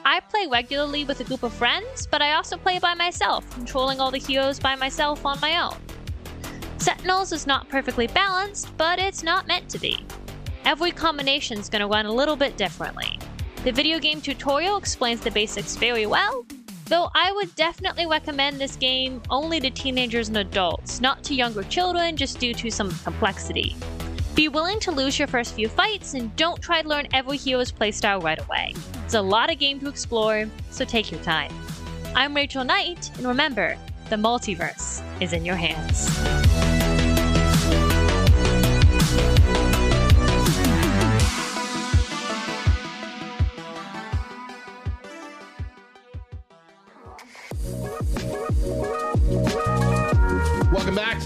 I 0.05 0.19
play 0.21 0.47
regularly 0.47 1.03
with 1.03 1.19
a 1.19 1.23
group 1.23 1.43
of 1.43 1.53
friends, 1.53 2.07
but 2.07 2.21
I 2.21 2.33
also 2.33 2.57
play 2.57 2.79
by 2.79 2.93
myself, 2.93 3.49
controlling 3.51 3.99
all 3.99 4.11
the 4.11 4.17
heroes 4.17 4.59
by 4.59 4.75
myself 4.75 5.25
on 5.25 5.39
my 5.39 5.61
own. 5.61 5.77
Sentinels 6.77 7.31
is 7.31 7.45
not 7.45 7.67
perfectly 7.69 8.07
balanced, 8.07 8.75
but 8.77 8.99
it's 8.99 9.23
not 9.23 9.47
meant 9.47 9.69
to 9.69 9.79
be. 9.79 10.05
Every 10.65 10.91
combination 10.91 11.59
is 11.59 11.69
going 11.69 11.81
to 11.81 11.87
run 11.87 12.05
a 12.05 12.11
little 12.11 12.35
bit 12.35 12.57
differently. 12.57 13.19
The 13.63 13.71
video 13.71 13.99
game 13.99 14.21
tutorial 14.21 14.77
explains 14.77 15.19
the 15.19 15.31
basics 15.31 15.75
very 15.75 16.05
well, 16.05 16.45
though 16.85 17.09
I 17.13 17.31
would 17.33 17.53
definitely 17.55 18.05
recommend 18.05 18.59
this 18.59 18.75
game 18.75 19.21
only 19.29 19.59
to 19.59 19.69
teenagers 19.69 20.29
and 20.29 20.37
adults, 20.37 21.01
not 21.01 21.23
to 21.25 21.35
younger 21.35 21.63
children 21.63 22.15
just 22.15 22.39
due 22.39 22.53
to 22.53 22.71
some 22.71 22.91
complexity. 23.03 23.75
Be 24.35 24.47
willing 24.47 24.79
to 24.81 24.91
lose 24.91 25.19
your 25.19 25.27
first 25.27 25.55
few 25.55 25.67
fights 25.67 26.13
and 26.13 26.33
don't 26.35 26.61
try 26.61 26.81
to 26.81 26.87
learn 26.87 27.07
every 27.13 27.35
hero's 27.35 27.71
playstyle 27.71 28.23
right 28.23 28.39
away. 28.39 28.73
There's 29.09 29.23
a 29.23 29.27
lot 29.27 29.51
of 29.51 29.57
game 29.57 29.79
to 29.79 29.89
explore, 29.89 30.47
so 30.69 30.85
take 30.85 31.09
your 31.09 31.19
time. 31.21 31.51
I'm 32.13 32.35
Rachel 32.35 32.63
Knight, 32.63 33.09
and 33.17 33.25
remember, 33.25 33.75
the 34.11 34.17
multiverse 34.17 35.01
is 35.19 35.33
in 35.33 35.45
your 35.45 35.55
hands. 35.55 36.48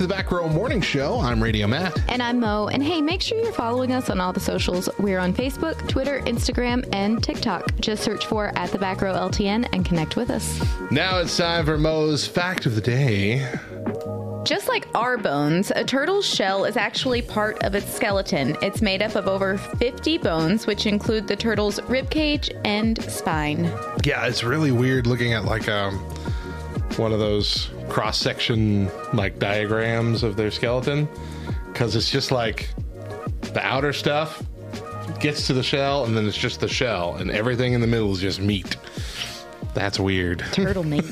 To 0.04 0.08
the 0.08 0.14
Back 0.14 0.32
Row 0.32 0.50
Morning 0.50 0.82
Show. 0.82 1.22
I'm 1.22 1.42
Radio 1.42 1.66
Matt. 1.66 1.98
And 2.10 2.22
I'm 2.22 2.38
Mo. 2.38 2.68
And 2.68 2.84
hey, 2.84 3.02
make 3.02 3.22
sure 3.22 3.40
you're 3.40 3.54
following 3.54 3.94
us 3.94 4.10
on 4.10 4.20
all 4.20 4.34
the 4.34 4.40
socials. 4.42 4.90
We're 5.00 5.20
on 5.20 5.34
Facebook, 5.34 5.88
Twitter, 5.88 6.20
Instagram, 6.24 6.86
and 6.92 7.24
TikTok. 7.24 7.80
Just 7.80 8.04
search 8.04 8.26
for 8.26 8.52
at 8.58 8.70
the 8.72 8.78
back 8.78 9.02
row 9.02 9.14
LTN 9.14 9.70
and 9.72 9.86
connect 9.86 10.18
with 10.18 10.30
us. 10.30 10.62
Now 10.92 11.20
it's 11.20 11.38
time 11.38 11.64
for 11.64 11.78
Mo's 11.78 12.28
fact 12.28 12.66
of 12.66 12.76
the 12.76 12.82
day. 12.82 13.50
Just 14.44 14.68
like 14.68 14.90
our 14.94 15.18
bones, 15.18 15.72
a 15.74 15.86
turtle's 15.86 16.26
shell 16.26 16.66
is 16.66 16.76
actually 16.76 17.22
part 17.22 17.64
of 17.64 17.74
its 17.74 17.90
skeleton. 17.90 18.58
It's 18.62 18.82
made 18.82 19.02
up 19.02 19.16
of 19.16 19.30
over 19.30 19.58
50 19.58 20.18
bones, 20.18 20.68
which 20.68 20.86
include 20.86 21.30
the 21.30 21.38
turtle's 21.38 21.80
ribcage 21.82 22.54
and 22.66 23.02
spine. 23.04 23.72
Yeah, 24.04 24.26
it's 24.26 24.44
really 24.44 24.72
weird 24.72 25.08
looking 25.08 25.32
at 25.32 25.46
like 25.46 25.70
um 25.70 25.98
one 26.98 27.14
of 27.14 27.20
those 27.20 27.70
cross 27.90 28.18
section 28.18 28.90
like 29.14 29.40
diagrams 29.40 30.24
of 30.24 30.36
their 30.36 30.52
skeleton 30.52 31.08
because 31.72 31.96
it's 31.96 32.10
just 32.10 32.32
like 32.32 32.70
the 33.54 33.62
outer 33.62 33.94
stuff 33.94 34.42
gets 35.20 35.48
to 35.48 35.54
the 35.54 35.64
shell 35.64 36.06
and 36.06 36.16
then 36.16 36.28
it's 36.28 36.38
just 36.38 36.60
the 36.60 36.68
shell 36.68 37.16
and 37.16 37.32
everything 37.32 37.74
in 37.74 37.82
the 37.82 37.88
middle 37.88 38.12
is 38.12 38.20
just 38.20 38.40
meat. 38.40 38.78
That's 39.74 40.00
weird. 40.00 40.44
Turtle 40.52 40.84
meat. 40.84 41.06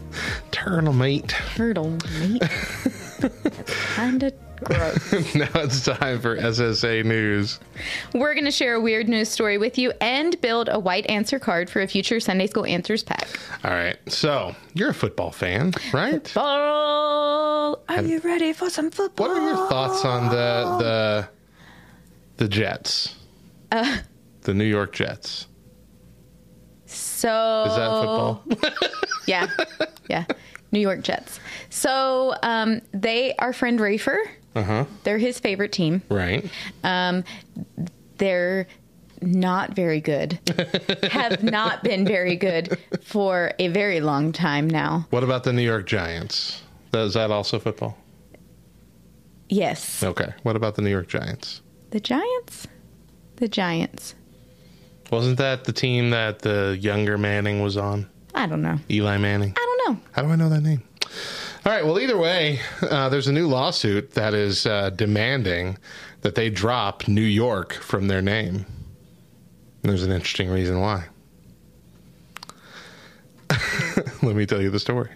Turtle 0.50 0.92
meat. 0.94 1.28
Turtle 1.54 1.90
meat. 2.20 2.40
That's 3.20 3.74
kind 3.94 4.22
of. 4.22 4.32
now 5.34 5.48
it's 5.54 5.84
time 5.84 6.20
for 6.20 6.36
SSA 6.36 7.04
news. 7.04 7.60
We're 8.14 8.34
going 8.34 8.44
to 8.44 8.50
share 8.50 8.74
a 8.74 8.80
weird 8.80 9.08
news 9.08 9.28
story 9.28 9.56
with 9.58 9.78
you 9.78 9.92
and 10.00 10.40
build 10.40 10.68
a 10.68 10.78
white 10.78 11.06
answer 11.06 11.38
card 11.38 11.70
for 11.70 11.80
a 11.80 11.86
future 11.86 12.18
Sunday 12.18 12.46
School 12.46 12.66
Answers 12.66 13.04
pack. 13.04 13.28
All 13.64 13.70
right. 13.70 13.96
So, 14.10 14.54
you're 14.74 14.90
a 14.90 14.94
football 14.94 15.30
fan, 15.30 15.74
right? 15.92 16.26
Football. 16.26 17.82
Are 17.88 18.02
you 18.02 18.18
ready 18.20 18.52
for 18.52 18.68
some 18.68 18.90
football? 18.90 19.28
What 19.28 19.36
are 19.36 19.46
your 19.46 19.68
thoughts 19.68 20.04
on 20.04 20.28
the 20.28 20.78
the 20.78 21.28
the 22.38 22.48
Jets? 22.48 23.14
Uh, 23.70 23.98
the 24.42 24.54
New 24.54 24.64
York 24.64 24.92
Jets. 24.92 25.46
So 26.86 27.64
Is 27.66 27.76
that 27.76 27.90
football? 27.90 28.44
yeah, 29.26 29.46
yeah. 30.08 30.24
New 30.72 30.80
York 30.80 31.02
Jets. 31.02 31.40
So 31.70 32.34
um, 32.42 32.80
they 32.92 33.34
are 33.36 33.52
friend 33.52 33.78
Rafer. 33.78 34.18
Uh 34.58 34.62
huh. 34.64 34.84
They're 35.04 35.18
his 35.18 35.38
favorite 35.38 35.70
team. 35.70 36.02
Right. 36.08 36.50
Um, 36.82 37.22
they're 38.16 38.66
not 39.22 39.74
very 39.74 40.00
good. 40.00 40.38
Have 41.12 41.44
not 41.44 41.84
been 41.84 42.04
very 42.04 42.34
good 42.34 42.76
for 43.02 43.52
a 43.60 43.68
very 43.68 44.00
long 44.00 44.32
time 44.32 44.68
now. 44.68 45.06
What 45.10 45.22
about 45.22 45.44
the 45.44 45.52
New 45.52 45.62
York 45.62 45.86
Giants? 45.86 46.62
Is 46.92 47.14
that 47.14 47.30
also 47.30 47.60
football? 47.60 47.96
Yes. 49.48 50.02
Okay. 50.02 50.32
What 50.42 50.56
about 50.56 50.74
the 50.74 50.82
New 50.82 50.90
York 50.90 51.06
Giants? 51.08 51.62
The 51.90 52.00
Giants? 52.00 52.66
The 53.36 53.48
Giants. 53.48 54.14
Wasn't 55.12 55.38
that 55.38 55.64
the 55.64 55.72
team 55.72 56.10
that 56.10 56.40
the 56.40 56.76
younger 56.80 57.16
Manning 57.16 57.62
was 57.62 57.76
on? 57.76 58.08
I 58.34 58.46
don't 58.46 58.62
know. 58.62 58.78
Eli 58.90 59.18
Manning. 59.18 59.54
I 59.56 59.76
don't 59.84 59.94
know. 59.94 60.02
How 60.12 60.22
do 60.22 60.28
I 60.28 60.36
know 60.36 60.48
that 60.48 60.60
name? 60.62 60.82
All 61.66 61.72
right. 61.72 61.84
Well, 61.84 61.98
either 61.98 62.16
way, 62.16 62.60
uh, 62.82 63.08
there's 63.08 63.26
a 63.26 63.32
new 63.32 63.46
lawsuit 63.46 64.12
that 64.12 64.32
is 64.32 64.64
uh, 64.64 64.90
demanding 64.90 65.76
that 66.22 66.34
they 66.34 66.50
drop 66.50 67.08
New 67.08 67.20
York 67.20 67.72
from 67.74 68.08
their 68.08 68.22
name. 68.22 68.64
And 69.82 69.90
there's 69.90 70.02
an 70.04 70.12
interesting 70.12 70.50
reason 70.50 70.80
why. 70.80 71.06
Let 74.22 74.36
me 74.36 74.46
tell 74.46 74.62
you 74.62 74.70
the 74.70 74.80
story. 74.80 75.10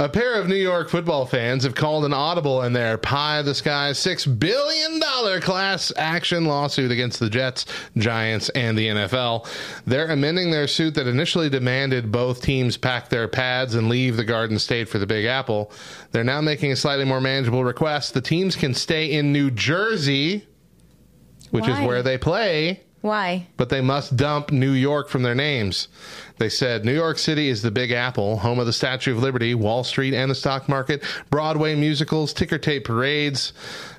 A 0.00 0.08
pair 0.08 0.40
of 0.40 0.48
New 0.48 0.56
York 0.56 0.88
football 0.88 1.24
fans 1.24 1.62
have 1.62 1.76
called 1.76 2.04
an 2.04 2.12
audible 2.12 2.62
in 2.62 2.72
their 2.72 2.98
pie 2.98 3.38
of 3.38 3.46
the 3.46 3.54
sky 3.54 3.92
$6 3.92 4.38
billion 4.40 5.00
class 5.40 5.92
action 5.96 6.46
lawsuit 6.46 6.90
against 6.90 7.20
the 7.20 7.30
Jets, 7.30 7.64
Giants, 7.96 8.48
and 8.50 8.76
the 8.76 8.88
NFL. 8.88 9.46
They're 9.86 10.10
amending 10.10 10.50
their 10.50 10.66
suit 10.66 10.94
that 10.96 11.06
initially 11.06 11.48
demanded 11.48 12.10
both 12.10 12.42
teams 12.42 12.76
pack 12.76 13.08
their 13.08 13.28
pads 13.28 13.76
and 13.76 13.88
leave 13.88 14.16
the 14.16 14.24
Garden 14.24 14.58
State 14.58 14.88
for 14.88 14.98
the 14.98 15.06
Big 15.06 15.26
Apple. 15.26 15.70
They're 16.10 16.24
now 16.24 16.40
making 16.40 16.72
a 16.72 16.76
slightly 16.76 17.04
more 17.04 17.20
manageable 17.20 17.62
request. 17.62 18.14
The 18.14 18.20
teams 18.20 18.56
can 18.56 18.74
stay 18.74 19.12
in 19.12 19.32
New 19.32 19.52
Jersey, 19.52 20.44
which 21.52 21.66
Why? 21.66 21.80
is 21.80 21.86
where 21.86 22.02
they 22.02 22.18
play 22.18 22.82
Why? 23.00 23.46
but 23.56 23.68
they 23.68 23.80
must 23.80 24.16
dump 24.16 24.50
New 24.50 24.72
York 24.72 25.08
from 25.08 25.22
their 25.22 25.36
names. 25.36 25.86
They 26.38 26.48
said 26.48 26.84
New 26.84 26.94
York 26.94 27.18
City 27.18 27.48
is 27.48 27.62
the 27.62 27.70
Big 27.70 27.92
Apple, 27.92 28.38
home 28.38 28.58
of 28.58 28.66
the 28.66 28.72
Statue 28.72 29.12
of 29.12 29.22
Liberty, 29.22 29.54
Wall 29.54 29.84
Street 29.84 30.14
and 30.14 30.30
the 30.30 30.34
stock 30.34 30.68
market, 30.68 31.02
Broadway 31.30 31.76
musicals, 31.76 32.32
ticker 32.32 32.58
tape 32.58 32.84
parades. 32.84 33.52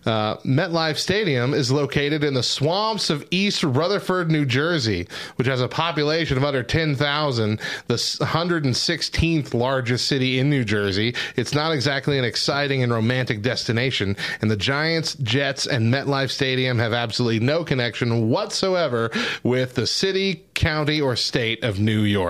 Uh, 0.06 0.36
MetLife 0.38 0.98
Stadium 0.98 1.54
is 1.54 1.72
located 1.72 2.24
in 2.24 2.36
the 2.36 2.44
swamps 2.44 3.10
of 3.10 3.26
East 3.32 3.64
Rutherford, 3.64 4.30
New 4.30 4.46
Jersey, 4.46 5.08
which 5.38 5.48
has 5.48 5.62
a 5.62 5.68
population 5.68 6.38
of 6.38 6.44
under 6.44 6.62
10,000, 6.62 7.60
the 7.88 7.96
116th 7.96 9.54
largest 9.56 10.08
city 10.08 10.38
in 10.38 10.50
New 10.50 10.64
Jersey. 10.64 11.16
It's 11.36 11.56
not 11.56 11.72
exactly 11.72 12.20
an 12.20 12.24
exciting 12.24 12.84
and 12.84 12.94
romantic 12.94 13.42
destination, 13.42 14.16
and 14.42 14.52
the 14.52 14.58
Giants, 14.58 15.16
Jets, 15.16 15.66
and 15.66 15.92
MetLife 15.92 16.30
Stadium 16.30 16.78
have 16.78 16.94
absolutely 16.94 17.40
no 17.40 17.64
connection 17.64 18.30
whatsoever 18.30 19.10
with 19.42 19.74
the 19.74 19.88
city, 19.88 20.46
county, 20.54 21.02
or 21.02 21.16
state 21.16 21.64
of 21.64 21.80
New 21.80 22.02
York. 22.02 22.25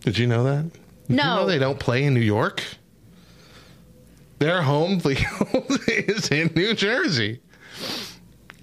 Did 0.00 0.18
you 0.18 0.26
know 0.26 0.44
that? 0.44 0.72
Did 0.72 0.80
you 1.08 1.16
No. 1.16 1.36
know 1.36 1.46
they 1.46 1.58
don't 1.58 1.78
play 1.80 2.04
in 2.04 2.14
New 2.14 2.20
York? 2.20 2.62
Their 4.38 4.62
home 4.62 5.00
field 5.00 5.80
is 5.88 6.30
in 6.30 6.50
New 6.54 6.74
Jersey. 6.74 7.40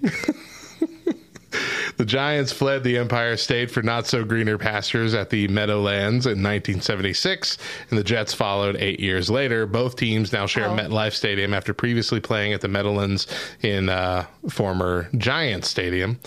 the 1.96 2.04
Giants 2.04 2.52
fled 2.52 2.82
the 2.84 2.96
Empire 2.98 3.36
State 3.36 3.70
for 3.70 3.82
not 3.82 4.06
so 4.06 4.24
greener 4.24 4.56
pastures 4.58 5.14
at 5.14 5.30
the 5.30 5.48
Meadowlands 5.48 6.26
in 6.26 6.42
1976, 6.42 7.58
and 7.90 7.98
the 7.98 8.04
Jets 8.04 8.32
followed 8.32 8.76
eight 8.76 9.00
years 9.00 9.28
later. 9.30 9.66
Both 9.66 9.96
teams 9.96 10.32
now 10.32 10.46
share 10.46 10.68
Oh. 10.68 10.76
MetLife 10.76 11.12
Stadium 11.12 11.52
after 11.54 11.74
previously 11.74 12.20
playing 12.20 12.52
at 12.52 12.60
the 12.60 12.68
Meadowlands 12.68 13.26
in 13.62 13.88
uh, 13.88 14.26
former 14.48 15.08
Giants 15.16 15.68
Stadium. 15.68 16.18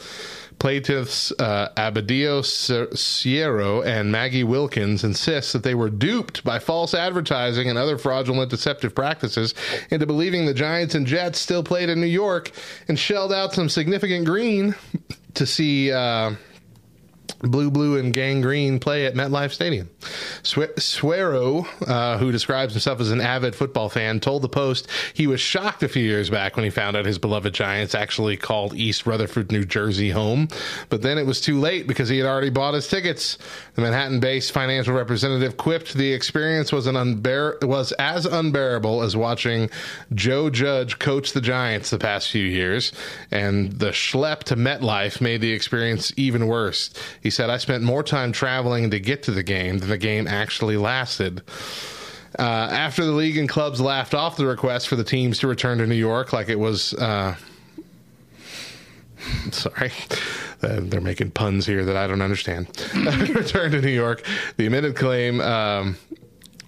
Plaintiffs 0.65 1.31
uh, 1.33 1.69
Abadio 1.77 2.43
Suero 2.43 3.83
and 3.83 4.11
Maggie 4.11 4.43
Wilkins 4.43 5.03
insist 5.03 5.53
that 5.53 5.61
they 5.61 5.75
were 5.75 5.91
duped 5.91 6.43
by 6.43 6.57
false 6.57 6.95
advertising 6.95 7.69
and 7.69 7.77
other 7.77 7.99
fraudulent 7.99 8.49
deceptive 8.49 8.95
practices 8.95 9.53
into 9.91 10.07
believing 10.07 10.47
the 10.47 10.55
Giants 10.55 10.95
and 10.95 11.05
Jets 11.05 11.37
still 11.37 11.61
played 11.61 11.89
in 11.89 12.01
New 12.01 12.07
York 12.07 12.49
and 12.87 12.97
shelled 12.97 13.31
out 13.31 13.53
some 13.53 13.69
significant 13.69 14.25
green 14.25 14.73
to 15.35 15.45
see 15.45 15.91
uh, 15.91 16.31
Blue 17.47 17.71
Blue 17.71 17.97
and 17.97 18.13
Gang 18.13 18.41
Green 18.41 18.79
play 18.79 19.05
at 19.05 19.13
MetLife 19.13 19.51
Stadium. 19.51 19.89
Suero, 20.43 21.65
uh, 21.87 22.17
who 22.17 22.31
describes 22.31 22.73
himself 22.73 22.99
as 22.99 23.11
an 23.11 23.21
avid 23.21 23.55
football 23.55 23.89
fan, 23.89 24.19
told 24.19 24.41
the 24.41 24.49
Post 24.49 24.87
he 25.13 25.27
was 25.27 25.39
shocked 25.39 25.83
a 25.83 25.87
few 25.87 26.03
years 26.03 26.29
back 26.29 26.55
when 26.55 26.63
he 26.63 26.69
found 26.69 26.95
out 26.95 27.05
his 27.05 27.17
beloved 27.17 27.53
Giants 27.53 27.95
actually 27.95 28.37
called 28.37 28.73
East 28.73 29.05
Rutherford, 29.05 29.51
New 29.51 29.65
Jersey 29.65 30.09
home. 30.09 30.47
But 30.89 31.01
then 31.01 31.17
it 31.17 31.25
was 31.25 31.41
too 31.41 31.59
late 31.59 31.87
because 31.87 32.09
he 32.09 32.17
had 32.17 32.27
already 32.27 32.49
bought 32.49 32.73
his 32.73 32.87
tickets. 32.87 33.37
The 33.75 33.81
Manhattan-based 33.81 34.51
financial 34.51 34.93
representative 34.93 35.57
quipped 35.57 35.93
the 35.93 36.13
experience 36.13 36.71
was 36.71 36.87
an 36.87 36.95
unbear- 36.95 37.63
was 37.63 37.91
as 37.93 38.25
unbearable 38.25 39.01
as 39.01 39.15
watching 39.15 39.69
Joe 40.13 40.49
Judge 40.49 40.99
coach 40.99 41.33
the 41.33 41.41
Giants 41.41 41.89
the 41.89 41.99
past 41.99 42.29
few 42.29 42.43
years, 42.43 42.91
and 43.31 43.71
the 43.73 43.89
schlep 43.89 44.43
to 44.43 44.55
MetLife 44.55 45.21
made 45.21 45.41
the 45.41 45.51
experience 45.51 46.13
even 46.17 46.47
worse. 46.47 46.89
He 47.21 47.29
said, 47.35 47.49
"I 47.49 47.57
spent 47.57 47.83
more 47.83 48.03
time 48.03 48.31
traveling 48.31 48.91
to 48.91 48.99
get 48.99 49.23
to 49.23 49.31
the 49.31 49.43
game 49.43 49.79
than 49.79 49.89
the 49.89 49.97
game 49.97 50.27
actually 50.27 50.77
lasted." 50.77 51.41
Uh, 52.37 52.41
after 52.41 53.05
the 53.05 53.11
league 53.11 53.37
and 53.37 53.47
clubs 53.47 53.79
laughed 53.79 54.13
off 54.13 54.35
the 54.35 54.45
request 54.45 54.89
for 54.89 54.97
the 54.97 55.05
teams 55.05 55.39
to 55.39 55.47
return 55.47 55.77
to 55.77 55.87
New 55.87 55.95
York, 55.95 56.33
like 56.33 56.49
it 56.49 56.59
was. 56.59 56.93
Uh, 56.93 57.35
sorry, 59.51 59.91
Uh, 60.61 60.79
they're 60.81 61.01
making 61.01 61.31
puns 61.31 61.65
here 61.65 61.83
that 61.85 61.95
I 61.97 62.07
don't 62.07 62.21
understand. 62.21 62.67
return 62.95 63.71
to 63.71 63.81
New 63.81 63.89
York. 63.91 64.25
The 64.57 64.65
amended 64.67 64.95
claim. 64.95 65.41
Um, 65.41 65.97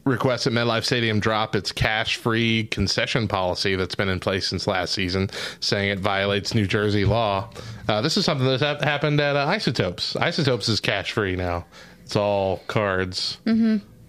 requests 0.08 0.48
at 0.48 0.54
MetLife 0.54 0.84
Stadium 0.86 1.20
drop 1.20 1.56
its 1.56 1.72
cash-free 1.72 2.66
concession 2.66 3.28
policy 3.28 3.76
that's 3.76 3.96
been 3.96 4.10
in 4.10 4.20
place 4.20 4.48
since 4.48 4.66
last 4.68 4.94
season, 4.94 5.30
saying 5.60 5.90
it 5.90 6.00
violates 6.00 6.54
New 6.56 6.66
Jersey 6.66 7.06
law. 7.06 7.50
Uh, 7.88 8.02
this 8.02 8.18
is 8.18 8.26
something 8.26 8.48
that 8.48 8.60
hap- 8.62 8.82
happened 8.82 9.20
at 9.22 9.36
uh, 9.36 9.46
Isotopes. 9.46 10.16
Isotopes 10.16 10.70
is 10.70 10.80
cash-free 10.80 11.36
now. 11.36 11.66
It's 12.04 12.16
all 12.16 12.58
cards, 12.68 13.38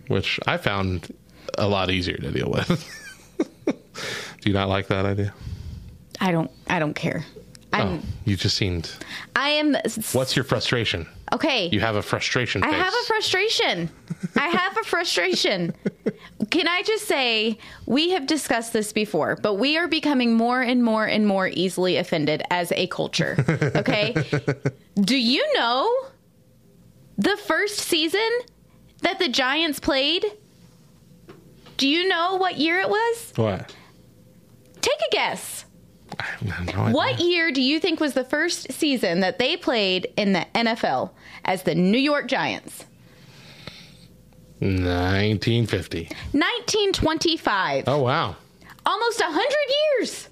which 0.07 0.39
I 0.47 0.57
found 0.57 1.13
a 1.59 1.67
lot 1.69 1.91
easier 1.91 2.17
to 2.17 2.31
deal 2.31 2.51
with. 2.51 2.69
Do 3.67 3.75
you 4.45 4.53
not 4.53 4.69
like 4.69 4.87
that 4.87 5.05
idea? 5.05 5.35
I 6.21 6.31
don't. 6.33 6.51
I 6.69 6.79
don't 6.79 6.95
care. 6.95 7.25
I'm. 7.73 7.99
Oh, 7.99 8.01
you 8.25 8.37
just 8.37 8.57
seemed. 8.57 8.91
I 9.35 9.51
am. 9.51 9.77
What's 10.13 10.37
your 10.37 10.45
frustration? 10.45 11.09
Okay? 11.33 11.69
You 11.71 11.81
have 11.81 11.97
a 11.97 12.03
frustration 12.03 12.63
face. 12.63 12.73
I 12.73 12.77
have 12.77 12.93
a 12.95 13.07
frustration. 13.07 13.91
I 14.37 14.49
have 14.49 14.77
a 14.77 14.85
frustration. 14.85 15.75
Can 16.51 16.67
I 16.69 16.83
just 16.83 17.07
say, 17.07 17.59
we 17.87 18.11
have 18.11 18.27
discussed 18.27 18.73
this 18.73 18.93
before, 18.93 19.37
but 19.43 19.55
we 19.55 19.77
are 19.77 19.89
becoming 19.89 20.35
more 20.35 20.61
and 20.63 20.83
more 20.83 21.05
and 21.05 21.27
more 21.27 21.49
easily 21.49 21.97
offended 21.97 22.43
as 22.51 22.73
a 22.73 22.87
culture. 22.89 23.37
Okay? 23.77 24.15
Do 25.01 25.17
you 25.17 25.45
know 25.55 25.95
the 27.17 27.37
first 27.37 27.79
season 27.79 28.29
that 29.03 29.19
the 29.19 29.29
Giants 29.29 29.79
played? 29.81 30.25
Do 31.77 31.87
you 31.89 32.09
know 32.09 32.37
what 32.37 32.59
year 32.59 32.81
it 32.81 32.89
was? 32.89 33.33
what? 33.37 33.75
Take 34.81 35.01
a 35.07 35.11
guess. 35.11 35.65
No. 36.43 36.91
What 36.91 37.21
year 37.21 37.51
do 37.53 37.61
you 37.61 37.81
think 37.81 38.01
was 38.01 38.15
the 38.15 38.25
first 38.25 38.73
season 38.73 39.21
that 39.21 39.39
they 39.39 39.57
played 39.57 40.13
in 40.17 40.33
the 40.33 40.47
NFL 40.55 41.11
as 41.45 41.63
the 41.65 41.75
New 41.75 41.99
York 41.99 42.29
Giants? 42.29 42.85
1950. 44.61 46.05
1925. 46.33 47.85
Oh 47.87 48.03
wow. 48.03 48.37
Almost 48.87 49.21
a 49.21 49.25
100 49.25 50.01
years. 50.01 50.29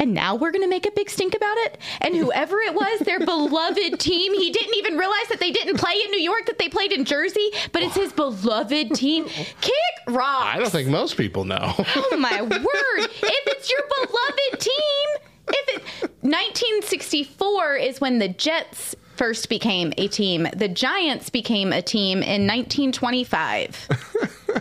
And 0.00 0.14
now 0.14 0.34
we're 0.34 0.50
going 0.50 0.64
to 0.64 0.68
make 0.68 0.86
a 0.86 0.90
big 0.90 1.10
stink 1.10 1.34
about 1.36 1.56
it. 1.58 1.78
And 2.00 2.16
whoever 2.16 2.58
it 2.58 2.74
was, 2.74 3.00
their 3.00 3.20
beloved 3.24 4.00
team, 4.00 4.34
he 4.34 4.50
didn't 4.50 4.74
even 4.76 4.96
realize 4.96 5.28
that 5.28 5.38
they 5.38 5.52
didn't 5.52 5.76
play 5.76 5.92
in 6.04 6.10
New 6.10 6.20
York, 6.20 6.46
that 6.46 6.58
they 6.58 6.68
played 6.68 6.90
in 6.90 7.04
Jersey, 7.04 7.50
but 7.72 7.82
it's 7.82 7.94
his 7.94 8.12
beloved 8.12 8.94
team. 8.94 9.26
Kick 9.60 9.74
rocks. 10.08 10.56
I 10.56 10.58
don't 10.58 10.70
think 10.70 10.88
most 10.88 11.16
people 11.16 11.44
know. 11.44 11.74
Oh 11.78 12.16
my 12.18 12.42
word! 12.42 12.50
If 12.50 13.46
it's 13.46 13.70
your 13.70 13.82
beloved 13.94 14.60
team, 14.60 15.28
if 15.48 15.68
it 15.76 16.10
1964 16.22 17.76
is 17.76 18.00
when 18.00 18.18
the 18.18 18.28
Jets 18.28 18.96
first 19.16 19.50
became 19.50 19.92
a 19.98 20.08
team. 20.08 20.48
The 20.56 20.68
Giants 20.68 21.28
became 21.28 21.74
a 21.74 21.82
team 21.82 22.22
in 22.22 22.46
1925. 22.46 23.88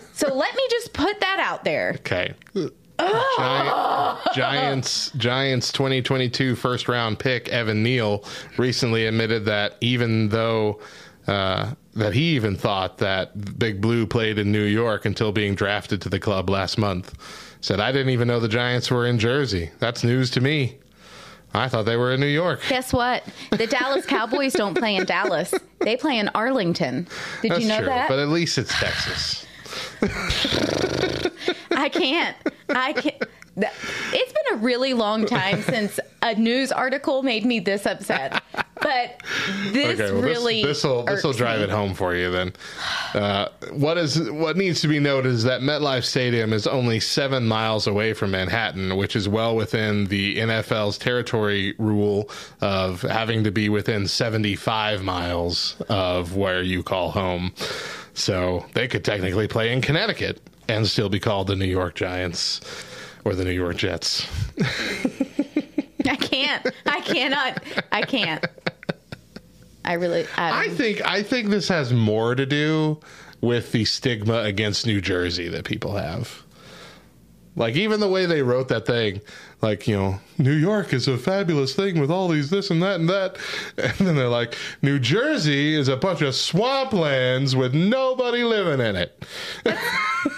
so 0.13 0.33
let 0.33 0.53
me 0.53 0.67
just 0.69 0.91
put 0.91 1.19
that 1.21 1.39
out 1.39 1.63
there. 1.63 1.93
Okay. 1.99 2.33
Giant, 2.99 4.17
Giants 4.33 5.11
Giants 5.11 5.71
2022 5.71 6.55
first 6.55 6.87
round 6.87 7.19
pick 7.19 7.47
Evan 7.49 7.81
Neal 7.83 8.23
recently 8.57 9.05
admitted 9.07 9.45
that 9.45 9.75
even 9.81 10.29
though 10.29 10.79
uh, 11.27 11.73
that 11.93 12.13
he 12.13 12.35
even 12.35 12.55
thought 12.55 12.97
that 12.99 13.59
Big 13.59 13.81
Blue 13.81 14.07
played 14.07 14.39
in 14.39 14.51
New 14.51 14.63
York 14.63 15.05
until 15.05 15.31
being 15.31 15.53
drafted 15.53 16.01
to 16.01 16.09
the 16.09 16.19
club 16.19 16.49
last 16.49 16.77
month. 16.77 17.13
Said 17.61 17.79
I 17.79 17.91
didn't 17.91 18.09
even 18.09 18.27
know 18.27 18.39
the 18.39 18.47
Giants 18.47 18.89
were 18.89 19.05
in 19.05 19.19
Jersey. 19.19 19.69
That's 19.79 20.03
news 20.03 20.31
to 20.31 20.41
me. 20.41 20.77
I 21.53 21.67
thought 21.67 21.83
they 21.83 21.97
were 21.97 22.13
in 22.13 22.19
New 22.19 22.27
York. 22.27 22.61
Guess 22.69 22.93
what? 22.93 23.23
The 23.51 23.67
Dallas 23.67 24.05
Cowboys 24.05 24.53
don't 24.53 24.77
play 24.77 24.95
in 24.95 25.05
Dallas. 25.05 25.53
They 25.79 25.95
play 25.97 26.19
in 26.19 26.29
Arlington. 26.29 27.07
Did 27.41 27.51
That's 27.51 27.61
you 27.61 27.69
know 27.69 27.77
true, 27.79 27.87
that? 27.87 28.07
but 28.07 28.19
at 28.19 28.29
least 28.29 28.57
it's 28.57 28.77
Texas. 28.79 29.45
I 31.71 31.89
can't. 31.89 32.35
I 32.69 32.93
can't. 32.93 33.23
It's 33.57 34.33
been 34.33 34.53
a 34.59 34.61
really 34.61 34.93
long 34.93 35.25
time 35.25 35.61
since 35.63 35.99
a 36.21 36.35
news 36.35 36.71
article 36.71 37.23
made 37.23 37.45
me 37.45 37.59
this 37.59 37.85
upset. 37.85 38.41
But 38.81 39.21
this 39.71 39.99
Okay, 39.99 40.13
well, 40.13 40.21
really 40.21 40.63
this 40.63 40.85
will 40.85 41.03
this 41.03 41.21
will 41.25 41.33
drive 41.33 41.57
me. 41.59 41.65
it 41.65 41.69
home 41.69 41.93
for 41.93 42.15
you. 42.15 42.31
Then, 42.31 42.53
uh, 43.13 43.49
what 43.71 43.97
is 43.97 44.31
what 44.31 44.55
needs 44.55 44.79
to 44.81 44.87
be 44.87 44.99
noted 44.99 45.33
is 45.33 45.43
that 45.43 45.59
MetLife 45.59 46.05
Stadium 46.05 46.53
is 46.53 46.65
only 46.65 47.01
seven 47.01 47.45
miles 47.45 47.87
away 47.87 48.13
from 48.13 48.31
Manhattan, 48.31 48.95
which 48.95 49.17
is 49.17 49.27
well 49.27 49.53
within 49.57 50.05
the 50.05 50.37
NFL's 50.37 50.97
territory 50.97 51.75
rule 51.77 52.29
of 52.61 53.01
having 53.01 53.43
to 53.43 53.51
be 53.51 53.67
within 53.67 54.07
seventy 54.07 54.55
five 54.55 55.03
miles 55.03 55.75
of 55.89 56.37
where 56.37 56.61
you 56.61 56.81
call 56.81 57.11
home. 57.11 57.51
So 58.13 58.65
they 58.73 58.87
could 58.87 59.05
technically 59.05 59.47
play 59.47 59.71
in 59.71 59.81
Connecticut 59.81 60.41
and 60.67 60.85
still 60.87 61.09
be 61.09 61.19
called 61.19 61.47
the 61.47 61.55
New 61.55 61.65
York 61.65 61.95
Giants 61.95 62.61
or 63.25 63.35
the 63.35 63.43
New 63.43 63.51
York 63.51 63.77
Jets. 63.77 64.27
I 66.07 66.15
can't. 66.15 66.67
I 66.85 67.01
cannot. 67.01 67.63
I 67.91 68.01
can't. 68.01 68.45
I 69.85 69.93
really. 69.93 70.25
I, 70.37 70.65
I 70.65 70.69
think 70.69 71.05
I 71.05 71.23
think 71.23 71.49
this 71.49 71.67
has 71.67 71.93
more 71.93 72.35
to 72.35 72.45
do 72.45 72.99
with 73.41 73.71
the 73.71 73.85
stigma 73.85 74.39
against 74.43 74.85
New 74.85 75.01
Jersey 75.01 75.47
that 75.49 75.65
people 75.65 75.95
have. 75.95 76.43
Like 77.55 77.75
even 77.75 77.99
the 77.99 78.07
way 78.07 78.25
they 78.25 78.41
wrote 78.41 78.67
that 78.69 78.85
thing, 78.85 79.21
like 79.61 79.87
you 79.87 79.95
know, 79.95 80.19
New 80.37 80.53
York 80.53 80.93
is 80.93 81.07
a 81.07 81.17
fabulous 81.17 81.75
thing 81.75 81.99
with 81.99 82.09
all 82.09 82.27
these 82.29 82.49
this 82.49 82.69
and 82.69 82.81
that 82.81 82.99
and 82.99 83.09
that, 83.09 83.37
and 83.77 84.07
then 84.07 84.15
they're 84.15 84.29
like, 84.29 84.55
New 84.81 84.99
Jersey 84.99 85.75
is 85.75 85.87
a 85.87 85.97
bunch 85.97 86.21
of 86.21 86.33
swamplands 86.33 87.55
with 87.55 87.73
nobody 87.73 88.43
living 88.43 88.85
in 88.85 88.95
it. 88.95 89.25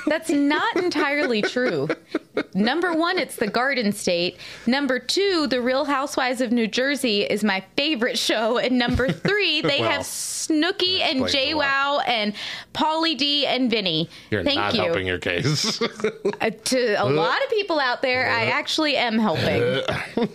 That's 0.08 0.30
not 0.30 0.76
entirely 0.78 1.42
true. 1.42 1.88
Number 2.54 2.94
one, 2.94 3.18
it's 3.18 3.36
the 3.36 3.48
Garden 3.48 3.92
State. 3.92 4.38
Number 4.66 5.00
two, 5.00 5.48
The 5.48 5.62
Real 5.62 5.86
Housewives 5.86 6.40
of 6.42 6.52
New 6.52 6.68
Jersey 6.68 7.22
is 7.24 7.44
my 7.44 7.64
favorite 7.76 8.18
show. 8.18 8.58
And 8.58 8.78
number 8.78 9.10
three, 9.12 9.62
they 9.62 9.82
Well, 9.82 9.90
have 9.92 10.02
Snooki 10.02 11.00
and 11.02 11.22
JWoww 11.24 12.08
and 12.08 12.34
Pauly 12.74 13.18
D 13.18 13.46
and 13.46 13.70
Vinny. 13.70 14.10
You're 14.30 14.44
Thank 14.44 14.56
not 14.58 14.74
you. 14.76 14.82
helping 14.84 15.08
your 15.08 15.20
case. 15.20 15.82
Uh, 15.82 16.50
to 16.66 16.94
a 16.94 17.06
lot 17.10 17.44
of 17.44 17.50
people 17.50 17.80
out 17.80 18.02
there, 18.02 18.30
I 18.32 18.46
actually 18.46 18.96
am 18.98 19.20
helping. 19.20 19.82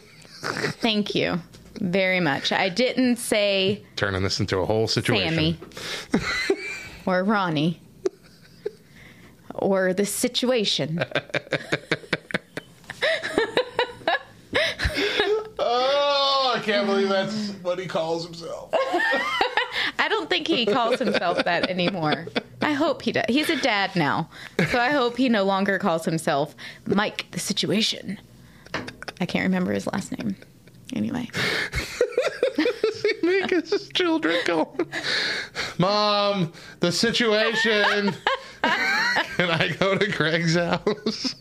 Thank 0.81 1.15
you 1.15 1.41
very 1.81 2.21
much. 2.21 2.53
I 2.53 2.69
didn't 2.69 3.17
say 3.17 3.83
Turning 3.97 4.23
this 4.23 4.39
into 4.41 4.59
a 4.59 4.67
whole 4.67 4.87
situation. 4.89 5.29
Sammy 5.35 5.59
or 7.07 7.25
Ronnie 7.25 7.81
or 9.59 9.93
the 9.93 10.07
situation. 10.07 11.05
Oh, 15.59 16.53
I 16.55 16.61
can't 16.61 16.87
believe 16.87 17.09
that's 17.09 17.51
what 17.63 17.79
he 17.79 17.87
calls 17.87 18.25
himself. 18.25 18.71
I 19.99 20.07
don't 20.09 20.29
think 20.31 20.47
he 20.47 20.67
calls 20.67 20.99
himself 20.99 21.43
that 21.45 21.69
anymore. 21.69 22.27
I 22.63 22.73
hope 22.73 23.03
he 23.03 23.13
does. 23.13 23.25
He's 23.29 23.51
a 23.51 23.57
dad 23.57 23.97
now, 23.97 24.29
so 24.71 24.79
I 24.79 24.91
hope 24.91 25.17
he 25.17 25.29
no 25.29 25.45
longer 25.45 25.79
calls 25.79 26.05
himself 26.05 26.55
Mike 26.87 27.27
the 27.33 27.41
Situation. 27.41 28.19
I 29.21 29.27
can't 29.27 29.45
remember 29.45 29.73
his 29.73 29.87
last 29.87 30.13
name. 30.17 30.37
Anyway, 30.95 31.29
Make 33.23 33.51
his 33.51 33.89
children 33.95 34.37
go. 34.45 34.77
Mom, 35.79 36.53
the 36.81 36.93
situation. 36.93 38.15
Can 38.63 39.51
I 39.51 39.69
go 39.79 39.97
to 39.97 40.07
Greg's 40.11 40.57
house? 40.57 41.35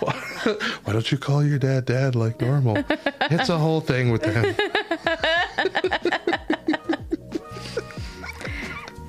Why 0.00 0.12
why 0.84 0.92
don't 0.92 1.10
you 1.12 1.18
call 1.18 1.44
your 1.44 1.58
dad 1.58 1.84
dad 1.84 2.14
like 2.14 2.40
normal? 2.40 2.82
It's 3.30 3.48
a 3.48 3.58
whole 3.58 3.80
thing 3.80 4.10
with 4.10 4.22
them. 4.22 4.54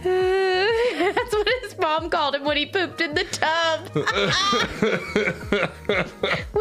that's 0.04 1.34
what 1.34 1.48
his 1.62 1.78
mom 1.78 2.10
called 2.10 2.36
him 2.36 2.44
when 2.44 2.58
he 2.58 2.66
pooped 2.66 3.02
in 3.02 3.14
the 3.14 3.24
tub. 3.26 3.90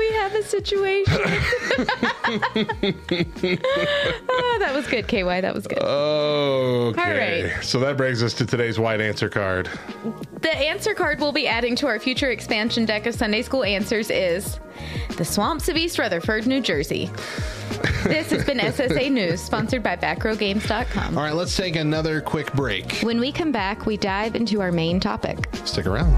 We 0.02 0.12
have 0.14 0.34
a 0.34 0.42
situation. 0.42 1.14
oh, 4.28 4.56
that 4.58 4.72
was 4.74 4.86
good, 4.86 5.06
KY. 5.06 5.40
That 5.40 5.54
was 5.54 5.66
good. 5.66 5.78
Okay. 5.78 7.00
All 7.00 7.16
right. 7.16 7.52
So 7.62 7.78
that 7.80 7.96
brings 7.96 8.22
us 8.22 8.34
to 8.34 8.46
today's 8.46 8.78
white 8.78 9.00
answer 9.00 9.28
card. 9.28 9.68
The 10.40 10.56
answer 10.56 10.94
card 10.94 11.20
we'll 11.20 11.32
be 11.32 11.46
adding 11.46 11.76
to 11.76 11.86
our 11.86 11.98
future 11.98 12.30
expansion 12.30 12.84
deck 12.84 13.06
of 13.06 13.14
Sunday 13.14 13.42
School 13.42 13.64
Answers 13.64 14.10
is 14.10 14.58
The 15.16 15.24
Swamps 15.24 15.68
of 15.68 15.76
East 15.76 15.98
Rutherford, 15.98 16.46
New 16.46 16.60
Jersey. 16.60 17.10
This 18.04 18.30
has 18.30 18.44
been 18.44 18.58
SSA 18.58 19.10
News, 19.12 19.40
sponsored 19.40 19.82
by 19.82 19.96
BackrowGames.com. 19.96 21.16
All 21.16 21.24
right, 21.24 21.34
let's 21.34 21.56
take 21.56 21.76
another 21.76 22.20
quick 22.20 22.52
break. 22.54 22.98
When 23.00 23.20
we 23.20 23.30
come 23.30 23.52
back, 23.52 23.86
we 23.86 23.96
dive 23.96 24.34
into 24.34 24.60
our 24.60 24.72
main 24.72 24.98
topic. 24.98 25.48
Stick 25.64 25.86
around. 25.86 26.12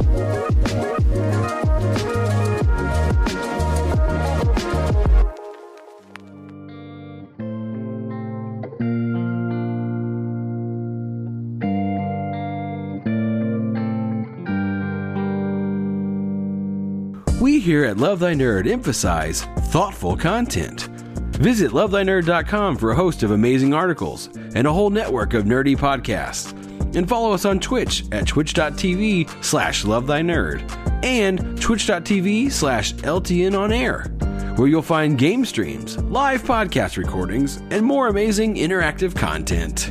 Here 17.64 17.84
at 17.84 17.96
Love 17.96 18.20
Thy 18.20 18.34
Nerd 18.34 18.70
emphasize 18.70 19.42
thoughtful 19.72 20.16
content. 20.18 20.82
Visit 21.38 21.72
lovethynerd.com 21.72 22.76
for 22.76 22.90
a 22.90 22.94
host 22.94 23.22
of 23.22 23.30
amazing 23.30 23.72
articles 23.72 24.28
and 24.54 24.66
a 24.66 24.72
whole 24.72 24.90
network 24.90 25.32
of 25.32 25.46
nerdy 25.46 25.74
podcasts. 25.74 26.52
And 26.94 27.08
follow 27.08 27.32
us 27.32 27.46
on 27.46 27.58
Twitch 27.58 28.04
at 28.12 28.26
twitch.tv 28.26 29.42
slash 29.42 29.84
lovethynerd 29.84 30.62
and 31.02 31.58
twitch.tv 31.60 32.52
slash 32.52 32.92
LTN 32.96 33.58
on 33.58 33.72
air, 33.72 34.02
where 34.56 34.68
you'll 34.68 34.82
find 34.82 35.18
game 35.18 35.46
streams, 35.46 35.96
live 36.02 36.42
podcast 36.42 36.98
recordings, 36.98 37.62
and 37.70 37.84
more 37.84 38.08
amazing 38.08 38.56
interactive 38.56 39.16
content. 39.16 39.90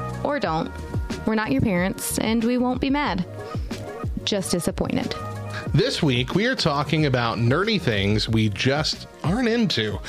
Or 0.23 0.39
don't. 0.39 0.71
We're 1.25 1.35
not 1.35 1.51
your 1.51 1.61
parents, 1.61 2.17
and 2.19 2.43
we 2.43 2.57
won't 2.57 2.81
be 2.81 2.89
mad. 2.89 3.25
Just 4.23 4.51
disappointed. 4.51 5.15
This 5.73 6.03
week 6.03 6.35
we 6.35 6.47
are 6.47 6.55
talking 6.55 7.05
about 7.05 7.37
nerdy 7.37 7.79
things 7.79 8.27
we 8.27 8.49
just 8.49 9.07
aren't 9.23 9.47
into. 9.47 9.99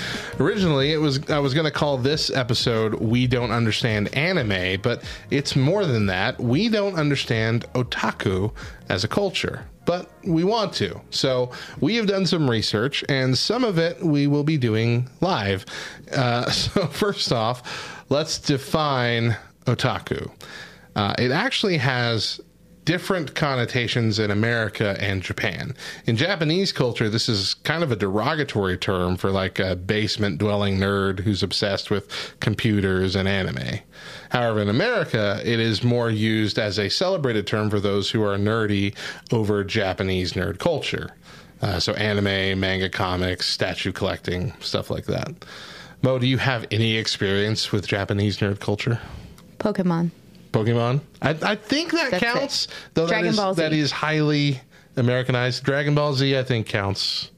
Originally, 0.41 0.93
it 0.93 0.97
was 0.97 1.31
I 1.31 1.39
was 1.39 1.55
going 1.55 1.67
to 1.67 1.71
call 1.71 1.99
this 1.99 2.31
episode 2.31 2.95
"We 2.95 3.29
Don't 3.29 3.53
Understand 3.53 4.13
Anime," 4.17 4.81
but 4.81 5.05
it's 5.31 5.55
more 5.55 5.87
than 5.87 6.07
that. 6.07 6.41
We 6.41 6.69
don't 6.69 6.97
understand 6.97 7.65
otaku 7.75 8.53
as 8.89 9.05
a 9.05 9.09
culture, 9.09 9.65
but 9.85 10.11
we 10.25 10.43
want 10.43 10.73
to. 10.75 11.01
So 11.11 11.53
we 11.81 11.95
have 11.95 12.09
done 12.09 12.27
some 12.27 12.51
research, 12.51 13.05
and 13.09 13.39
some 13.39 13.63
of 13.63 13.79
it 13.79 14.03
we 14.03 14.27
will 14.27 14.45
be 14.45 14.59
doing 14.59 15.09
live. 15.21 15.65
Uh, 16.11 16.51
so 16.51 16.87
first 16.89 17.33
off, 17.33 18.03
let's 18.09 18.39
define 18.39 19.37
otaku. 19.67 20.31
Uh, 20.95 21.15
it 21.19 21.31
actually 21.31 21.79
has 21.79 22.41
different 22.85 23.35
connotations 23.35 24.19
in 24.19 24.31
America 24.31 24.97
and 25.01 25.23
Japan. 25.23 25.75
In 26.07 26.17
Japanese 26.17 26.73
culture, 26.73 27.09
this 27.09 27.29
is 27.29 27.55
kind 27.55 27.83
of 27.83 27.93
a 27.93 27.97
derogatory 27.97 28.77
term 28.77 29.17
for 29.17 29.31
like 29.31 29.59
a 29.59 29.77
basement 29.77 30.39
dwelling 30.39 30.79
nerd 30.79 31.21
who's 31.21 31.43
obsessed 31.43 31.91
with 31.91 32.09
computers 32.41 33.15
and 33.15 33.29
anime. 33.29 33.79
However, 34.31 34.61
in 34.61 34.69
America, 34.69 35.41
it 35.45 35.61
is 35.61 35.85
more 35.85 36.11
used 36.11 36.59
as 36.59 36.79
a 36.79 36.89
celebrated 36.89 37.47
term 37.47 37.71
for 37.71 37.79
those 37.79 38.11
who 38.11 38.23
are 38.23 38.37
nerdy 38.37 38.97
over 39.33 39.63
Japanese 39.63 40.33
nerd 40.33 40.59
culture. 40.59 41.15
Uh, 41.61 41.79
so, 41.79 41.93
anime, 41.93 42.59
manga 42.59 42.91
comics, 42.91 43.49
statue 43.49 43.93
collecting, 43.93 44.53
stuff 44.59 44.91
like 44.91 45.05
that. 45.05 45.33
Mo, 46.03 46.19
do 46.19 46.27
you 46.27 46.39
have 46.39 46.67
any 46.73 46.97
experience 46.97 47.71
with 47.71 47.87
Japanese 47.87 48.39
nerd 48.39 48.59
culture? 48.59 49.01
Pokemon. 49.63 50.11
Pokemon. 50.53 51.01
I, 51.23 51.31
I 51.43 51.55
think 51.57 51.93
that 51.93 52.11
That's 52.11 52.23
counts. 52.25 52.65
it. 52.67 52.71
Though 52.95 53.07
Dragon 53.07 53.31
is, 53.31 53.37
Ball 53.37 53.55
Z. 53.55 53.63
that 53.63 53.73
is 53.73 53.91
highly 53.91 54.61
Americanized. 54.97 55.65
Dragon 55.65 55.95
Ball 55.95 56.13
Z, 56.15 56.37
I 56.39 56.43
think 56.43 56.67
counts. 56.67 57.31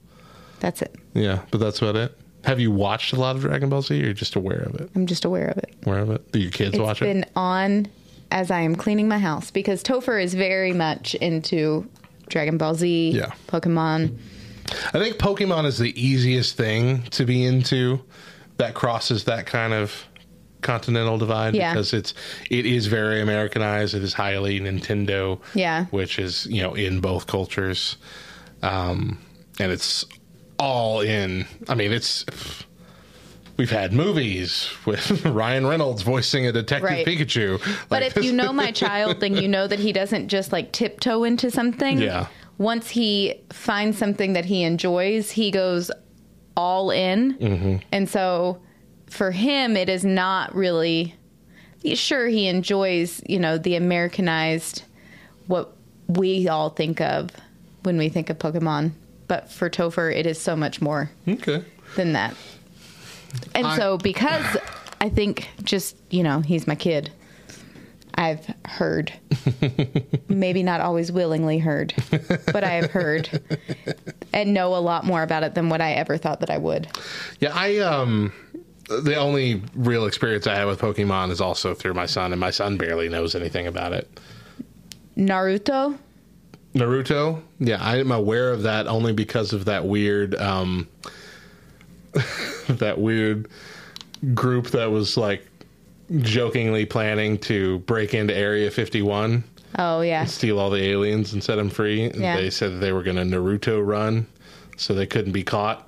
That's 0.60 0.82
it. 0.82 0.94
Yeah, 1.12 1.42
but 1.50 1.58
that's 1.58 1.78
about 1.80 1.96
it. 1.96 2.16
Have 2.44 2.58
you 2.60 2.70
watched 2.70 3.12
a 3.12 3.16
lot 3.16 3.36
of 3.36 3.42
Dragon 3.42 3.68
Ball 3.68 3.82
Z? 3.82 3.94
Or 4.00 4.04
you're 4.04 4.12
just 4.14 4.34
aware 4.36 4.60
of 4.60 4.74
it? 4.76 4.90
I'm 4.94 5.06
just 5.06 5.24
aware 5.24 5.48
of 5.48 5.58
it. 5.58 5.74
Aware 5.86 6.00
of 6.00 6.10
it? 6.10 6.32
Do 6.32 6.40
your 6.40 6.50
kids 6.50 6.70
It's 6.74 6.78
watch 6.78 7.00
it? 7.02 7.06
It's 7.08 7.14
been 7.24 7.30
on 7.36 7.86
as 8.32 8.50
I 8.50 8.60
am 8.60 8.74
cleaning 8.74 9.06
my 9.08 9.18
house 9.18 9.50
because 9.50 9.82
Topher 9.82 10.22
is 10.22 10.34
very 10.34 10.72
much 10.72 11.14
into 11.16 11.88
Dragon 12.28 12.58
Ball 12.58 12.74
Z, 12.74 13.10
Yeah. 13.10 13.32
Pokemon. 13.46 14.16
I 14.92 14.98
think 14.98 15.16
Pokemon 15.18 15.66
is 15.66 15.78
the 15.78 15.98
easiest 16.02 16.56
thing 16.56 17.02
to 17.10 17.24
be 17.24 17.44
into 17.44 18.00
that 18.56 18.74
crosses 18.74 19.24
that 19.24 19.46
kind 19.46 19.72
of 19.72 20.06
continental 20.64 21.16
divide 21.18 21.54
Yeah. 21.54 21.72
because 21.72 21.92
it's 21.92 22.12
it 22.50 22.66
is 22.66 22.86
very 22.88 23.20
Americanized. 23.20 23.94
It 23.94 24.02
is 24.02 24.12
highly 24.14 24.58
Nintendo, 24.58 25.38
Yeah. 25.54 25.84
which 25.92 26.18
is 26.18 26.46
you 26.46 26.62
know 26.62 26.74
in 26.74 27.00
both 27.00 27.28
cultures, 27.28 27.96
um, 28.62 29.18
and 29.60 29.70
it's 29.70 30.04
all 30.58 31.00
in. 31.00 31.46
I 31.68 31.74
mean, 31.76 31.92
it's 31.92 32.24
we've 33.56 33.70
had 33.70 33.92
movies 33.92 34.68
with 34.84 35.24
Ryan 35.40 35.66
Reynolds 35.66 36.02
voicing 36.02 36.46
a 36.46 36.52
detective 36.52 36.90
Right. 36.90 37.06
Pikachu. 37.06 37.60
But 37.88 38.02
Like, 38.02 38.16
if 38.16 38.24
you 38.24 38.32
know 38.32 38.52
my 38.52 38.72
child, 38.72 39.20
then 39.20 39.36
you 39.36 39.46
know 39.46 39.66
that 39.68 39.78
he 39.78 39.92
doesn't 39.92 40.26
just 40.28 40.50
like 40.52 40.72
tiptoe 40.72 41.22
into 41.24 41.50
something. 41.52 41.98
Yeah. 42.00 42.26
Once 42.58 42.88
he 42.90 43.34
finds 43.52 43.96
something 43.98 44.32
that 44.32 44.44
he 44.44 44.62
enjoys, 44.64 45.30
he 45.30 45.50
goes 45.52 45.90
all 46.56 46.90
in. 46.90 47.34
Mm-hmm. 47.34 47.76
And 47.92 48.08
so 48.08 48.60
for 49.14 49.30
him, 49.30 49.76
it 49.76 49.88
is 49.88 50.04
not 50.04 50.54
really. 50.54 51.14
Sure, 51.94 52.26
he 52.26 52.48
enjoys, 52.48 53.22
you 53.26 53.38
know, 53.38 53.58
the 53.58 53.76
Americanized, 53.76 54.84
what 55.46 55.76
we 56.08 56.48
all 56.48 56.70
think 56.70 57.00
of 57.00 57.30
when 57.82 57.98
we 57.98 58.08
think 58.08 58.30
of 58.30 58.38
Pokemon. 58.38 58.92
But 59.28 59.50
for 59.50 59.68
Topher, 59.70 60.14
it 60.14 60.26
is 60.26 60.40
so 60.40 60.56
much 60.56 60.80
more 60.80 61.10
okay. 61.28 61.62
than 61.96 62.14
that. 62.14 62.34
And 63.54 63.66
I- 63.66 63.76
so, 63.76 63.98
because 63.98 64.56
I 65.00 65.08
think 65.10 65.48
just, 65.62 65.96
you 66.10 66.22
know, 66.22 66.40
he's 66.40 66.66
my 66.66 66.74
kid, 66.74 67.10
I've 68.14 68.46
heard, 68.64 69.12
maybe 70.28 70.62
not 70.62 70.80
always 70.80 71.10
willingly 71.12 71.58
heard, 71.58 71.92
but 72.10 72.64
I 72.64 72.74
have 72.74 72.90
heard 72.90 73.28
and 74.32 74.54
know 74.54 74.74
a 74.74 74.78
lot 74.78 75.04
more 75.04 75.22
about 75.22 75.42
it 75.42 75.54
than 75.54 75.68
what 75.68 75.80
I 75.80 75.92
ever 75.92 76.16
thought 76.16 76.40
that 76.40 76.50
I 76.50 76.58
would. 76.58 76.88
Yeah, 77.40 77.50
I 77.52 77.78
um 77.78 78.32
the 78.88 79.16
only 79.16 79.62
real 79.74 80.06
experience 80.06 80.46
I 80.46 80.54
have 80.56 80.68
with 80.68 80.80
Pokemon 80.80 81.30
is 81.30 81.40
also 81.40 81.74
through 81.74 81.94
my 81.94 82.06
son, 82.06 82.32
and 82.32 82.40
my 82.40 82.50
son 82.50 82.76
barely 82.76 83.08
knows 83.08 83.34
anything 83.34 83.66
about 83.66 83.92
it. 83.92 84.08
Naruto? 85.16 85.96
Naruto, 86.74 87.40
yeah, 87.60 87.78
I 87.80 87.98
am 87.98 88.10
aware 88.10 88.50
of 88.50 88.62
that 88.64 88.86
only 88.88 89.12
because 89.12 89.52
of 89.52 89.66
that 89.66 89.84
weird 89.86 90.34
um 90.34 90.88
that 92.68 92.96
weird 92.98 93.48
group 94.34 94.68
that 94.68 94.90
was 94.90 95.16
like 95.16 95.46
jokingly 96.18 96.84
planning 96.84 97.38
to 97.38 97.78
break 97.80 98.12
into 98.14 98.34
Area 98.34 98.70
51, 98.70 99.44
Oh, 99.78 100.00
yeah. 100.02 100.24
steal 100.24 100.58
all 100.58 100.70
the 100.70 100.82
aliens 100.82 101.32
and 101.32 101.42
set 101.42 101.56
them 101.56 101.70
free. 101.70 102.10
Yeah. 102.14 102.36
They 102.36 102.50
said 102.50 102.72
that 102.72 102.76
they 102.78 102.92
were 102.92 103.02
going 103.02 103.16
to 103.16 103.22
Naruto 103.22 103.84
run 103.84 104.26
so 104.76 104.94
they 104.94 105.06
couldn't 105.06 105.32
be 105.32 105.42
caught. 105.44 105.83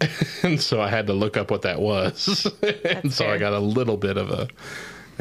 and 0.42 0.60
so 0.60 0.80
I 0.80 0.88
had 0.88 1.06
to 1.06 1.12
look 1.12 1.36
up 1.36 1.50
what 1.50 1.62
that 1.62 1.80
was. 1.80 2.46
and 2.84 3.12
so 3.12 3.28
I 3.28 3.38
got 3.38 3.52
a 3.52 3.58
little 3.58 3.96
bit 3.96 4.16
of 4.16 4.30
a 4.30 4.48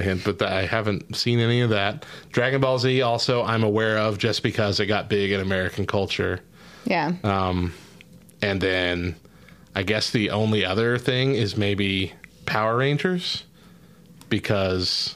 hint, 0.01 0.24
but 0.26 0.41
I 0.41 0.65
haven't 0.65 1.15
seen 1.15 1.39
any 1.39 1.61
of 1.61 1.69
that. 1.69 2.05
Dragon 2.32 2.59
Ball 2.61 2.80
Z 2.80 3.01
also 3.01 3.43
I'm 3.43 3.63
aware 3.63 3.97
of 3.97 4.17
just 4.17 4.41
because 4.43 4.80
it 4.80 4.88
got 4.88 5.09
big 5.09 5.32
in 5.32 5.39
American 5.39 5.86
culture. 5.86 6.39
Yeah. 6.86 7.13
Um, 7.24 7.74
and 8.41 8.59
then 8.59 9.15
I 9.76 9.84
guess 9.84 10.09
the 10.11 10.32
only 10.32 10.65
other 10.65 10.97
thing 10.97 11.36
is 11.36 11.55
maybe 11.55 12.13
Power 12.45 12.78
Rangers 12.78 13.43
because 14.30 15.15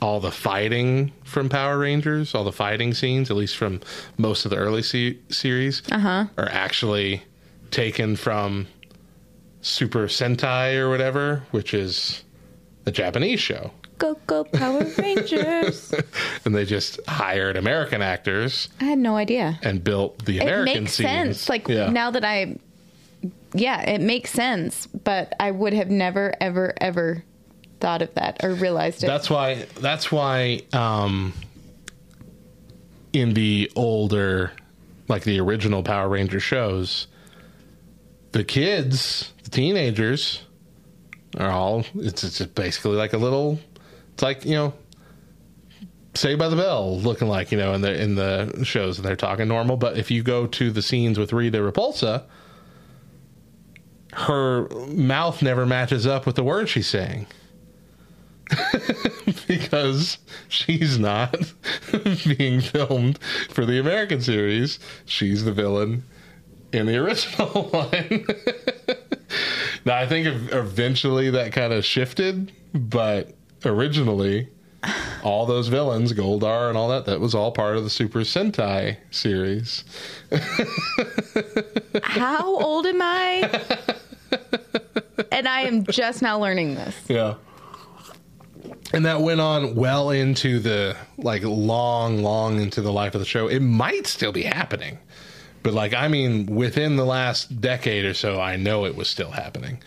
all 0.00 0.20
the 0.20 0.30
fighting 0.30 1.12
from 1.24 1.48
Power 1.48 1.78
Rangers, 1.78 2.34
all 2.34 2.44
the 2.44 2.52
fighting 2.52 2.94
scenes, 2.94 3.30
at 3.30 3.36
least 3.36 3.56
from 3.56 3.80
most 4.16 4.44
of 4.44 4.50
the 4.50 4.56
early 4.56 4.82
se- 4.82 5.18
series, 5.28 5.82
Uh-huh. 5.90 6.26
are 6.36 6.48
actually 6.50 7.22
taken 7.70 8.14
from 8.16 8.66
Super 9.60 10.06
Sentai 10.06 10.76
or 10.76 10.88
whatever, 10.88 11.42
which 11.50 11.74
is 11.74 12.22
a 12.86 12.90
Japanese 12.92 13.40
show. 13.40 13.70
Go, 13.98 14.14
go, 14.28 14.44
Power 14.44 14.84
Rangers. 14.98 15.92
And 16.44 16.54
they 16.54 16.64
just 16.64 17.00
hired 17.08 17.56
American 17.56 18.00
actors 18.00 18.68
I 18.80 18.84
had 18.84 18.98
no 18.98 19.16
idea. 19.16 19.58
and 19.62 19.82
built 19.82 20.24
the 20.24 20.36
It 20.38 20.42
American 20.42 20.84
makes 20.84 20.94
scenes. 20.94 21.08
sense. 21.08 21.48
Like, 21.48 21.66
Yeah. 21.68 21.90
now 21.90 22.12
that 22.12 22.24
I, 22.24 22.56
yeah, 23.52 23.80
it 23.82 24.00
makes 24.00 24.30
sense, 24.30 24.86
but 24.86 25.34
I 25.40 25.50
would 25.50 25.72
have 25.72 25.90
never, 25.90 26.32
ever, 26.40 26.74
ever 26.80 27.24
thought 27.80 28.02
of 28.02 28.14
that 28.14 28.44
or 28.44 28.54
realized 28.54 29.02
it. 29.02 29.08
That's 29.08 29.28
why. 29.28 29.66
That's 29.80 30.12
why. 30.12 30.62
Um, 30.72 31.32
in 33.12 33.34
the 33.34 33.70
older, 33.74 34.52
like 35.08 35.24
the 35.24 35.40
original 35.40 35.82
Power 35.82 36.08
Ranger 36.08 36.40
shows, 36.40 37.06
the 38.32 38.44
kids, 38.44 39.32
the 39.44 39.50
teenagers, 39.50 40.42
are 41.36 41.50
all. 41.50 41.84
It's 41.94 42.24
it's 42.24 42.40
basically 42.46 42.96
like 42.96 43.12
a 43.12 43.18
little. 43.18 43.58
It's 44.14 44.22
like 44.22 44.44
you 44.44 44.54
know. 44.54 44.74
Saved 46.14 46.38
by 46.40 46.48
the 46.48 46.56
Bell, 46.56 46.98
looking 46.98 47.28
like 47.28 47.52
you 47.52 47.58
know 47.58 47.74
in 47.74 47.80
the 47.80 48.02
in 48.02 48.16
the 48.16 48.64
shows, 48.64 48.98
and 48.98 49.06
they're 49.06 49.14
talking 49.14 49.46
normal. 49.46 49.76
But 49.76 49.98
if 49.98 50.10
you 50.10 50.24
go 50.24 50.48
to 50.48 50.70
the 50.72 50.82
scenes 50.82 51.16
with 51.16 51.32
Rita 51.32 51.58
Repulsa, 51.58 52.24
her 54.14 54.68
mouth 54.88 55.42
never 55.42 55.64
matches 55.64 56.06
up 56.06 56.26
with 56.26 56.34
the 56.34 56.42
words 56.42 56.70
she's 56.70 56.88
saying 56.88 57.26
because 59.46 60.18
she's 60.48 60.98
not 60.98 61.36
being 62.36 62.60
filmed 62.60 63.18
for 63.50 63.64
the 63.64 63.78
American 63.78 64.20
series. 64.20 64.78
She's 65.04 65.44
the 65.44 65.52
villain 65.52 66.04
in 66.72 66.86
the 66.86 66.96
original 66.96 67.64
one. 67.70 68.26
now, 69.84 69.96
I 69.96 70.06
think 70.06 70.26
eventually 70.52 71.30
that 71.30 71.52
kind 71.52 71.72
of 71.72 71.84
shifted, 71.84 72.52
but 72.74 73.34
originally, 73.64 74.48
all 75.22 75.46
those 75.46 75.68
villains, 75.68 76.12
Goldar 76.12 76.68
and 76.68 76.78
all 76.78 76.88
that, 76.88 77.06
that 77.06 77.20
was 77.20 77.34
all 77.34 77.50
part 77.52 77.76
of 77.76 77.84
the 77.84 77.90
Super 77.90 78.20
Sentai 78.20 78.96
series. 79.10 79.84
How 82.02 82.44
old 82.60 82.86
am 82.86 83.02
I? 83.02 83.66
and 85.32 85.48
I 85.48 85.62
am 85.62 85.84
just 85.84 86.22
now 86.22 86.38
learning 86.38 86.74
this. 86.74 86.94
Yeah. 87.08 87.34
And 88.92 89.04
that 89.04 89.20
went 89.20 89.40
on 89.40 89.74
well 89.74 90.10
into 90.10 90.60
the 90.60 90.96
like 91.18 91.42
long, 91.42 92.22
long 92.22 92.60
into 92.60 92.80
the 92.80 92.92
life 92.92 93.14
of 93.14 93.20
the 93.20 93.26
show. 93.26 93.48
It 93.48 93.60
might 93.60 94.06
still 94.06 94.32
be 94.32 94.42
happening. 94.42 94.98
But 95.68 95.74
like 95.74 95.92
I 95.92 96.08
mean 96.08 96.46
within 96.46 96.96
the 96.96 97.04
last 97.04 97.60
decade 97.60 98.06
or 98.06 98.14
so 98.14 98.40
I 98.40 98.56
know 98.56 98.86
it 98.86 98.96
was 98.96 99.06
still 99.06 99.30
happening. 99.30 99.82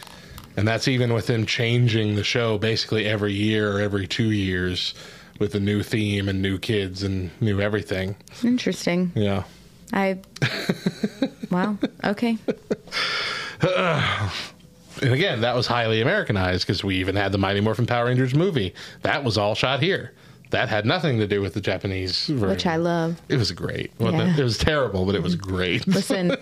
And 0.56 0.68
that's 0.68 0.88
even 0.88 1.12
with 1.12 1.26
them 1.26 1.44
changing 1.48 2.16
the 2.16 2.24
show 2.24 2.60
basically 2.60 3.08
every 3.08 3.34
year 3.34 3.76
or 3.76 3.82
every 3.82 4.06
2 4.06 4.26
years 4.26 4.94
with 5.40 5.56
a 5.56 5.60
new 5.60 5.82
theme 5.82 6.30
and 6.30 6.40
new 6.40 6.60
kids 6.60 7.02
and 7.02 7.32
new 7.42 7.60
everything. 7.60 8.16
Interesting. 8.44 9.12
Yeah. 9.16 9.46
I, 9.92 10.20
wow. 11.50 11.80
Okay. 12.04 12.38
And 15.02 15.14
again, 15.14 15.42
that 15.42 15.56
was 15.56 15.66
highly 15.66 16.00
Americanized 16.00 16.68
because 16.68 16.84
we 16.84 16.98
even 16.98 17.16
had 17.16 17.32
the 17.32 17.40
Mighty 17.40 17.60
Morphin 17.60 17.88
Power 17.88 18.06
Rangers 18.06 18.36
movie. 18.36 18.76
That 19.02 19.24
was 19.24 19.36
all 19.36 19.56
shot 19.56 19.82
here. 19.82 20.12
That 20.52 20.70
had 20.70 20.86
nothing 20.86 21.18
to 21.20 21.28
do 21.28 21.41
with 21.41 21.54
the 21.54 21.62
Japanese 21.62 22.28
version. 22.28 22.47
Which 22.49 22.66
I 22.66 22.76
love. 22.76 23.22
It 23.30 23.38
was 23.38 23.52
great. 23.52 23.91
Well, 23.99 24.14
Yeah. 24.14 24.36
It 24.38 24.43
was 24.43 24.58
terrible, 24.58 25.06
but 25.06 25.16
it 25.16 25.24
was 25.24 25.36
great. 25.36 25.88
Listen, 25.97 26.36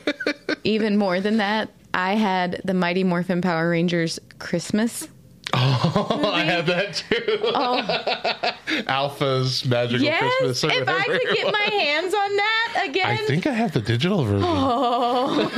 even 0.64 0.97
more 0.97 1.20
than 1.22 1.38
that, 1.38 1.70
I 1.93 2.14
had 2.16 2.62
the 2.66 2.74
Mighty 2.74 3.03
Morphin 3.03 3.41
Power 3.41 3.70
Rangers 3.70 4.20
Christmas. 4.39 5.07
oh, 5.55 6.32
I 6.32 6.43
had 6.43 6.68
that 6.68 6.93
too. 6.95 7.39
Oh, 7.43 8.84
Alpha's 8.88 9.66
Magical 9.66 10.03
yes. 10.05 10.20
Christmas. 10.22 10.64
or 10.64 10.72
If 10.72 10.88
I 10.88 11.03
could 11.05 11.22
get 11.36 11.51
my 11.51 11.70
hands 11.76 12.14
on 12.14 12.36
that 12.36 12.86
again. 12.88 13.07
I 13.07 13.18
think 13.18 13.47
I 13.47 13.53
have 13.53 13.72
the 13.72 13.82
digital 13.82 14.24
version. 14.26 14.43
oh, 14.45 15.49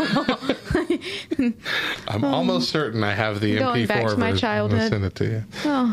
I'm 2.08 2.24
almost 2.24 2.70
certain 2.70 3.04
I 3.04 3.14
have 3.14 3.42
the 3.42 3.58
MP4 3.58 3.60
going 3.60 3.88
back 3.88 4.08
to 4.08 4.18
my 4.18 4.32
version. 4.32 4.40
childhood. 4.40 4.80
I'll 4.82 4.90
send 4.90 5.04
it 5.06 5.16
to 5.16 5.26
you. 5.26 5.44
oh. 5.66 5.92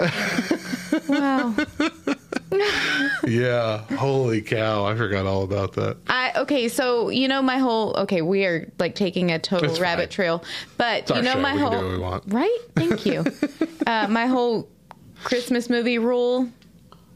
wow. 1.08 1.90
Yeah. 3.28 3.78
Holy 3.96 4.40
cow. 4.42 4.84
I 4.86 4.96
forgot 4.96 5.26
all 5.26 5.42
about 5.42 5.72
that. 5.74 5.96
I 6.08 6.32
okay, 6.36 6.68
so 6.68 7.08
you 7.10 7.28
know 7.28 7.42
my 7.42 7.58
whole 7.58 7.94
okay, 7.98 8.22
we 8.22 8.44
are 8.44 8.70
like 8.78 8.94
taking 8.94 9.30
a 9.30 9.38
total 9.38 9.74
rabbit 9.76 10.04
fine. 10.04 10.08
trail, 10.08 10.44
but 10.76 11.00
It's 11.02 11.10
you 11.10 11.22
know 11.22 11.32
show. 11.34 11.40
my 11.40 11.54
We 11.54 11.60
whole 11.60 11.70
do 11.70 11.76
what 11.76 11.90
we 11.92 11.98
want. 11.98 12.24
right. 12.28 12.58
Thank 12.74 13.04
you. 13.06 13.24
uh, 13.86 14.06
my 14.08 14.26
whole 14.26 14.68
Christmas 15.24 15.68
movie 15.68 15.98
rule. 15.98 16.48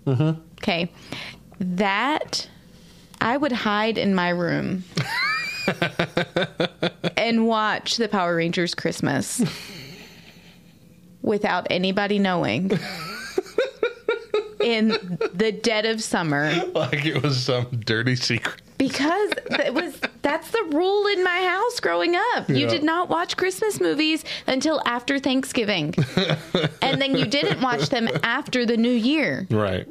Mm-hmm. 0.06 0.40
Okay, 0.60 0.90
that 1.60 2.48
I 3.20 3.36
would 3.36 3.52
hide 3.52 3.98
in 3.98 4.14
my 4.14 4.30
room 4.30 4.82
and 7.16 7.46
watch 7.46 7.96
the 7.96 8.08
Power 8.08 8.34
Rangers 8.36 8.74
Christmas 8.74 9.42
without 11.22 11.66
anybody 11.70 12.18
knowing. 12.18 12.70
In 14.62 15.18
the 15.34 15.52
dead 15.52 15.86
of 15.86 16.02
summer, 16.02 16.52
Like 16.74 17.04
it 17.04 17.22
was 17.22 17.42
some 17.44 17.66
dirty 17.84 18.16
secret. 18.16 18.62
because 18.78 19.30
that 19.50 19.74
was 19.74 20.00
that's 20.22 20.50
the 20.50 20.62
rule 20.72 21.06
in 21.08 21.22
my 21.24 21.42
house 21.46 21.80
growing 21.80 22.14
up. 22.34 22.48
You 22.48 22.56
Yeah. 22.56 22.68
did 22.68 22.82
not 22.84 23.08
watch 23.08 23.36
Christmas 23.36 23.80
movies 23.80 24.24
until 24.46 24.80
after 24.86 25.18
Thanksgiving. 25.18 25.94
and 26.82 27.00
then 27.00 27.16
you 27.16 27.26
didn't 27.26 27.60
watch 27.60 27.88
them 27.88 28.08
after 28.22 28.64
the 28.66 28.76
new 28.76 28.92
year. 28.92 29.46
Right. 29.50 29.86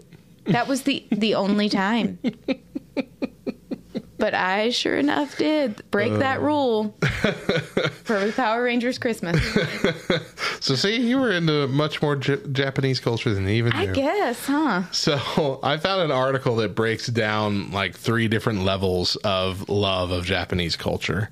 That 0.45 0.67
was 0.67 0.83
the 0.83 1.05
the 1.11 1.35
only 1.35 1.69
time. 1.69 2.17
But 4.21 4.33
I 4.35 4.69
sure 4.69 4.95
enough 4.95 5.35
did 5.37 5.81
break 5.91 6.13
that 6.19 6.41
rule 6.41 6.91
for 8.03 8.31
Power 8.33 8.63
Rangers 8.63 8.97
Christmas. 8.97 9.35
So 10.61 10.75
see, 10.75 10.97
you 10.97 11.17
were 11.19 11.31
into 11.31 11.67
much 11.67 12.03
more 12.03 12.15
J- 12.15 12.37
Japanese 12.51 12.99
culture 12.99 13.33
than 13.33 13.49
even 13.49 13.73
I 13.73 13.85
knew. 13.87 13.93
guess, 13.93 14.45
huh? 14.45 14.83
So 14.91 15.59
I 15.63 15.77
found 15.77 16.03
an 16.03 16.11
article 16.11 16.55
that 16.57 16.75
breaks 16.75 17.07
down 17.07 17.71
like 17.71 17.97
three 17.97 18.27
different 18.27 18.63
levels 18.63 19.15
of 19.23 19.67
love 19.69 20.11
of 20.11 20.23
Japanese 20.23 20.75
culture. 20.75 21.31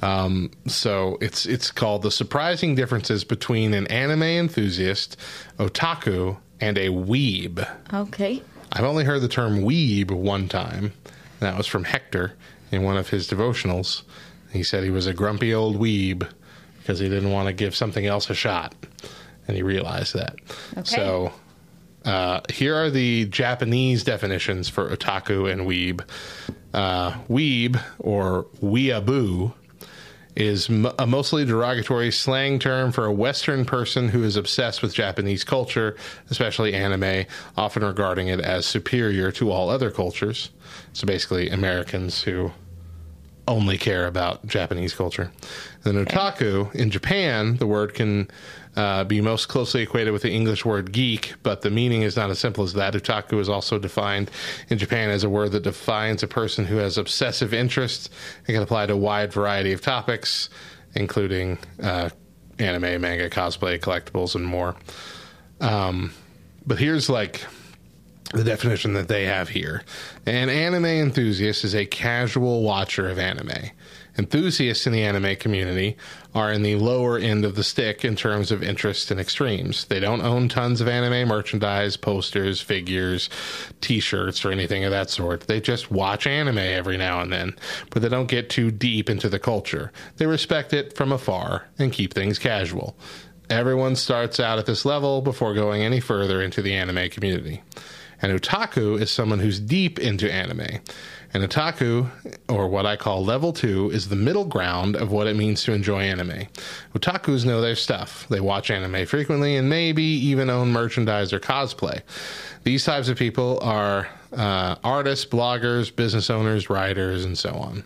Um, 0.00 0.52
so 0.68 1.18
it's 1.20 1.44
it's 1.44 1.72
called 1.72 2.02
the 2.02 2.12
surprising 2.12 2.76
differences 2.76 3.24
between 3.24 3.74
an 3.74 3.88
anime 3.88 4.22
enthusiast, 4.22 5.16
otaku, 5.58 6.36
and 6.60 6.78
a 6.78 6.88
weeb. 6.90 7.68
Okay. 7.92 8.42
I've 8.72 8.84
only 8.84 9.02
heard 9.04 9.22
the 9.22 9.28
term 9.28 9.62
weeb 9.62 10.12
one 10.12 10.48
time. 10.48 10.92
That 11.40 11.56
was 11.56 11.66
from 11.66 11.84
Hector 11.84 12.34
in 12.70 12.82
one 12.82 12.96
of 12.96 13.10
his 13.10 13.28
devotionals. 13.28 14.02
He 14.52 14.62
said 14.62 14.84
he 14.84 14.90
was 14.90 15.06
a 15.06 15.14
grumpy 15.14 15.54
old 15.54 15.76
weeb 15.76 16.28
because 16.78 16.98
he 16.98 17.08
didn't 17.08 17.30
want 17.30 17.48
to 17.48 17.52
give 17.52 17.74
something 17.76 18.06
else 18.06 18.30
a 18.30 18.34
shot. 18.34 18.74
And 19.46 19.56
he 19.56 19.62
realized 19.62 20.14
that. 20.14 20.36
Okay. 20.76 20.84
So 20.84 21.32
uh, 22.04 22.40
here 22.50 22.74
are 22.74 22.90
the 22.90 23.26
Japanese 23.26 24.04
definitions 24.04 24.68
for 24.68 24.88
otaku 24.94 25.50
and 25.50 25.62
weeb. 25.62 26.02
Uh, 26.74 27.12
weeb, 27.28 27.82
or 27.98 28.44
weeaboo, 28.62 29.54
is 30.38 30.70
m- 30.70 30.88
a 30.98 31.06
mostly 31.06 31.44
derogatory 31.44 32.12
slang 32.12 32.58
term 32.60 32.92
for 32.92 33.04
a 33.04 33.12
Western 33.12 33.64
person 33.64 34.08
who 34.08 34.22
is 34.22 34.36
obsessed 34.36 34.82
with 34.82 34.94
Japanese 34.94 35.42
culture, 35.42 35.96
especially 36.30 36.72
anime, 36.72 37.26
often 37.56 37.84
regarding 37.84 38.28
it 38.28 38.40
as 38.40 38.64
superior 38.64 39.32
to 39.32 39.50
all 39.50 39.68
other 39.68 39.90
cultures. 39.90 40.50
So 40.92 41.06
basically, 41.06 41.50
Americans 41.50 42.22
who 42.22 42.52
only 43.48 43.78
care 43.78 44.06
about 44.06 44.46
Japanese 44.46 44.94
culture. 44.94 45.32
Then 45.82 45.94
otaku, 45.94 46.72
in 46.74 46.90
Japan, 46.90 47.56
the 47.56 47.66
word 47.66 47.94
can 47.94 48.28
uh, 48.76 49.04
be 49.04 49.20
most 49.20 49.48
closely 49.48 49.82
equated 49.82 50.12
with 50.12 50.22
the 50.22 50.30
English 50.30 50.64
word 50.64 50.92
geek, 50.92 51.34
but 51.42 51.62
the 51.62 51.70
meaning 51.70 52.02
is 52.02 52.16
not 52.16 52.30
as 52.30 52.38
simple 52.38 52.62
as 52.62 52.74
that. 52.74 52.94
Otaku 52.94 53.40
is 53.40 53.48
also 53.48 53.78
defined 53.78 54.30
in 54.68 54.78
Japan 54.78 55.10
as 55.10 55.24
a 55.24 55.28
word 55.28 55.52
that 55.52 55.62
defines 55.64 56.22
a 56.22 56.28
person 56.28 56.66
who 56.66 56.76
has 56.76 56.98
obsessive 56.98 57.52
interests 57.52 58.10
and 58.46 58.54
can 58.54 58.62
apply 58.62 58.86
to 58.86 58.92
a 58.92 58.96
wide 58.96 59.32
variety 59.32 59.72
of 59.72 59.80
topics, 59.80 60.50
including 60.94 61.58
uh, 61.82 62.10
anime, 62.58 63.00
manga, 63.00 63.30
cosplay, 63.30 63.80
collectibles, 63.80 64.34
and 64.34 64.46
more. 64.46 64.76
Um, 65.60 66.12
but 66.66 66.78
here's 66.78 67.08
like 67.08 67.44
the 68.34 68.44
definition 68.44 68.92
that 68.92 69.08
they 69.08 69.24
have 69.24 69.48
here. 69.48 69.82
An 70.26 70.50
anime 70.50 70.84
enthusiast 70.84 71.64
is 71.64 71.74
a 71.74 71.86
casual 71.86 72.62
watcher 72.62 73.08
of 73.08 73.18
anime. 73.18 73.70
Enthusiasts 74.18 74.84
in 74.84 74.92
the 74.92 75.04
anime 75.04 75.36
community 75.36 75.96
are 76.34 76.52
in 76.52 76.62
the 76.62 76.74
lower 76.74 77.16
end 77.16 77.44
of 77.44 77.54
the 77.54 77.62
stick 77.62 78.04
in 78.04 78.16
terms 78.16 78.50
of 78.50 78.64
interest 78.64 79.12
and 79.12 79.20
extremes. 79.20 79.84
They 79.84 80.00
don't 80.00 80.22
own 80.22 80.48
tons 80.48 80.80
of 80.80 80.88
anime 80.88 81.28
merchandise, 81.28 81.96
posters, 81.96 82.60
figures, 82.60 83.30
t 83.80 84.00
shirts, 84.00 84.44
or 84.44 84.50
anything 84.50 84.84
of 84.84 84.90
that 84.90 85.08
sort. 85.08 85.42
They 85.42 85.60
just 85.60 85.92
watch 85.92 86.26
anime 86.26 86.58
every 86.58 86.96
now 86.96 87.20
and 87.20 87.32
then, 87.32 87.54
but 87.90 88.02
they 88.02 88.08
don't 88.08 88.26
get 88.26 88.50
too 88.50 88.72
deep 88.72 89.08
into 89.08 89.28
the 89.28 89.38
culture. 89.38 89.92
They 90.16 90.26
respect 90.26 90.72
it 90.74 90.96
from 90.96 91.12
afar 91.12 91.68
and 91.78 91.92
keep 91.92 92.12
things 92.12 92.40
casual. 92.40 92.96
Everyone 93.48 93.94
starts 93.94 94.40
out 94.40 94.58
at 94.58 94.66
this 94.66 94.84
level 94.84 95.22
before 95.22 95.54
going 95.54 95.82
any 95.82 96.00
further 96.00 96.42
into 96.42 96.60
the 96.60 96.74
anime 96.74 97.08
community. 97.08 97.62
An 98.20 98.36
otaku 98.36 99.00
is 99.00 99.10
someone 99.10 99.38
who's 99.38 99.60
deep 99.60 99.98
into 99.98 100.32
anime. 100.32 100.80
An 101.34 101.42
otaku, 101.42 102.08
or 102.48 102.68
what 102.68 102.86
I 102.86 102.96
call 102.96 103.24
level 103.24 103.52
two, 103.52 103.90
is 103.90 104.08
the 104.08 104.16
middle 104.16 104.44
ground 104.44 104.96
of 104.96 105.12
what 105.12 105.26
it 105.26 105.36
means 105.36 105.62
to 105.64 105.72
enjoy 105.72 106.00
anime. 106.00 106.46
Otakus 106.94 107.44
know 107.44 107.60
their 107.60 107.76
stuff. 107.76 108.26
They 108.28 108.40
watch 108.40 108.70
anime 108.70 109.06
frequently 109.06 109.56
and 109.56 109.68
maybe 109.68 110.02
even 110.02 110.50
own 110.50 110.72
merchandise 110.72 111.32
or 111.32 111.38
cosplay. 111.38 112.00
These 112.64 112.84
types 112.84 113.08
of 113.08 113.18
people 113.18 113.60
are 113.62 114.08
uh, 114.32 114.76
artists, 114.82 115.26
bloggers, 115.26 115.94
business 115.94 116.30
owners, 116.30 116.70
writers, 116.70 117.24
and 117.24 117.36
so 117.36 117.50
on 117.50 117.84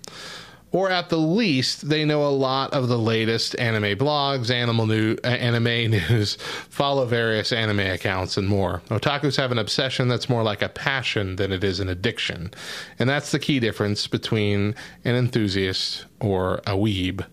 or 0.73 0.91
at 0.91 1.11
the 1.11 1.19
least, 1.19 1.89
they 1.89 2.05
know 2.05 2.27
a 2.27 2.29
lot 2.29 2.73
of 2.73 2.89
the 2.89 2.99
latest 2.99 3.59
anime 3.59 3.99
blogs, 3.99 4.51
animal 4.51 4.87
new, 4.87 5.17
uh, 5.23 5.29
anime 5.29 5.65
news, 5.91 6.37
follow 6.69 7.05
various 7.05 7.53
anime 7.53 7.81
accounts, 7.81 8.37
and 8.37 8.49
more. 8.49 8.83
Otakus 8.89 9.37
have 9.37 9.53
an 9.53 9.59
obsession 9.59 10.09
that's 10.09 10.29
more 10.29 10.43
like 10.43 10.63
a 10.63 10.69
passion 10.69 11.37
than 11.37 11.53
it 11.53 11.63
is 11.63 11.79
an 11.79 11.89
addiction, 11.89 12.51
and 12.99 13.09
that's 13.09 13.31
the 13.31 13.39
key 13.39 13.61
difference 13.61 14.07
between 14.07 14.75
an 15.05 15.15
enthusiast 15.15 16.07
or 16.21 16.57
a 16.67 16.73
weeb. 16.73 17.25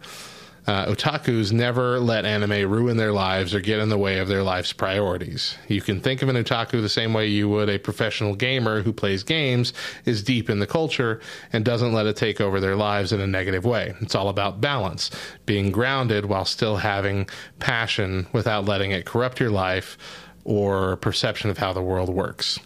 Uh, 0.70 0.86
otakus 0.86 1.52
never 1.52 2.00
let 2.00 2.26
anime 2.26 2.70
ruin 2.70 2.96
their 2.96 3.12
lives 3.12 3.56
or 3.56 3.60
get 3.60 3.80
in 3.80 3.90
the 3.90 3.98
way 3.98 4.20
of 4.20 4.28
their 4.28 4.44
life's 4.44 4.72
priorities. 4.72 5.58
You 5.68 5.82
can 5.82 6.00
think 6.00 6.22
of 6.22 6.30
an 6.30 6.36
otaku 6.36 6.80
the 6.80 6.88
same 6.88 7.12
way 7.12 7.26
you 7.26 7.50
would 7.50 7.70
a 7.70 7.80
professional 7.80 8.36
gamer 8.36 8.84
who 8.84 8.94
plays 8.94 9.24
games, 9.24 9.74
is 10.06 10.22
deep 10.22 10.48
in 10.48 10.60
the 10.60 10.68
culture, 10.68 11.22
and 11.52 11.66
doesn't 11.66 11.92
let 11.92 12.06
it 12.06 12.18
take 12.18 12.40
over 12.40 12.60
their 12.60 12.76
lives 12.76 13.12
in 13.12 13.20
a 13.20 13.26
negative 13.26 13.66
way. 13.66 13.96
It's 14.00 14.14
all 14.14 14.30
about 14.30 14.62
balance, 14.62 15.10
being 15.48 15.72
grounded 15.72 16.26
while 16.26 16.46
still 16.46 16.78
having 16.78 17.28
passion 17.58 18.28
without 18.32 18.66
letting 18.66 18.92
it 18.92 19.08
corrupt 19.08 19.40
your 19.40 19.50
life 19.50 19.98
or 20.44 20.98
perception 20.98 21.50
of 21.50 21.58
how 21.58 21.74
the 21.74 21.82
world 21.82 22.10
works. 22.10 22.60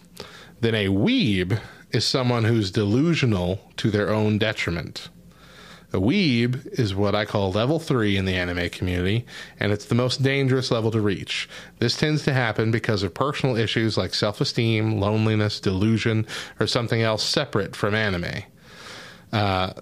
Then 0.60 0.76
a 0.76 0.88
weeb 0.88 1.58
is 1.92 2.06
someone 2.06 2.44
who's 2.44 2.70
delusional 2.70 3.62
to 3.78 3.90
their 3.90 4.10
own 4.10 4.40
detriment. 4.40 5.08
A 5.94 5.98
weeb 5.98 6.80
is 6.80 6.96
what 6.96 7.14
I 7.14 7.24
call 7.24 7.52
level 7.52 7.78
three 7.78 8.18
in 8.18 8.26
the 8.26 8.34
anime 8.34 8.70
community, 8.72 9.28
and 9.60 9.72
it's 9.72 9.86
the 9.86 9.94
most 9.94 10.24
dangerous 10.24 10.72
level 10.72 10.90
to 10.90 11.00
reach. 11.00 11.48
This 11.78 11.96
tends 11.96 12.24
to 12.24 12.34
happen 12.34 12.72
because 12.72 13.04
of 13.04 13.14
personal 13.14 13.56
issues 13.56 13.96
like 13.96 14.16
self 14.16 14.42
esteem, 14.42 15.00
loneliness, 15.00 15.60
delusion, 15.60 16.26
or 16.60 16.66
something 16.66 17.04
else 17.04 17.24
separate 17.24 17.76
from 17.76 17.94
anime. 17.94 18.42
Uh, 19.32 19.74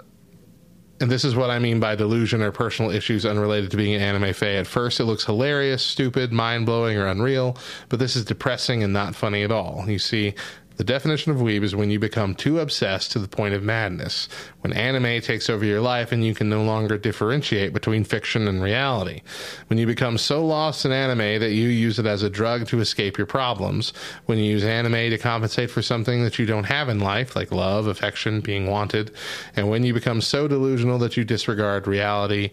and 0.99 1.09
this 1.09 1.25
is 1.25 1.35
what 1.35 1.49
I 1.49 1.59
mean 1.59 1.79
by 1.79 1.95
delusion 1.95 2.43
or 2.43 2.51
personal 2.51 2.91
issues 2.91 3.25
unrelated 3.25 3.71
to 3.71 3.77
being 3.77 3.95
an 3.95 4.01
anime 4.01 4.33
fae. 4.33 4.55
At 4.55 4.67
first, 4.67 4.99
it 4.99 5.05
looks 5.05 5.25
hilarious, 5.25 5.81
stupid, 5.81 6.31
mind 6.31 6.67
blowing, 6.67 6.97
or 6.97 7.07
unreal, 7.07 7.57
but 7.89 7.99
this 7.99 8.15
is 8.15 8.23
depressing 8.23 8.83
and 8.83 8.93
not 8.93 9.15
funny 9.15 9.43
at 9.43 9.51
all. 9.51 9.85
You 9.87 9.97
see, 9.97 10.35
the 10.81 10.85
definition 10.85 11.31
of 11.31 11.37
weeb 11.37 11.61
is 11.61 11.75
when 11.75 11.91
you 11.91 11.99
become 11.99 12.33
too 12.33 12.57
obsessed 12.57 13.11
to 13.11 13.19
the 13.19 13.27
point 13.27 13.53
of 13.53 13.61
madness, 13.61 14.27
when 14.61 14.73
anime 14.73 15.21
takes 15.21 15.47
over 15.47 15.63
your 15.63 15.79
life 15.79 16.11
and 16.11 16.25
you 16.25 16.33
can 16.33 16.49
no 16.49 16.63
longer 16.63 16.97
differentiate 16.97 17.71
between 17.71 18.03
fiction 18.03 18.47
and 18.47 18.63
reality, 18.63 19.21
when 19.67 19.77
you 19.77 19.85
become 19.85 20.17
so 20.17 20.43
lost 20.43 20.83
in 20.83 20.91
anime 20.91 21.39
that 21.39 21.51
you 21.51 21.67
use 21.67 21.99
it 21.99 22.07
as 22.07 22.23
a 22.23 22.31
drug 22.31 22.65
to 22.65 22.79
escape 22.79 23.15
your 23.15 23.27
problems, 23.27 23.93
when 24.25 24.39
you 24.39 24.45
use 24.45 24.63
anime 24.63 25.11
to 25.11 25.19
compensate 25.19 25.69
for 25.69 25.83
something 25.83 26.23
that 26.23 26.39
you 26.39 26.47
don't 26.47 26.63
have 26.63 26.89
in 26.89 26.99
life, 26.99 27.35
like 27.35 27.51
love, 27.51 27.85
affection, 27.85 28.41
being 28.41 28.65
wanted, 28.65 29.11
and 29.55 29.69
when 29.69 29.83
you 29.83 29.93
become 29.93 30.19
so 30.19 30.47
delusional 30.47 30.97
that 30.97 31.15
you 31.15 31.23
disregard 31.23 31.85
reality, 31.85 32.49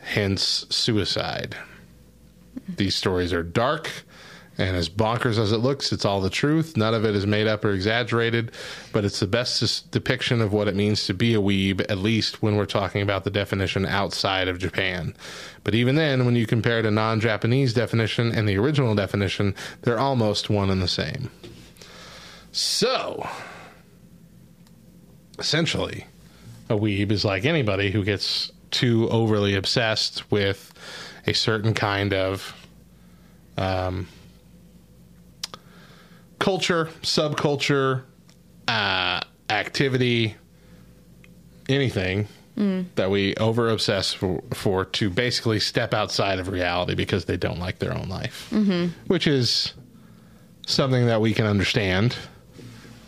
hence 0.00 0.64
suicide. 0.70 1.54
These 2.74 2.94
stories 2.94 3.34
are 3.34 3.42
dark. 3.42 3.90
And 4.58 4.74
as 4.74 4.88
bonkers 4.88 5.38
as 5.38 5.52
it 5.52 5.58
looks, 5.58 5.92
it's 5.92 6.04
all 6.04 6.20
the 6.20 6.30
truth. 6.30 6.76
None 6.76 6.94
of 6.94 7.04
it 7.04 7.14
is 7.14 7.26
made 7.26 7.46
up 7.46 7.64
or 7.64 7.72
exaggerated, 7.72 8.52
but 8.92 9.04
it's 9.04 9.20
the 9.20 9.26
best 9.26 9.90
depiction 9.90 10.40
of 10.40 10.52
what 10.52 10.66
it 10.66 10.74
means 10.74 11.04
to 11.06 11.14
be 11.14 11.34
a 11.34 11.40
weeb, 11.40 11.84
at 11.90 11.98
least 11.98 12.42
when 12.42 12.56
we're 12.56 12.64
talking 12.64 13.02
about 13.02 13.24
the 13.24 13.30
definition 13.30 13.84
outside 13.84 14.48
of 14.48 14.58
Japan. 14.58 15.14
But 15.62 15.74
even 15.74 15.96
then, 15.96 16.24
when 16.24 16.36
you 16.36 16.46
compare 16.46 16.80
the 16.80 16.90
non 16.90 17.20
Japanese 17.20 17.74
definition 17.74 18.32
and 18.32 18.48
the 18.48 18.56
original 18.56 18.94
definition, 18.94 19.54
they're 19.82 19.98
almost 19.98 20.48
one 20.48 20.70
and 20.70 20.80
the 20.80 20.88
same. 20.88 21.30
So, 22.52 23.28
essentially, 25.38 26.06
a 26.70 26.76
weeb 26.76 27.12
is 27.12 27.26
like 27.26 27.44
anybody 27.44 27.90
who 27.90 28.02
gets 28.02 28.50
too 28.70 29.08
overly 29.10 29.54
obsessed 29.54 30.30
with 30.30 30.72
a 31.26 31.34
certain 31.34 31.74
kind 31.74 32.14
of 32.14 32.54
um, 33.58 34.08
culture, 36.38 36.86
subculture, 37.02 38.04
uh, 38.68 39.20
activity, 39.50 40.34
anything 41.68 42.28
that 42.94 43.10
we 43.10 43.34
over 43.36 43.68
obsess 43.68 44.14
for, 44.14 44.42
for 44.54 44.84
to 44.86 45.10
basically 45.10 45.60
step 45.60 45.92
outside 45.92 46.38
of 46.38 46.48
reality 46.48 46.94
because 46.94 47.26
they 47.26 47.36
don't 47.36 47.58
like 47.58 47.78
their 47.78 47.92
own 47.96 48.08
life, 48.08 48.48
mm-hmm. 48.50 48.86
which 49.08 49.26
is 49.26 49.74
something 50.66 51.06
that 51.06 51.20
we 51.20 51.34
can 51.34 51.44
understand. 51.44 52.16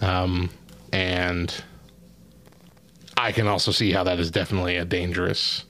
Um, 0.03 0.51
and 0.93 1.55
I 3.16 3.33
can 3.33 3.47
also 3.47 3.72
see 3.72 3.91
how 3.91 4.05
that 4.05 4.18
is 4.20 4.31
definitely 4.31 4.76
a 4.76 4.85
dangerous 4.85 5.64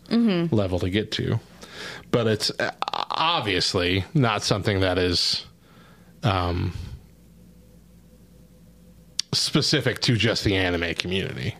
level 0.50 0.80
to 0.80 0.90
get 0.90 1.12
to. 1.12 1.38
But 2.10 2.26
it's 2.26 2.50
uh, 2.58 2.72
obviously 2.82 4.04
not 4.12 4.42
something 4.42 4.80
that 4.80 4.98
is 4.98 5.46
um, 6.24 6.72
specific 9.32 10.00
to 10.02 10.16
just 10.16 10.44
the 10.44 10.56
anime 10.56 10.94
community. 10.94 11.54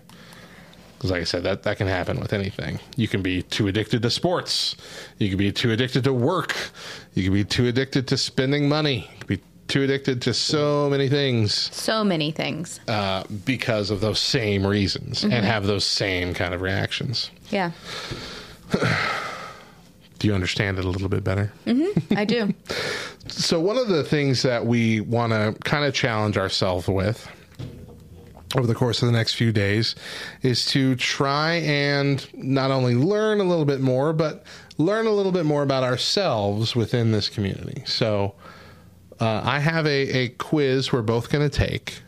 Because, 0.96 1.10
like 1.12 1.20
I 1.20 1.24
said, 1.24 1.44
that, 1.44 1.62
that 1.62 1.76
can 1.76 1.86
happen 1.86 2.18
with 2.18 2.32
anything. 2.32 2.80
You 2.96 3.06
can 3.06 3.22
be 3.22 3.42
too 3.42 3.68
addicted 3.68 4.02
to 4.02 4.10
sports. 4.10 4.74
You 5.18 5.28
can 5.28 5.38
be 5.38 5.52
too 5.52 5.70
addicted 5.70 6.02
to 6.04 6.12
work. 6.12 6.56
You 7.14 7.22
can 7.24 7.32
be 7.32 7.44
too 7.44 7.66
addicted 7.68 8.08
to 8.08 8.16
spending 8.16 8.68
money. 8.68 9.08
You 9.12 9.18
can 9.20 9.26
be 9.36 9.42
too 9.68 9.82
addicted 9.84 10.20
to 10.22 10.34
so 10.34 10.88
many 10.90 11.08
things 11.08 11.52
So 11.74 12.02
many 12.02 12.32
things. 12.32 12.80
uh, 12.88 13.22
because 13.44 13.90
of 13.90 14.00
those 14.00 14.18
same 14.18 14.66
reasons 14.66 15.22
and 15.22 15.44
have 15.44 15.66
those 15.66 15.84
same 15.84 16.32
kind 16.34 16.52
of 16.54 16.62
reactions. 16.62 17.30
Yeah, 17.50 17.70
Do 20.18 20.26
you 20.26 20.34
understand 20.34 20.78
it 20.78 20.84
a 20.84 20.88
little 20.88 21.08
bit 21.08 21.22
better? 21.22 21.52
I 22.16 22.24
do. 22.24 22.54
So, 23.30 23.60
one 23.60 23.76
of 23.76 23.88
the 23.88 24.04
things 24.04 24.40
that 24.42 24.64
we 24.64 25.00
want 25.02 25.32
to 25.34 25.54
kind 25.68 25.84
of 25.84 25.92
challenge 25.92 26.38
ourselves 26.38 26.88
with 26.88 27.28
over 28.56 28.66
the 28.66 28.74
course 28.74 29.02
of 29.02 29.06
the 29.06 29.12
next 29.12 29.34
few 29.34 29.52
days 29.52 29.94
is 30.42 30.64
to 30.66 30.96
try 30.96 31.54
and 31.54 32.26
not 32.34 32.70
only 32.70 32.94
learn 32.94 33.40
a 33.40 33.44
little 33.44 33.64
bit 33.64 33.80
more, 33.80 34.12
but 34.12 34.44
learn 34.78 35.06
a 35.06 35.12
little 35.12 35.32
bit 35.32 35.44
more 35.44 35.62
about 35.62 35.82
ourselves 35.82 36.74
within 36.74 37.12
this 37.12 37.28
community. 37.28 37.82
So, 37.86 38.34
uh, 39.20 39.42
I 39.44 39.58
have 39.58 39.84
a, 39.86 40.16
a 40.16 40.28
quiz 40.28 40.92
we're 40.92 41.02
both 41.02 41.28
going 41.28 41.48
to 41.48 41.56
take 41.56 42.00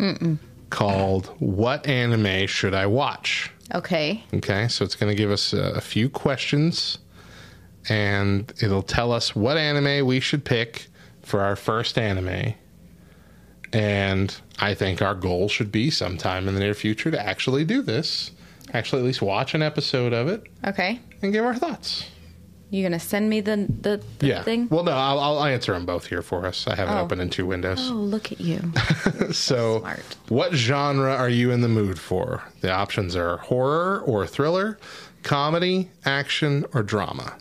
called 0.71 1.27
What 1.39 1.87
Anime 1.87 2.47
Should 2.47 2.73
I 2.75 2.87
Watch? 2.87 3.51
Okay. 3.75 4.25
Okay, 4.33 4.69
so 4.69 4.85
it's 4.85 4.95
going 4.95 5.11
to 5.11 5.17
give 5.17 5.31
us 5.31 5.53
a, 5.53 5.73
a 5.75 5.81
few 5.81 6.09
questions 6.09 6.99
and 7.89 8.53
it'll 8.63 8.83
tell 8.83 9.13
us 9.13 9.35
what 9.35 9.57
anime 9.57 10.07
we 10.07 10.21
should 10.21 10.45
pick 10.45 10.89
for 11.23 11.41
our 11.41 11.57
first 11.57 11.99
anime. 11.99 12.55
And 13.73 14.37
I 14.61 14.75
think 14.75 15.01
our 15.03 15.15
goal 15.15 15.49
should 15.49 15.73
be 15.73 15.91
sometime 15.91 16.47
in 16.49 16.55
the 16.55 16.61
near 16.61 16.75
future 16.75 17.11
to 17.11 17.21
actually 17.21 17.65
do 17.65 17.83
this, 17.83 18.31
actually 18.73 19.01
at 19.01 19.07
least 19.07 19.23
watch 19.23 19.55
an 19.55 19.63
episode 19.63 20.13
of 20.13 20.29
it 20.29 20.45
Okay. 20.67 21.01
and 21.23 21.33
give 21.33 21.45
our 21.45 21.55
thoughts. 21.55 22.07
You 22.73 22.85
gonna 22.85 23.01
send 23.01 23.29
me 23.29 23.41
the 23.41 23.67
the, 23.81 24.01
the 24.21 24.27
Yeah. 24.29 24.43
thing? 24.45 24.69
Well, 24.71 24.85
no, 24.85 24.93
I'll, 24.93 25.19
I'll 25.19 25.45
answer 25.45 25.73
them 25.73 25.87
both 25.87 26.07
here 26.07 26.23
for 26.23 26.47
us. 26.47 26.67
I 26.69 26.77
have 26.77 26.89
it 26.89 26.93
Oh. 26.93 27.01
open 27.01 27.19
in 27.21 27.29
two 27.31 27.45
windows. 27.47 27.91
oh, 27.91 27.95
look 27.95 28.31
at 28.31 28.41
you. 28.41 28.61
so, 29.33 29.81
smart. 29.81 30.17
what 30.29 30.53
genre 30.55 31.13
are 31.13 31.29
you 31.29 31.51
in 31.51 31.63
the 31.63 31.69
mood 31.69 31.99
for? 31.99 32.45
The 32.61 32.71
options 32.71 33.17
are 33.17 33.39
horror 33.39 34.01
or 34.07 34.25
thriller, 34.27 34.79
comedy, 35.25 35.91
action, 36.05 36.65
or 36.73 36.85
drama. 36.85 37.35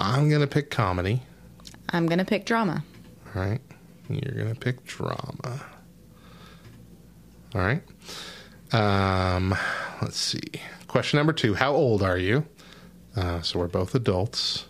I'm 0.00 0.28
going 0.28 0.40
to 0.40 0.48
pick 0.48 0.70
comedy. 0.70 1.22
I'm 1.90 2.06
gonna 2.06 2.24
pick 2.24 2.44
drama. 2.44 2.82
All 3.36 3.42
right. 3.42 3.60
You're 4.08 4.34
going 4.34 4.52
to 4.52 4.58
pick 4.58 4.84
drama. 4.84 5.60
All 7.54 7.60
right. 7.60 7.82
Um, 8.72 9.54
let's 10.00 10.16
see. 10.18 10.40
Question 10.88 11.18
number 11.18 11.32
two 11.32 11.54
How 11.54 11.72
old 11.74 12.02
are 12.02 12.18
you? 12.18 12.46
Uh, 13.16 13.42
so 13.42 13.58
we're 13.58 13.68
both 13.68 13.94
adults. 13.94 14.66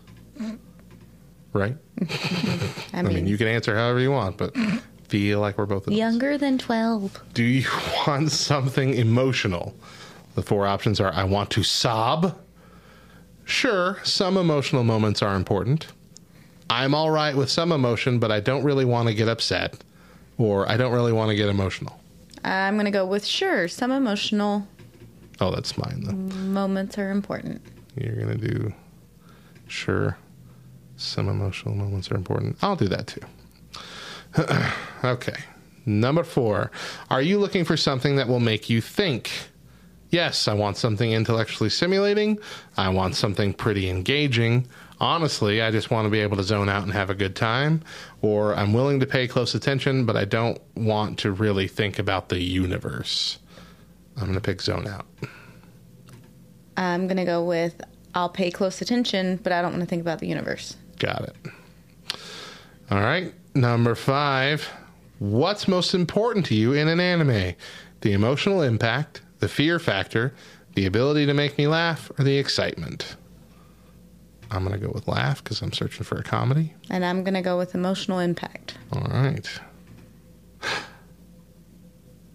Right? 1.52 1.76
I 2.00 2.08
I 2.94 3.02
mean, 3.02 3.14
mean, 3.14 3.26
you 3.26 3.36
can 3.36 3.46
answer 3.46 3.76
however 3.76 4.00
you 4.00 4.10
want, 4.10 4.38
but 4.38 4.56
feel 5.08 5.38
like 5.40 5.58
we're 5.58 5.66
both 5.66 5.82
adults. 5.86 5.98
younger 5.98 6.38
than 6.38 6.56
twelve. 6.58 7.20
Do 7.34 7.44
you 7.44 7.68
want 8.06 8.30
something 8.30 8.94
emotional? 8.94 9.74
The 10.34 10.42
four 10.42 10.66
options 10.66 10.98
are 10.98 11.12
I 11.12 11.24
want 11.24 11.50
to 11.50 11.62
sob. 11.62 12.38
Sure, 13.44 13.98
some 14.02 14.36
emotional 14.38 14.82
moments 14.82 15.20
are 15.20 15.34
important. 15.36 15.88
I'm 16.70 16.94
all 16.94 17.10
right 17.10 17.36
with 17.36 17.50
some 17.50 17.70
emotion, 17.70 18.18
but 18.18 18.32
I 18.32 18.40
don't 18.40 18.64
really 18.64 18.86
want 18.86 19.08
to 19.08 19.14
get 19.14 19.28
upset. 19.28 19.82
Or 20.38 20.66
I 20.70 20.78
don't 20.78 20.92
really 20.92 21.12
want 21.12 21.28
to 21.28 21.36
get 21.36 21.48
emotional. 21.50 22.00
I'm 22.44 22.76
gonna 22.76 22.90
go 22.90 23.04
with 23.06 23.24
sure. 23.24 23.68
Some 23.68 23.90
emotional 23.92 24.66
Oh, 25.40 25.50
that's 25.50 25.76
mine, 25.76 26.02
though. 26.04 26.12
moments 26.12 26.98
are 26.98 27.10
important. 27.10 27.60
You're 27.96 28.14
going 28.14 28.38
to 28.38 28.48
do 28.48 28.72
sure, 29.66 30.16
some 30.96 31.28
emotional 31.28 31.74
moments 31.74 32.10
are 32.12 32.14
important. 32.14 32.56
I'll 32.62 32.76
do 32.76 32.86
that 32.88 33.06
too. 33.08 33.20
okay. 35.04 35.34
Number 35.84 36.22
four. 36.22 36.70
Are 37.10 37.22
you 37.22 37.38
looking 37.38 37.64
for 37.64 37.76
something 37.76 38.16
that 38.16 38.28
will 38.28 38.40
make 38.40 38.70
you 38.70 38.80
think? 38.80 39.30
Yes, 40.10 40.46
I 40.46 40.52
want 40.54 40.76
something 40.76 41.10
intellectually 41.10 41.70
stimulating. 41.70 42.38
I 42.76 42.90
want 42.90 43.16
something 43.16 43.52
pretty 43.52 43.88
engaging. 43.90 44.68
Honestly, 45.02 45.60
I 45.60 45.70
just 45.70 45.90
want 45.90 46.06
to 46.06 46.10
be 46.10 46.20
able 46.20 46.36
to 46.38 46.44
zone 46.44 46.68
out 46.68 46.84
and 46.84 46.92
have 46.92 47.10
a 47.10 47.14
good 47.14 47.36
time. 47.36 47.82
Or 48.22 48.54
I'm 48.54 48.72
willing 48.72 49.00
to 49.00 49.06
pay 49.06 49.26
close 49.26 49.54
attention, 49.54 50.06
but 50.06 50.16
I 50.16 50.24
don't 50.24 50.60
want 50.76 51.18
to 51.18 51.32
really 51.32 51.68
think 51.68 51.98
about 51.98 52.28
the 52.28 52.40
universe. 52.40 53.38
I'm 54.16 54.22
going 54.22 54.34
to 54.34 54.40
pick 54.40 54.62
zone 54.62 54.86
out. 54.86 55.06
I'm 56.76 57.06
gonna 57.06 57.24
go 57.24 57.44
with 57.44 57.80
I'll 58.14 58.28
pay 58.28 58.50
close 58.50 58.80
attention, 58.80 59.36
but 59.42 59.52
I 59.52 59.62
don't 59.62 59.72
want 59.72 59.82
to 59.82 59.86
think 59.86 60.02
about 60.02 60.18
the 60.18 60.26
universe. 60.26 60.76
Got 60.98 61.22
it. 61.22 61.36
All 62.90 63.00
right. 63.00 63.32
Number 63.54 63.94
five. 63.94 64.68
What's 65.18 65.68
most 65.68 65.94
important 65.94 66.46
to 66.46 66.54
you 66.54 66.72
in 66.72 66.88
an 66.88 67.00
anime? 67.00 67.54
The 68.00 68.12
emotional 68.12 68.62
impact, 68.62 69.22
the 69.38 69.48
fear 69.48 69.78
factor, 69.78 70.34
the 70.74 70.86
ability 70.86 71.26
to 71.26 71.34
make 71.34 71.56
me 71.56 71.68
laugh, 71.68 72.10
or 72.18 72.24
the 72.24 72.36
excitement? 72.36 73.16
I'm 74.52 74.64
going 74.64 74.78
to 74.78 74.86
go 74.86 74.92
with 74.92 75.08
laugh 75.08 75.42
because 75.42 75.62
I'm 75.62 75.72
searching 75.72 76.04
for 76.04 76.16
a 76.18 76.22
comedy. 76.22 76.74
And 76.90 77.04
I'm 77.04 77.24
gonna 77.24 77.42
go 77.42 77.56
with 77.58 77.74
emotional 77.74 78.18
impact. 78.18 78.76
All 78.92 79.02
right. 79.10 79.48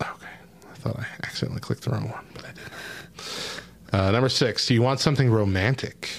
Okay. 0.02 0.28
I 0.72 0.76
thought 0.76 1.00
I 1.00 1.06
accidentally 1.24 1.60
clicked 1.62 1.84
the 1.84 1.92
wrong 1.92 2.10
one, 2.10 2.26
but 2.34 2.46
I 2.46 2.50
did. 2.54 3.94
Uh, 3.94 4.12
number 4.12 4.30
six. 4.30 4.66
Do 4.68 4.74
you 4.74 4.82
want 4.82 5.00
something 5.00 5.30
romantic? 5.30 6.10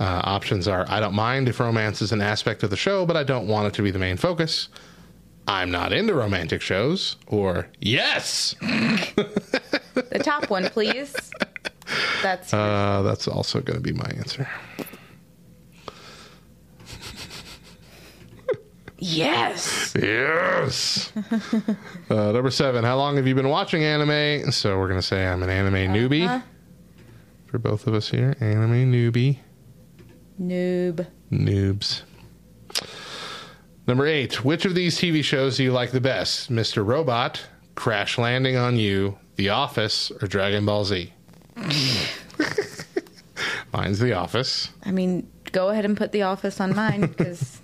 Uh, 0.00 0.20
options 0.24 0.66
are 0.68 0.84
I 0.88 1.00
don't 1.00 1.14
mind 1.14 1.48
if 1.48 1.60
romance 1.60 2.02
is 2.02 2.12
an 2.12 2.20
aspect 2.20 2.62
of 2.62 2.70
the 2.70 2.76
show, 2.76 3.06
but 3.06 3.16
I 3.16 3.22
don't 3.22 3.46
want 3.46 3.68
it 3.68 3.74
to 3.74 3.82
be 3.82 3.90
the 3.90 3.98
main 3.98 4.16
focus. 4.16 4.68
I'm 5.46 5.70
not 5.70 5.92
into 5.92 6.14
romantic 6.14 6.62
shows. 6.62 7.16
Or 7.26 7.68
yes! 7.80 8.54
The 9.94 10.18
top 10.22 10.50
one, 10.50 10.64
please. 10.70 11.14
That's 12.22 12.52
Uh, 12.52 13.02
that's 13.02 13.26
also 13.28 13.60
going 13.60 13.76
to 13.76 13.82
be 13.82 13.92
my 13.92 14.10
answer. 14.16 14.48
Yes. 19.04 19.94
Yes. 20.00 21.12
uh, 22.10 22.32
number 22.32 22.50
seven. 22.50 22.84
How 22.84 22.96
long 22.96 23.16
have 23.16 23.26
you 23.26 23.34
been 23.34 23.48
watching 23.48 23.82
anime? 23.84 24.50
So 24.52 24.78
we're 24.78 24.88
gonna 24.88 25.02
say 25.02 25.26
I'm 25.26 25.42
an 25.42 25.50
anime 25.50 25.92
newbie. 25.94 26.42
For 27.46 27.58
both 27.58 27.86
of 27.86 27.94
us 27.94 28.08
here, 28.10 28.34
anime 28.40 28.90
newbie, 28.90 29.38
Noob. 30.40 31.06
noobs. 31.30 32.02
Number 33.86 34.06
eight. 34.06 34.42
Which 34.44 34.64
of 34.64 34.74
these 34.74 34.98
TV 34.98 35.22
shows 35.22 35.58
do 35.58 35.62
you 35.64 35.72
like 35.72 35.90
the 35.92 36.00
best? 36.00 36.50
Mr. 36.50 36.84
Robot, 36.84 37.46
Crash 37.76 38.18
Landing 38.18 38.56
on 38.56 38.76
You, 38.76 39.16
The 39.36 39.50
Office, 39.50 40.10
or 40.20 40.26
Dragon 40.26 40.66
Ball 40.66 40.84
Z? 40.84 41.12
Mine's 43.72 44.00
The 44.00 44.14
Office. 44.14 44.70
I 44.84 44.90
mean, 44.90 45.30
go 45.52 45.68
ahead 45.68 45.84
and 45.84 45.96
put 45.96 46.10
the 46.12 46.22
office 46.22 46.60
on 46.60 46.74
mine 46.74 47.02
because 47.02 47.60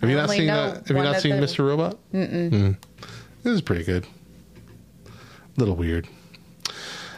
Have 0.00 0.10
you 0.10 0.16
not 0.16 0.30
seen 0.30 0.46
that? 0.46 0.86
Have 0.86 0.96
you 0.96 1.02
not 1.02 1.20
seen 1.20 1.34
Mr. 1.36 1.66
Robot? 1.66 1.98
Mm-mm. 2.12 2.76
This 3.42 3.52
is 3.52 3.60
pretty 3.60 3.84
good. 3.84 4.06
A 5.06 5.10
little 5.56 5.74
weird. 5.74 6.06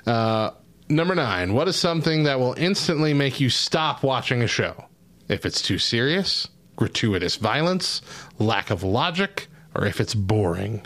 Uh, 0.06 0.52
number 0.88 1.14
nine. 1.14 1.52
What 1.54 1.68
is 1.68 1.76
something 1.76 2.24
that 2.24 2.40
will 2.40 2.54
instantly 2.54 3.12
make 3.12 3.40
you 3.40 3.50
stop 3.50 4.02
watching 4.02 4.42
a 4.42 4.46
show? 4.46 4.86
If 5.28 5.44
it's 5.44 5.60
too 5.62 5.78
serious, 5.78 6.48
gratuitous 6.76 7.36
violence, 7.36 8.02
lack 8.38 8.70
of 8.70 8.82
logic, 8.82 9.48
or 9.74 9.86
if 9.86 10.00
it's 10.00 10.14
boring. 10.14 10.82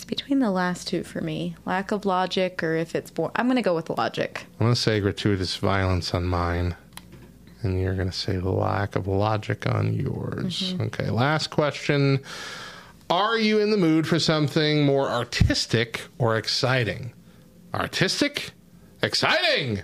it's 0.00 0.04
between 0.06 0.38
the 0.38 0.50
last 0.50 0.88
two 0.88 1.04
for 1.04 1.20
me. 1.20 1.54
Lack 1.66 1.92
of 1.92 2.06
logic, 2.06 2.62
or 2.62 2.74
if 2.74 2.94
it's 2.94 3.10
boring. 3.10 3.32
I'm 3.36 3.48
gonna 3.48 3.60
go 3.60 3.74
with 3.74 3.90
logic. 3.90 4.46
I'm 4.58 4.64
going 4.66 4.74
to 4.74 4.80
say 4.80 4.98
gratuitous 4.98 5.56
violence 5.56 6.14
on 6.14 6.24
mine. 6.24 6.74
And 7.62 7.80
you're 7.80 7.94
going 7.94 8.10
to 8.10 8.16
say 8.16 8.38
lack 8.38 8.96
of 8.96 9.06
logic 9.06 9.66
on 9.66 9.92
yours. 9.92 10.72
Mm-hmm. 10.72 10.82
Okay, 10.84 11.10
last 11.10 11.50
question. 11.50 12.20
Are 13.10 13.36
you 13.38 13.58
in 13.58 13.70
the 13.70 13.76
mood 13.76 14.06
for 14.06 14.18
something 14.18 14.84
more 14.84 15.08
artistic 15.08 16.00
or 16.18 16.36
exciting? 16.36 17.12
Artistic? 17.74 18.52
Exciting! 19.02 19.82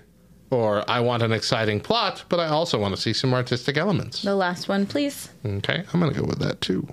Or 0.50 0.88
I 0.88 1.00
want 1.00 1.22
an 1.22 1.32
exciting 1.32 1.80
plot, 1.80 2.24
but 2.28 2.38
I 2.38 2.46
also 2.46 2.78
want 2.78 2.94
to 2.94 3.00
see 3.00 3.12
some 3.12 3.34
artistic 3.34 3.76
elements. 3.76 4.22
The 4.22 4.36
last 4.36 4.68
one, 4.68 4.86
please. 4.86 5.28
Okay, 5.44 5.84
I'm 5.92 6.00
going 6.00 6.14
to 6.14 6.20
go 6.20 6.26
with 6.26 6.38
that 6.38 6.60
too. 6.60 6.86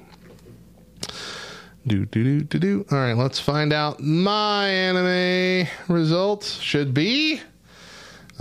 Do, 1.86 2.06
do, 2.06 2.24
do, 2.24 2.42
do, 2.42 2.60
do. 2.60 2.86
All 2.92 2.98
right, 2.98 3.14
let's 3.14 3.40
find 3.40 3.72
out. 3.74 4.00
My 4.00 4.70
anime 4.70 5.68
results 5.88 6.60
should 6.60 6.94
be. 6.94 7.42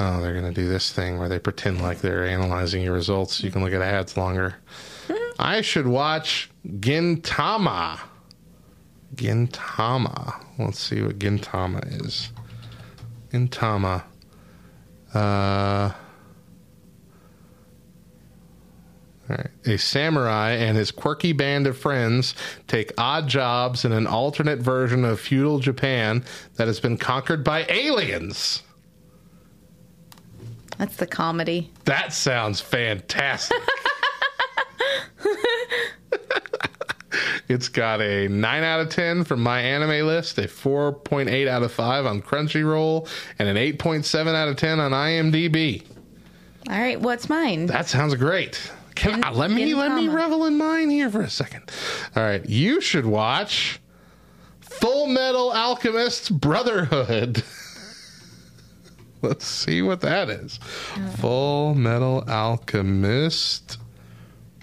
Oh, 0.04 0.20
they're 0.20 0.32
going 0.32 0.52
to 0.52 0.60
do 0.60 0.68
this 0.68 0.90
thing 0.92 1.20
where 1.20 1.28
they 1.28 1.38
pretend 1.38 1.80
like 1.80 2.00
they're 2.00 2.26
analyzing 2.26 2.82
your 2.82 2.92
results 2.92 3.36
so 3.36 3.44
you 3.44 3.52
can 3.52 3.62
look 3.62 3.72
at 3.72 3.80
ads 3.80 4.16
longer. 4.16 4.56
I 5.38 5.60
should 5.60 5.86
watch 5.86 6.50
Gintama. 6.66 8.00
Gintama. 9.14 10.44
Let's 10.58 10.80
see 10.80 11.02
what 11.02 11.20
Gintama 11.20 12.04
is. 12.04 12.32
Gintama. 13.30 14.02
Uh, 15.14 15.92
all 19.30 19.36
right. 19.36 19.50
A 19.66 19.78
samurai 19.78 20.50
and 20.50 20.76
his 20.76 20.90
quirky 20.90 21.32
band 21.32 21.68
of 21.68 21.78
friends 21.78 22.34
take 22.66 22.90
odd 22.98 23.28
jobs 23.28 23.84
in 23.84 23.92
an 23.92 24.08
alternate 24.08 24.58
version 24.58 25.04
of 25.04 25.20
feudal 25.20 25.60
Japan 25.60 26.24
that 26.56 26.66
has 26.66 26.80
been 26.80 26.96
conquered 26.96 27.44
by 27.44 27.66
aliens. 27.68 28.64
That's 30.78 30.96
the 30.96 31.06
comedy. 31.06 31.70
That 31.84 32.12
sounds 32.12 32.60
fantastic. 32.60 33.58
it's 37.48 37.68
got 37.68 38.00
a 38.00 38.28
9 38.28 38.62
out 38.64 38.80
of 38.80 38.88
10 38.88 39.24
from 39.24 39.42
my 39.42 39.60
anime 39.60 40.06
list, 40.06 40.38
a 40.38 40.42
4.8 40.42 41.48
out 41.48 41.62
of 41.62 41.72
5 41.72 42.06
on 42.06 42.22
Crunchyroll, 42.22 43.08
and 43.38 43.48
an 43.48 43.56
8.7 43.56 44.34
out 44.34 44.48
of 44.48 44.56
10 44.56 44.80
on 44.80 44.92
IMDb. 44.92 45.84
All 46.68 46.78
right, 46.78 47.00
what's 47.00 47.28
mine? 47.28 47.66
That 47.66 47.88
sounds 47.88 48.14
great. 48.14 48.70
Can 48.94 49.14
Gin- 49.14 49.24
I, 49.24 49.30
let 49.30 49.50
me 49.50 49.74
let 49.74 49.94
me 49.94 50.08
revel 50.08 50.44
in 50.46 50.56
mine 50.56 50.90
here 50.90 51.10
for 51.10 51.22
a 51.22 51.30
second. 51.30 51.70
All 52.14 52.22
right, 52.22 52.44
you 52.48 52.80
should 52.80 53.06
watch 53.06 53.80
Full 54.60 55.06
Metal 55.06 55.50
Alchemist 55.50 56.38
Brotherhood. 56.40 57.42
Let's 59.24 59.46
see 59.46 59.82
what 59.82 60.00
that 60.00 60.28
is. 60.28 60.58
Full 61.18 61.76
Metal 61.76 62.24
Alchemist 62.26 63.78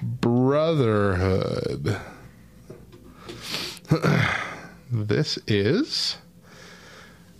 Brotherhood. 0.04 1.98
this 4.92 5.40
is 5.48 6.18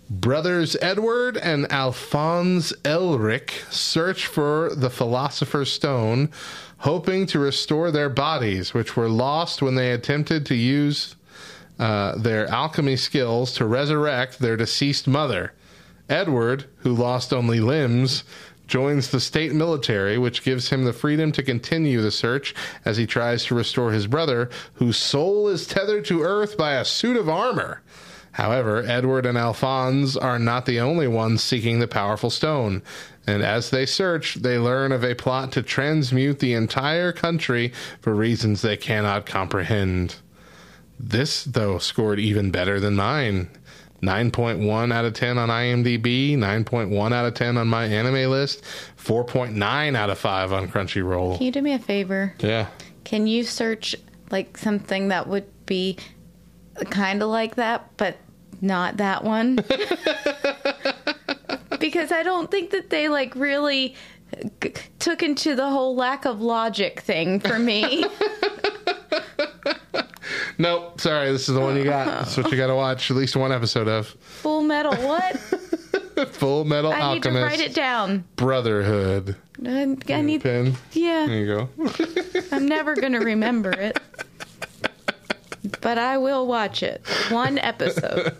Brothers 0.08 0.78
Edward 0.80 1.36
and 1.36 1.70
Alphonse 1.70 2.72
Elric 2.84 3.50
search 3.70 4.24
for 4.26 4.74
the 4.74 4.88
Philosopher's 4.88 5.70
Stone, 5.70 6.30
hoping 6.78 7.26
to 7.26 7.38
restore 7.38 7.90
their 7.90 8.08
bodies, 8.08 8.72
which 8.72 8.96
were 8.96 9.10
lost 9.10 9.60
when 9.60 9.74
they 9.74 9.92
attempted 9.92 10.46
to 10.46 10.54
use 10.54 11.16
uh, 11.78 12.16
their 12.16 12.48
alchemy 12.48 12.96
skills 12.96 13.52
to 13.54 13.66
resurrect 13.66 14.38
their 14.38 14.56
deceased 14.56 15.06
mother. 15.06 15.52
Edward, 16.10 16.66
who 16.78 16.92
lost 16.92 17.32
only 17.32 17.60
limbs, 17.60 18.24
joins 18.66 19.10
the 19.10 19.20
state 19.20 19.52
military, 19.52 20.18
which 20.18 20.42
gives 20.42 20.70
him 20.70 20.84
the 20.84 20.92
freedom 20.92 21.32
to 21.32 21.42
continue 21.42 22.00
the 22.00 22.10
search 22.10 22.54
as 22.84 22.96
he 22.96 23.06
tries 23.06 23.44
to 23.44 23.54
restore 23.54 23.92
his 23.92 24.06
brother, 24.06 24.50
whose 24.74 24.96
soul 24.96 25.48
is 25.48 25.66
tethered 25.66 26.04
to 26.04 26.22
earth 26.22 26.56
by 26.56 26.74
a 26.74 26.84
suit 26.84 27.16
of 27.16 27.28
armor. 27.28 27.82
However, 28.32 28.84
Edward 28.86 29.26
and 29.26 29.36
Alphonse 29.36 30.16
are 30.16 30.38
not 30.38 30.66
the 30.66 30.80
only 30.80 31.08
ones 31.08 31.42
seeking 31.42 31.80
the 31.80 31.88
powerful 31.88 32.30
stone. 32.30 32.82
And 33.26 33.42
as 33.42 33.70
they 33.70 33.86
search, 33.86 34.36
they 34.36 34.56
learn 34.56 34.92
of 34.92 35.04
a 35.04 35.14
plot 35.14 35.52
to 35.52 35.62
transmute 35.62 36.38
the 36.38 36.54
entire 36.54 37.12
country 37.12 37.72
for 38.00 38.14
reasons 38.14 38.62
they 38.62 38.76
cannot 38.76 39.26
comprehend. 39.26 40.16
This, 40.98 41.44
though, 41.44 41.78
scored 41.78 42.20
even 42.20 42.50
better 42.50 42.78
than 42.78 42.94
mine. 42.94 43.48
9.1 44.02 44.92
out 44.92 45.04
of 45.04 45.14
10 45.14 45.38
on 45.38 45.48
IMDb, 45.48 46.36
9.1 46.36 47.12
out 47.12 47.26
of 47.26 47.34
10 47.34 47.58
on 47.58 47.68
my 47.68 47.84
anime 47.84 48.30
list, 48.30 48.62
4.9 48.96 49.96
out 49.96 50.10
of 50.10 50.18
5 50.18 50.52
on 50.52 50.68
Crunchyroll. 50.68 51.36
Can 51.36 51.46
you 51.46 51.52
do 51.52 51.62
me 51.62 51.74
a 51.74 51.78
favor? 51.78 52.34
Yeah. 52.38 52.66
Can 53.04 53.26
you 53.26 53.44
search 53.44 53.94
like 54.30 54.56
something 54.56 55.08
that 55.08 55.26
would 55.26 55.46
be 55.66 55.98
kind 56.90 57.22
of 57.22 57.28
like 57.28 57.56
that, 57.56 57.96
but 57.96 58.16
not 58.60 58.98
that 58.98 59.24
one? 59.24 59.56
because 61.78 62.12
I 62.12 62.22
don't 62.22 62.50
think 62.50 62.70
that 62.70 62.90
they 62.90 63.08
like 63.08 63.34
really 63.34 63.94
g- 64.62 64.72
took 64.98 65.22
into 65.22 65.54
the 65.54 65.68
whole 65.68 65.96
lack 65.96 66.24
of 66.24 66.40
logic 66.40 67.00
thing 67.00 67.40
for 67.40 67.58
me. 67.58 68.04
Nope, 70.60 71.00
sorry, 71.00 71.32
this 71.32 71.48
is 71.48 71.54
the 71.54 71.60
one 71.60 71.74
you 71.74 71.84
got. 71.84 72.04
That's 72.06 72.36
what 72.36 72.50
you 72.50 72.58
got 72.58 72.66
to 72.66 72.74
watch 72.74 73.10
at 73.10 73.16
least 73.16 73.34
one 73.34 73.50
episode 73.50 73.88
of. 73.88 74.08
Full 74.08 74.60
metal, 74.62 74.94
what? 74.96 75.36
Full 76.32 76.66
Metal 76.66 76.92
I 76.92 77.14
need 77.14 77.22
to 77.22 77.30
Alchemist 77.30 77.42
write 77.42 77.60
it 77.60 77.74
down. 77.74 78.24
Brotherhood. 78.36 79.36
I, 79.64 79.96
I 80.10 80.20
need, 80.20 80.42
Pen. 80.42 80.74
yeah. 80.92 81.24
There 81.26 81.38
you 81.38 81.46
go. 81.46 81.68
I'm 82.52 82.68
never 82.68 82.94
going 82.94 83.14
to 83.14 83.20
remember 83.20 83.70
it. 83.70 83.98
But 85.80 85.96
I 85.96 86.18
will 86.18 86.46
watch 86.46 86.82
it. 86.82 87.06
One 87.30 87.58
episode. 87.58 88.36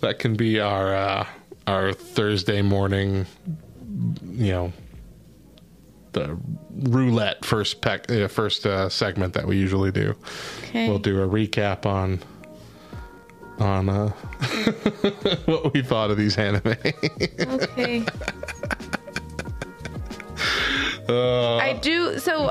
that 0.00 0.18
can 0.18 0.36
be 0.36 0.60
our 0.60 0.94
uh, 0.94 1.26
our 1.66 1.94
Thursday 1.94 2.60
morning, 2.60 3.24
you 4.26 4.52
know, 4.52 4.72
the 6.12 6.38
roulette 6.74 7.44
first 7.44 7.80
pec- 7.80 8.10
uh, 8.24 8.28
first 8.28 8.66
uh, 8.66 8.88
segment 8.88 9.34
that 9.34 9.46
we 9.46 9.56
usually 9.56 9.90
do. 9.92 10.14
Okay. 10.64 10.88
We'll 10.88 10.98
do 10.98 11.22
a 11.22 11.26
recap 11.28 11.86
on 11.86 12.20
on 13.58 13.88
uh, 13.88 14.08
what 15.46 15.72
we 15.72 15.82
thought 15.82 16.10
of 16.10 16.16
these 16.16 16.36
anime. 16.38 16.74
Okay. 17.40 18.04
Uh, 21.08 21.56
I 21.58 21.74
do 21.82 22.18
so 22.18 22.50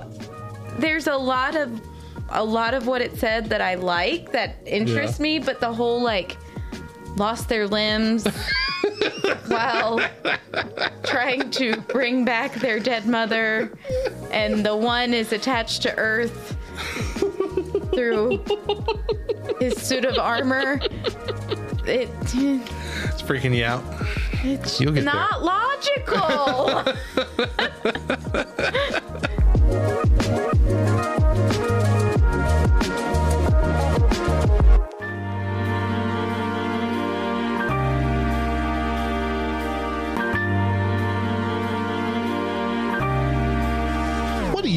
there's 0.77 1.07
a 1.07 1.15
lot 1.17 1.55
of 1.55 1.81
a 2.29 2.43
lot 2.43 2.75
of 2.75 2.85
what 2.85 3.01
it 3.01 3.17
said 3.17 3.49
that 3.49 3.61
I 3.61 3.75
like 3.75 4.31
that 4.31 4.57
interests 4.65 5.17
Yeah. 5.19 5.23
me, 5.23 5.39
but 5.39 5.59
the 5.59 5.73
whole 5.73 6.01
like 6.03 6.37
lost 7.17 7.49
their 7.49 7.67
limbs 7.67 8.27
while 9.47 9.99
trying 11.03 11.49
to 11.51 11.79
bring 11.81 12.25
back 12.25 12.53
their 12.55 12.79
dead 12.79 13.05
mother 13.05 13.71
and 14.31 14.65
the 14.65 14.75
one 14.75 15.13
is 15.13 15.31
attached 15.33 15.81
to 15.83 15.97
earth 15.97 16.57
through 17.93 18.43
his 19.59 19.75
suit 19.81 20.05
of 20.05 20.17
armor. 20.17 20.79
It 21.85 22.09
it's 22.23 23.21
freaking 23.21 23.55
you 23.55 23.65
out. 23.65 23.83
it's 24.43 24.79
You'll 24.79 24.93
get 24.93 25.03
not 25.03 25.43
logical. 25.43 26.83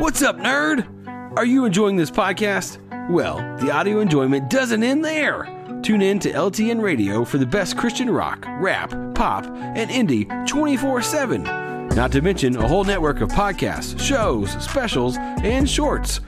What's 0.00 0.22
up, 0.22 0.38
nerd? 0.38 1.36
Are 1.36 1.44
you 1.44 1.66
enjoying 1.66 1.96
this 1.96 2.10
podcast? 2.10 2.78
Well, 3.10 3.36
the 3.58 3.70
audio 3.70 4.00
enjoyment 4.00 4.48
doesn't 4.48 4.82
end 4.82 5.04
there. 5.04 5.44
Tune 5.82 6.00
in 6.00 6.18
to 6.20 6.32
LTN 6.32 6.80
Radio 6.80 7.22
for 7.22 7.36
the 7.36 7.44
best 7.44 7.76
Christian 7.76 8.08
rock, 8.08 8.46
rap, 8.60 8.88
pop, 9.14 9.44
and 9.44 9.90
indie 9.90 10.26
24 10.48 11.02
7. 11.02 11.42
Not 11.88 12.12
to 12.12 12.22
mention 12.22 12.56
a 12.56 12.66
whole 12.66 12.82
network 12.82 13.20
of 13.20 13.28
podcasts, 13.28 14.00
shows, 14.00 14.52
specials, 14.52 15.18
and 15.18 15.68
shorts, 15.68 16.22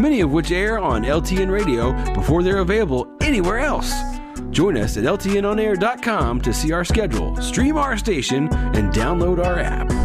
many 0.00 0.20
of 0.20 0.32
which 0.32 0.50
air 0.50 0.80
on 0.80 1.04
LTN 1.04 1.48
Radio 1.48 1.92
before 2.14 2.42
they're 2.42 2.58
available 2.58 3.06
anywhere 3.20 3.60
else. 3.60 3.94
Join 4.50 4.76
us 4.76 4.96
at 4.96 5.04
LTNOnAir.com 5.04 6.40
to 6.40 6.52
see 6.52 6.72
our 6.72 6.84
schedule, 6.84 7.40
stream 7.40 7.76
our 7.76 7.96
station, 7.96 8.52
and 8.52 8.92
download 8.92 9.38
our 9.38 9.60
app. 9.60 10.01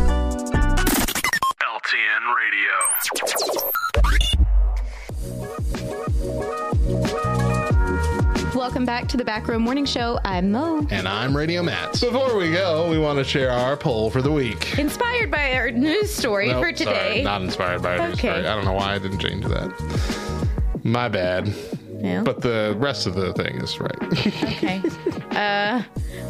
Welcome 8.77 8.85
back 8.85 9.07
to 9.07 9.17
the 9.17 9.25
Back 9.25 9.47
Row 9.47 9.57
Morning 9.57 9.85
Show. 9.85 10.19
I'm 10.23 10.51
Mo. 10.51 10.85
And 10.91 11.07
I'm 11.07 11.35
Radio 11.35 11.63
Matt. 11.63 11.93
Before 11.93 12.37
we 12.37 12.51
go, 12.51 12.87
we 12.87 12.99
want 12.99 13.17
to 13.17 13.23
share 13.23 13.49
our 13.49 13.75
poll 13.75 14.11
for 14.11 14.21
the 14.21 14.31
week. 14.31 14.77
Inspired 14.77 15.31
by 15.31 15.53
our 15.53 15.71
news 15.71 16.13
story 16.13 16.49
Nope, 16.49 16.63
for 16.63 16.71
today. 16.71 16.93
sorry, 16.93 17.21
not 17.23 17.41
inspired 17.41 17.81
by 17.81 17.97
our 17.97 18.09
news 18.09 18.19
Okay. 18.19 18.27
story. 18.27 18.45
I 18.47 18.53
don't 18.53 18.65
know 18.65 18.73
why 18.73 18.93
I 18.93 18.99
didn't 18.99 19.17
change 19.17 19.45
that. 19.45 20.79
My 20.83 21.09
bad. 21.09 21.51
Yeah. 21.97 22.21
But 22.21 22.41
the 22.41 22.75
rest 22.77 23.07
of 23.07 23.15
the 23.15 23.33
thing 23.33 23.55
is 23.55 23.79
right. 23.79 23.97
Okay. 24.27 24.81
Uh, 25.37 25.83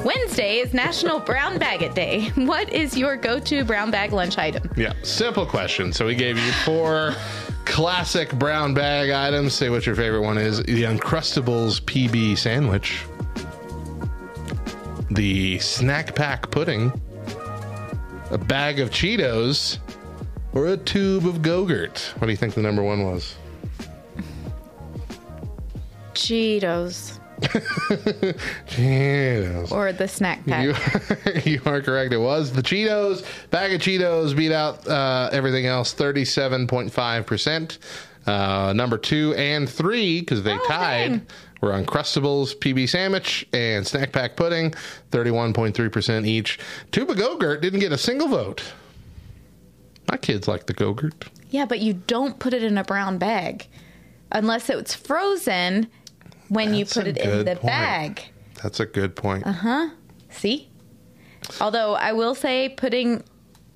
Wednesday 0.03 0.57
is 0.57 0.73
National 0.73 1.17
Brown 1.19 1.57
Bag 1.57 1.81
It 1.81 1.95
Day. 1.95 2.27
What 2.35 2.73
is 2.73 2.97
your 2.97 3.15
go-to 3.15 3.63
brown 3.63 3.89
bag 3.89 4.11
lunch 4.11 4.37
item? 4.37 4.69
yeah, 4.75 4.91
simple 5.03 5.45
question. 5.45 5.93
So 5.93 6.05
we 6.05 6.13
gave 6.13 6.37
you 6.37 6.51
four 6.65 7.13
classic 7.67 8.31
brown 8.39 8.73
bag 8.73 9.11
items. 9.11 9.53
Say 9.53 9.69
what 9.69 9.85
your 9.85 9.95
favorite 9.95 10.21
one 10.21 10.37
is. 10.37 10.63
The 10.63 10.83
Uncrustables 10.83 11.81
PB 11.81 12.37
sandwich, 12.37 13.05
the 15.11 15.59
snack 15.59 16.15
pack 16.15 16.49
pudding, 16.49 16.91
a 18.31 18.37
bag 18.37 18.79
of 18.79 18.89
Cheetos, 18.89 19.79
or 20.53 20.67
a 20.67 20.77
tube 20.77 21.27
of 21.27 21.41
Go-Gurt. 21.41 21.99
What 22.17 22.25
do 22.25 22.31
you 22.31 22.37
think 22.37 22.53
the 22.55 22.61
number 22.61 22.81
one 22.81 23.03
was? 23.03 23.35
Cheetos 26.13 27.19
Cheetos. 28.67 29.71
or 29.71 29.91
the 29.93 30.07
snack 30.07 30.45
pack. 30.45 30.63
You 30.63 30.71
are, 30.73 31.39
you 31.49 31.61
are 31.65 31.81
correct. 31.81 32.13
It 32.13 32.17
was 32.17 32.51
the 32.51 32.61
Cheetos. 32.61 33.25
Bag 33.49 33.73
of 33.73 33.81
Cheetos 33.81 34.35
beat 34.35 34.51
out 34.51 34.87
uh, 34.87 35.29
everything 35.31 35.65
else 35.65 35.93
37.5%. 35.93 37.77
Uh, 38.25 38.73
number 38.73 38.97
two 38.97 39.33
and 39.35 39.69
three, 39.69 40.19
because 40.19 40.43
they 40.43 40.57
tied, 40.67 41.09
dang. 41.09 41.27
were 41.61 41.71
Uncrustables, 41.71 42.55
PB 42.57 42.89
Sandwich, 42.89 43.47
and 43.53 43.87
Snack 43.87 44.11
Pack 44.11 44.35
Pudding, 44.35 44.71
31.3% 45.11 46.27
each. 46.27 46.59
Tuba 46.91 47.15
Go-Gurt 47.15 47.61
didn't 47.61 47.79
get 47.79 47.93
a 47.93 47.97
single 47.97 48.27
vote. 48.27 48.63
My 50.09 50.17
kids 50.17 50.45
like 50.47 50.65
the 50.65 50.73
Go-Gurt. 50.73 51.29
Yeah, 51.49 51.65
but 51.65 51.79
you 51.79 51.93
don't 51.93 52.37
put 52.37 52.53
it 52.53 52.63
in 52.63 52.77
a 52.77 52.83
brown 52.83 53.17
bag 53.17 53.67
unless 54.31 54.69
it's 54.69 54.93
frozen 54.93 55.87
when 56.49 56.73
you 56.73 56.85
put 56.85 57.07
it 57.07 57.17
in 57.17 57.45
the 57.45 57.55
point. 57.55 57.65
bag. 57.65 58.21
That's 58.61 58.79
a 58.79 58.85
good 58.85 59.15
point. 59.15 59.45
Uh 59.45 59.51
huh. 59.51 59.89
See? 60.29 60.69
Although 61.61 61.93
I 61.93 62.13
will 62.13 62.35
say 62.35 62.69
putting 62.69 63.23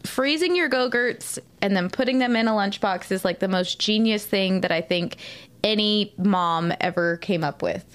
freezing 0.03 0.55
your 0.55 0.67
go-gurts 0.67 1.37
and 1.61 1.75
then 1.75 1.89
putting 1.89 2.19
them 2.19 2.35
in 2.35 2.47
a 2.47 2.51
lunchbox 2.51 3.11
is 3.11 3.23
like 3.23 3.39
the 3.39 3.47
most 3.47 3.79
genius 3.79 4.25
thing 4.25 4.61
that 4.61 4.71
I 4.71 4.81
think 4.81 5.17
any 5.63 6.13
mom 6.17 6.73
ever 6.81 7.17
came 7.17 7.43
up 7.43 7.61
with. 7.61 7.85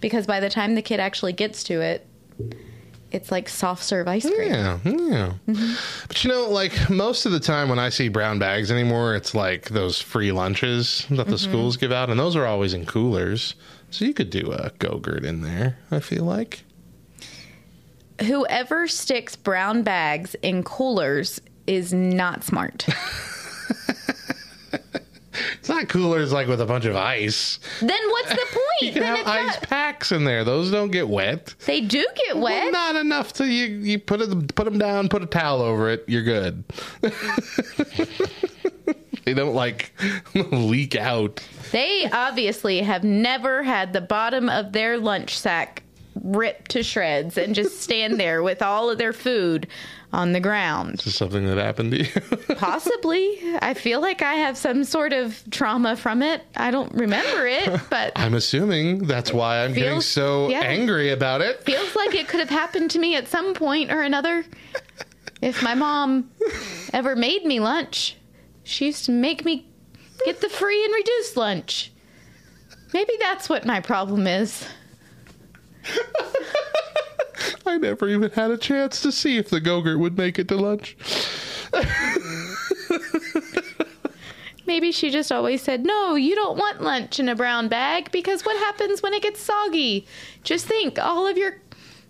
Because 0.00 0.26
by 0.26 0.40
the 0.40 0.50
time 0.50 0.74
the 0.74 0.82
kid 0.82 1.00
actually 1.00 1.32
gets 1.32 1.64
to 1.64 1.80
it, 1.80 2.06
it's 3.10 3.30
like 3.32 3.48
soft 3.48 3.82
serve 3.82 4.06
ice 4.08 4.28
cream. 4.28 4.50
Yeah, 4.50 4.78
yeah. 4.84 5.32
But 6.06 6.22
you 6.22 6.30
know, 6.30 6.48
like 6.50 6.90
most 6.90 7.26
of 7.26 7.32
the 7.32 7.40
time 7.40 7.68
when 7.68 7.78
I 7.78 7.88
see 7.88 8.08
brown 8.08 8.38
bags 8.38 8.70
anymore, 8.70 9.14
it's 9.14 9.34
like 9.34 9.70
those 9.70 10.00
free 10.00 10.32
lunches 10.32 11.06
that 11.10 11.26
the 11.26 11.38
schools 11.38 11.76
give 11.76 11.92
out, 11.92 12.10
and 12.10 12.20
those 12.20 12.36
are 12.36 12.46
always 12.46 12.74
in 12.74 12.84
coolers. 12.84 13.54
So 13.90 14.04
you 14.04 14.12
could 14.14 14.30
do 14.30 14.52
a 14.52 14.72
Go-Gurt 14.78 15.24
in 15.24 15.40
there, 15.42 15.78
I 15.90 16.00
feel 16.00 16.24
like. 16.24 16.64
Whoever 18.22 18.88
sticks 18.88 19.36
brown 19.36 19.82
bags 19.82 20.34
in 20.42 20.62
coolers 20.62 21.40
is 21.66 21.92
not 21.92 22.44
smart. 22.44 22.86
It's 25.58 25.68
not 25.68 25.88
coolers 25.88 26.32
like 26.32 26.46
with 26.46 26.60
a 26.60 26.64
bunch 26.66 26.84
of 26.86 26.94
ice. 26.96 27.58
then 27.80 27.90
what's 28.10 28.30
the 28.30 28.36
point? 28.52 28.82
You 28.82 28.92
can 28.92 29.02
Then 29.02 29.16
have 29.16 29.18
it's 29.20 29.28
ice 29.28 29.60
not, 29.60 29.68
packs 29.68 30.12
in 30.12 30.24
there. 30.24 30.44
Those 30.44 30.70
don't 30.70 30.90
get 30.92 31.08
wet. 31.08 31.54
they 31.66 31.80
do 31.80 32.06
get 32.26 32.36
wet. 32.38 32.62
Well, 32.62 32.72
not 32.72 32.94
enough 32.96 33.32
to 33.34 33.46
you. 33.46 33.66
You 33.66 33.98
put 33.98 34.20
it, 34.20 34.54
put 34.54 34.64
them 34.64 34.78
down, 34.78 35.08
put 35.08 35.22
a 35.22 35.26
towel 35.26 35.60
over 35.60 35.90
it. 35.90 36.04
You're 36.06 36.22
good. 36.22 36.62
they 39.26 39.34
don't 39.34 39.54
like 39.54 39.92
leak 40.34 40.96
out. 40.96 41.44
They 41.72 42.08
obviously 42.10 42.80
have 42.80 43.02
never 43.02 43.64
had 43.64 43.92
the 43.92 44.00
bottom 44.00 44.48
of 44.48 44.72
their 44.72 44.96
lunch 44.98 45.36
sack 45.36 45.82
ripped 46.22 46.70
to 46.70 46.82
shreds 46.82 47.36
and 47.36 47.54
just 47.54 47.82
stand 47.82 48.18
there 48.20 48.42
with 48.42 48.62
all 48.62 48.88
of 48.88 48.98
their 48.98 49.12
food 49.12 49.66
on 50.12 50.32
the 50.32 50.38
ground. 50.38 51.00
Is 51.00 51.06
this 51.06 51.16
something 51.16 51.44
that 51.44 51.58
happened 51.58 51.90
to 51.90 52.04
you? 52.04 52.54
Possibly. 52.56 53.36
I 53.60 53.74
feel 53.74 54.00
like 54.00 54.22
I 54.22 54.34
have 54.34 54.56
some 54.56 54.84
sort 54.84 55.12
of 55.12 55.42
trauma 55.50 55.96
from 55.96 56.22
it. 56.22 56.42
I 56.56 56.70
don't 56.70 56.94
remember 56.94 57.48
it, 57.48 57.80
but 57.90 58.12
I'm 58.14 58.34
assuming 58.34 59.08
that's 59.08 59.32
why 59.32 59.64
I'm 59.64 59.72
getting 59.72 60.00
so 60.00 60.48
yeah. 60.48 60.60
angry 60.60 61.10
about 61.10 61.40
it. 61.40 61.64
feels 61.64 61.96
like 61.96 62.14
it 62.14 62.28
could 62.28 62.40
have 62.40 62.48
happened 62.48 62.92
to 62.92 63.00
me 63.00 63.16
at 63.16 63.26
some 63.26 63.54
point 63.54 63.90
or 63.90 64.02
another. 64.02 64.44
If 65.42 65.64
my 65.64 65.74
mom 65.74 66.30
ever 66.94 67.16
made 67.16 67.44
me 67.44 67.58
lunch, 67.58 68.16
she 68.66 68.86
used 68.86 69.04
to 69.04 69.12
make 69.12 69.44
me 69.44 69.64
get 70.24 70.40
the 70.40 70.48
free 70.48 70.84
and 70.84 70.92
reduced 70.92 71.36
lunch. 71.36 71.92
Maybe 72.92 73.12
that's 73.20 73.48
what 73.48 73.64
my 73.64 73.80
problem 73.80 74.26
is. 74.26 74.66
I 77.66 77.78
never 77.78 78.08
even 78.08 78.30
had 78.30 78.50
a 78.50 78.56
chance 78.56 79.00
to 79.02 79.12
see 79.12 79.38
if 79.38 79.50
the 79.50 79.60
Go-Gurt 79.60 80.00
would 80.00 80.18
make 80.18 80.40
it 80.40 80.48
to 80.48 80.56
lunch. 80.56 80.96
Maybe 84.66 84.90
she 84.90 85.10
just 85.10 85.30
always 85.30 85.62
said, 85.62 85.84
No, 85.84 86.16
you 86.16 86.34
don't 86.34 86.58
want 86.58 86.82
lunch 86.82 87.20
in 87.20 87.28
a 87.28 87.36
brown 87.36 87.68
bag 87.68 88.10
because 88.10 88.44
what 88.44 88.56
happens 88.56 89.00
when 89.00 89.14
it 89.14 89.22
gets 89.22 89.40
soggy? 89.40 90.08
Just 90.42 90.66
think, 90.66 90.98
all 90.98 91.28
of 91.28 91.38
your 91.38 91.56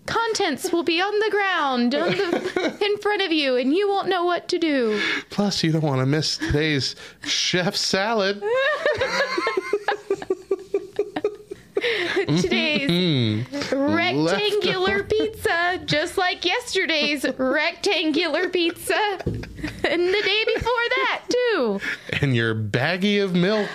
contents 0.07 0.71
will 0.71 0.83
be 0.83 0.99
on 1.01 1.19
the 1.19 1.29
ground 1.29 1.93
on 1.93 2.09
the, 2.09 2.77
in 2.85 2.97
front 2.97 3.21
of 3.21 3.31
you 3.31 3.55
and 3.57 3.73
you 3.73 3.87
won't 3.87 4.07
know 4.07 4.25
what 4.25 4.47
to 4.49 4.57
do. 4.57 4.99
Plus, 5.29 5.63
you 5.63 5.71
don't 5.71 5.81
want 5.81 5.99
to 5.99 6.05
miss 6.05 6.37
today's 6.37 6.95
chef 7.23 7.75
salad. 7.75 8.41
Today's 12.41 13.45
rectangular 13.71 15.03
pizza, 15.03 15.79
just 15.85 16.17
like 16.17 16.43
yesterday's 16.43 17.25
rectangular 17.37 18.49
pizza, 18.49 19.19
and 19.25 20.07
the 20.07 20.21
day 20.23 20.43
before 20.55 20.85
that, 20.95 21.21
too. 21.29 21.79
and 22.21 22.35
your 22.35 22.55
baggie 22.55 23.23
of 23.23 23.35
milk. 23.35 23.69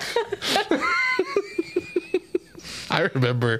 I 2.93 3.09
remember 3.15 3.57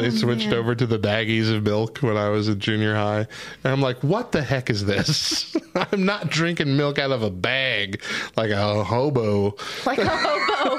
they 0.00 0.10
switched 0.10 0.52
over 0.52 0.74
to 0.76 0.86
the 0.86 0.98
baggies 1.00 1.54
of 1.54 1.64
milk 1.64 1.98
when 1.98 2.16
I 2.16 2.28
was 2.28 2.48
in 2.48 2.60
junior 2.60 2.94
high. 2.94 3.26
And 3.64 3.72
I'm 3.72 3.80
like, 3.80 3.98
what 4.04 4.30
the 4.30 4.40
heck 4.40 4.70
is 4.70 4.84
this? 4.84 5.56
I'm 5.74 6.04
not 6.04 6.30
drinking 6.30 6.76
milk 6.76 7.00
out 7.00 7.10
of 7.10 7.22
a 7.22 7.30
bag 7.30 8.00
like 8.36 8.50
a 8.50 8.84
hobo. 8.84 9.56
Like 9.84 9.98
a 9.98 10.08
hobo. 10.08 10.78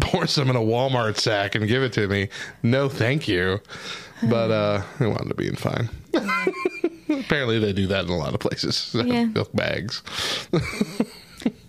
Pour 0.00 0.26
some 0.26 0.50
in 0.50 0.56
a 0.56 0.60
Walmart 0.60 1.18
sack 1.18 1.54
and 1.54 1.68
give 1.68 1.84
it 1.84 1.92
to 1.92 2.08
me. 2.08 2.28
No, 2.64 2.88
thank 2.88 3.28
you. 3.28 3.60
But 4.28 4.50
uh, 4.50 4.82
it 4.98 5.06
wound 5.06 5.30
up 5.30 5.36
being 5.36 5.54
fine. 5.54 5.88
Apparently, 7.08 7.60
they 7.60 7.72
do 7.72 7.86
that 7.86 8.04
in 8.06 8.10
a 8.10 8.16
lot 8.16 8.34
of 8.34 8.40
places. 8.40 8.90
Yeah. 8.94 9.26
Milk 9.26 9.52
bags. 9.52 10.02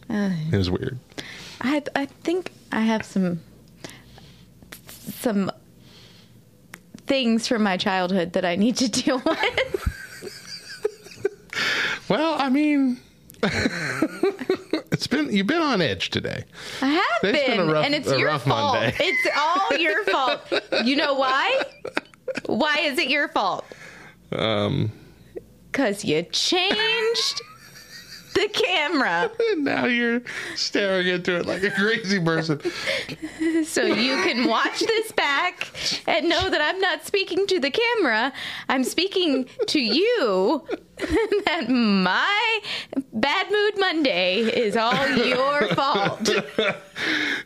it 0.10 0.58
was 0.58 0.72
weird. 0.72 0.98
I 1.62 1.84
I 1.96 2.06
think 2.24 2.52
I 2.76 2.82
have 2.82 3.06
some 3.06 3.40
some 5.22 5.50
things 7.08 7.48
from 7.48 7.64
my 7.64 7.78
childhood 7.78 8.34
that 8.34 8.44
I 8.44 8.56
need 8.58 8.76
to 8.78 8.90
deal 9.02 9.22
with. 9.26 9.92
Well, 12.10 12.36
I 12.38 12.50
mean, 12.50 13.00
it's 14.92 15.08
been 15.08 15.32
you've 15.32 15.48
been 15.48 15.62
on 15.62 15.82
edge 15.82 16.10
today. 16.10 16.44
I 16.82 16.88
have 16.88 17.02
It's 17.24 17.40
been, 17.48 17.58
been 17.58 17.70
a 17.70 17.72
rough- 17.72 17.86
and 17.86 17.96
it's 17.96 18.10
your 18.12 18.38
fault. 18.40 18.74
Monday. 18.76 18.96
It's 19.00 19.28
all 19.38 19.78
your 19.78 20.04
fault. 20.12 20.42
You 20.84 20.98
know 20.98 21.14
why? 21.16 21.64
Why 22.46 22.80
is 22.82 23.00
it 23.00 23.08
your 23.10 23.30
fault? 23.30 23.66
Um, 24.32 24.92
Because 25.72 26.04
you 26.04 26.24
changed 26.24 27.42
the 28.36 28.50
camera 28.50 29.32
and 29.52 29.64
now 29.64 29.86
you're 29.86 30.22
staring 30.56 31.08
into 31.08 31.38
it 31.38 31.46
like 31.46 31.64
a 31.64 31.72
crazy 31.72 32.20
person. 32.20 32.60
so 33.66 33.84
you 33.84 34.22
can 34.24 34.48
watch 34.48 34.80
this 34.80 35.12
back 35.14 35.68
and 36.06 36.30
know 36.30 36.50
that 36.50 36.62
I'm 36.62 36.80
not 36.80 37.06
speaking 37.06 37.48
to 37.48 37.60
the 37.60 37.72
camera. 37.72 38.32
I'm 38.70 38.84
speaking 38.84 39.48
to 39.68 39.80
you. 39.80 40.64
that 41.46 41.66
my 41.70 42.60
bad 43.14 43.52
mood 43.52 43.78
Monday 43.78 44.40
is 44.40 44.78
all 44.78 45.08
your 45.10 45.68
fault. 45.76 46.30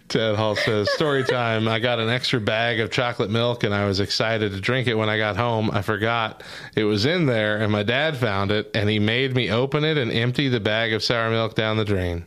Ted 0.07 0.35
Hall 0.35 0.55
says, 0.55 0.91
Story 0.91 1.23
time. 1.23 1.67
I 1.67 1.79
got 1.79 1.99
an 1.99 2.09
extra 2.09 2.39
bag 2.39 2.79
of 2.79 2.91
chocolate 2.91 3.31
milk 3.31 3.63
and 3.63 3.73
I 3.73 3.85
was 3.85 3.99
excited 3.99 4.51
to 4.51 4.61
drink 4.61 4.87
it 4.87 4.93
when 4.93 5.09
I 5.09 5.17
got 5.17 5.35
home. 5.35 5.71
I 5.71 5.81
forgot 5.81 6.43
it 6.75 6.83
was 6.83 7.07
in 7.07 7.25
there 7.25 7.57
and 7.57 7.71
my 7.71 7.81
dad 7.81 8.17
found 8.17 8.51
it 8.51 8.69
and 8.75 8.87
he 8.87 8.99
made 8.99 9.35
me 9.35 9.49
open 9.49 9.83
it 9.83 9.97
and 9.97 10.11
empty 10.11 10.47
the 10.47 10.59
bag 10.59 10.93
of 10.93 11.03
sour 11.03 11.31
milk 11.31 11.55
down 11.55 11.77
the 11.77 11.85
drain. 11.85 12.25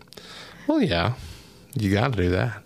Well, 0.66 0.83
yeah, 0.83 1.14
you 1.75 1.93
got 1.93 2.12
to 2.14 2.23
do 2.23 2.31
that. 2.31 2.62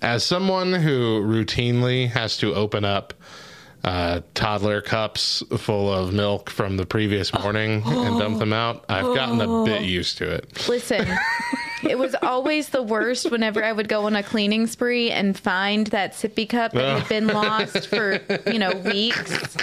As 0.00 0.24
someone 0.24 0.72
who 0.72 1.22
routinely 1.22 2.08
has 2.08 2.36
to 2.38 2.52
open 2.52 2.84
up 2.84 3.14
uh, 3.84 4.20
toddler 4.34 4.80
cups 4.80 5.42
full 5.58 5.92
of 5.92 6.12
milk 6.12 6.50
from 6.50 6.76
the 6.76 6.86
previous 6.86 7.32
morning 7.34 7.82
and 7.84 8.18
dump 8.18 8.38
them 8.38 8.52
out, 8.52 8.84
I've 8.88 9.14
gotten 9.14 9.40
a 9.40 9.64
bit 9.64 9.82
used 9.82 10.18
to 10.18 10.30
it. 10.30 10.68
Listen, 10.68 11.06
it 11.82 11.98
was 11.98 12.14
always 12.22 12.68
the 12.68 12.82
worst 12.82 13.30
whenever 13.30 13.64
I 13.64 13.72
would 13.72 13.88
go 13.88 14.06
on 14.06 14.14
a 14.14 14.22
cleaning 14.22 14.66
spree 14.66 15.10
and 15.10 15.38
find 15.38 15.88
that 15.88 16.12
sippy 16.12 16.48
cup 16.48 16.72
that 16.72 17.00
had 17.00 17.08
been 17.08 17.26
lost 17.26 17.88
for, 17.88 18.20
you 18.46 18.58
know, 18.58 18.72
weeks. 18.72 19.56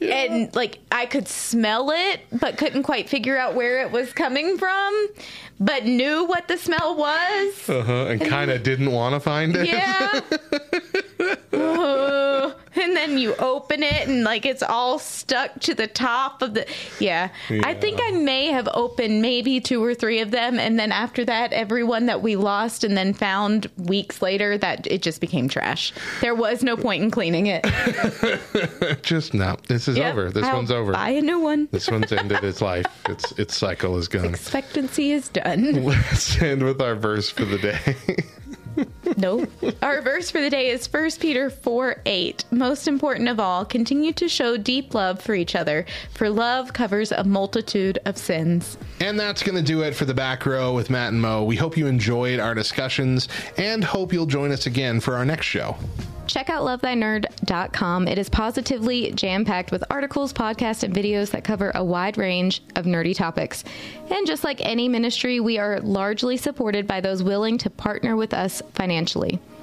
And 0.00 0.54
like 0.56 0.78
I 0.90 1.04
could 1.04 1.28
smell 1.28 1.90
it, 1.90 2.20
but 2.32 2.56
couldn't 2.56 2.84
quite 2.84 3.10
figure 3.10 3.36
out 3.36 3.54
where 3.54 3.82
it 3.82 3.92
was 3.92 4.14
coming 4.14 4.56
from, 4.56 5.08
but 5.58 5.84
knew 5.84 6.24
what 6.24 6.48
the 6.48 6.56
smell 6.56 6.96
was. 6.96 7.68
Uh-huh, 7.68 8.06
and 8.06 8.20
kind 8.22 8.50
of 8.50 8.62
didn't 8.62 8.92
want 8.92 9.14
to 9.14 9.20
find 9.20 9.54
it. 9.56 9.66
Yeah. 9.68 10.20
And 12.80 12.96
then 12.96 13.18
you 13.18 13.34
open 13.36 13.82
it 13.82 14.08
and 14.08 14.24
like 14.24 14.46
it's 14.46 14.62
all 14.62 14.98
stuck 14.98 15.60
to 15.60 15.74
the 15.74 15.86
top 15.86 16.42
of 16.42 16.54
the 16.54 16.66
yeah. 16.98 17.28
I 17.62 17.74
think 17.74 18.00
I 18.02 18.10
may 18.12 18.46
have 18.46 18.68
opened 18.74 19.20
maybe 19.22 19.60
two 19.60 19.82
or 19.84 19.94
three 19.94 20.20
of 20.20 20.30
them 20.30 20.58
and 20.58 20.78
then 20.78 20.90
after 20.92 21.24
that 21.26 21.52
everyone 21.52 22.06
that 22.06 22.22
we 22.22 22.36
lost 22.36 22.84
and 22.84 22.96
then 22.96 23.12
found 23.12 23.68
weeks 23.76 24.22
later 24.22 24.56
that 24.58 24.86
it 24.86 25.02
just 25.02 25.20
became 25.20 25.48
trash. 25.48 25.92
There 26.20 26.34
was 26.34 26.62
no 26.62 26.76
point 26.76 27.02
in 27.02 27.10
cleaning 27.10 27.46
it. 27.48 27.64
Just 29.02 29.34
no. 29.34 29.56
This 29.68 29.88
is 29.88 29.96
Yep, 29.96 30.12
over. 30.12 30.30
This 30.30 30.44
I'll 30.44 30.56
one's 30.56 30.70
over. 30.70 30.92
Buy 30.92 31.10
a 31.10 31.20
new 31.20 31.38
one. 31.40 31.68
This 31.70 31.90
one's 31.90 32.12
ended 32.12 32.42
its 32.44 32.60
life. 32.60 32.86
Its 33.08 33.32
its 33.38 33.56
cycle 33.56 33.96
is 33.98 34.08
gone. 34.08 34.26
Expectancy 34.26 35.12
is 35.12 35.28
done. 35.28 35.84
Let's 35.84 36.40
end 36.40 36.62
with 36.62 36.80
our 36.80 36.94
verse 36.94 37.30
for 37.30 37.44
the 37.44 37.58
day. 37.58 37.96
No. 39.16 39.46
Our 39.82 40.00
verse 40.00 40.30
for 40.30 40.40
the 40.40 40.48
day 40.48 40.70
is 40.70 40.90
1 40.90 41.10
Peter 41.20 41.50
4 41.50 42.02
8. 42.06 42.44
Most 42.52 42.88
important 42.88 43.28
of 43.28 43.40
all, 43.40 43.64
continue 43.64 44.12
to 44.12 44.28
show 44.28 44.56
deep 44.56 44.94
love 44.94 45.20
for 45.20 45.34
each 45.34 45.54
other, 45.54 45.84
for 46.14 46.30
love 46.30 46.72
covers 46.72 47.12
a 47.12 47.24
multitude 47.24 47.98
of 48.06 48.16
sins. 48.16 48.78
And 49.00 49.18
that's 49.18 49.42
going 49.42 49.56
to 49.56 49.62
do 49.62 49.82
it 49.82 49.94
for 49.94 50.04
the 50.04 50.14
back 50.14 50.46
row 50.46 50.72
with 50.72 50.90
Matt 50.90 51.12
and 51.12 51.20
Mo. 51.20 51.44
We 51.44 51.56
hope 51.56 51.76
you 51.76 51.86
enjoyed 51.86 52.38
our 52.40 52.54
discussions 52.54 53.28
and 53.58 53.84
hope 53.84 54.12
you'll 54.12 54.26
join 54.26 54.52
us 54.52 54.66
again 54.66 55.00
for 55.00 55.16
our 55.16 55.24
next 55.24 55.46
show. 55.46 55.76
Check 56.30 56.48
out 56.48 56.62
lovethynerd.com. 56.62 58.06
It 58.06 58.16
is 58.16 58.28
positively 58.28 59.10
jam 59.10 59.44
packed 59.44 59.72
with 59.72 59.82
articles, 59.90 60.32
podcasts, 60.32 60.84
and 60.84 60.94
videos 60.94 61.32
that 61.32 61.42
cover 61.42 61.72
a 61.74 61.82
wide 61.82 62.16
range 62.16 62.62
of 62.76 62.84
nerdy 62.84 63.16
topics. 63.16 63.64
And 64.08 64.28
just 64.28 64.44
like 64.44 64.60
any 64.60 64.88
ministry, 64.88 65.40
we 65.40 65.58
are 65.58 65.80
largely 65.80 66.36
supported 66.36 66.86
by 66.86 67.00
those 67.00 67.20
willing 67.20 67.58
to 67.58 67.68
partner 67.68 68.14
with 68.14 68.32
us 68.32 68.62
financially. 68.74 69.40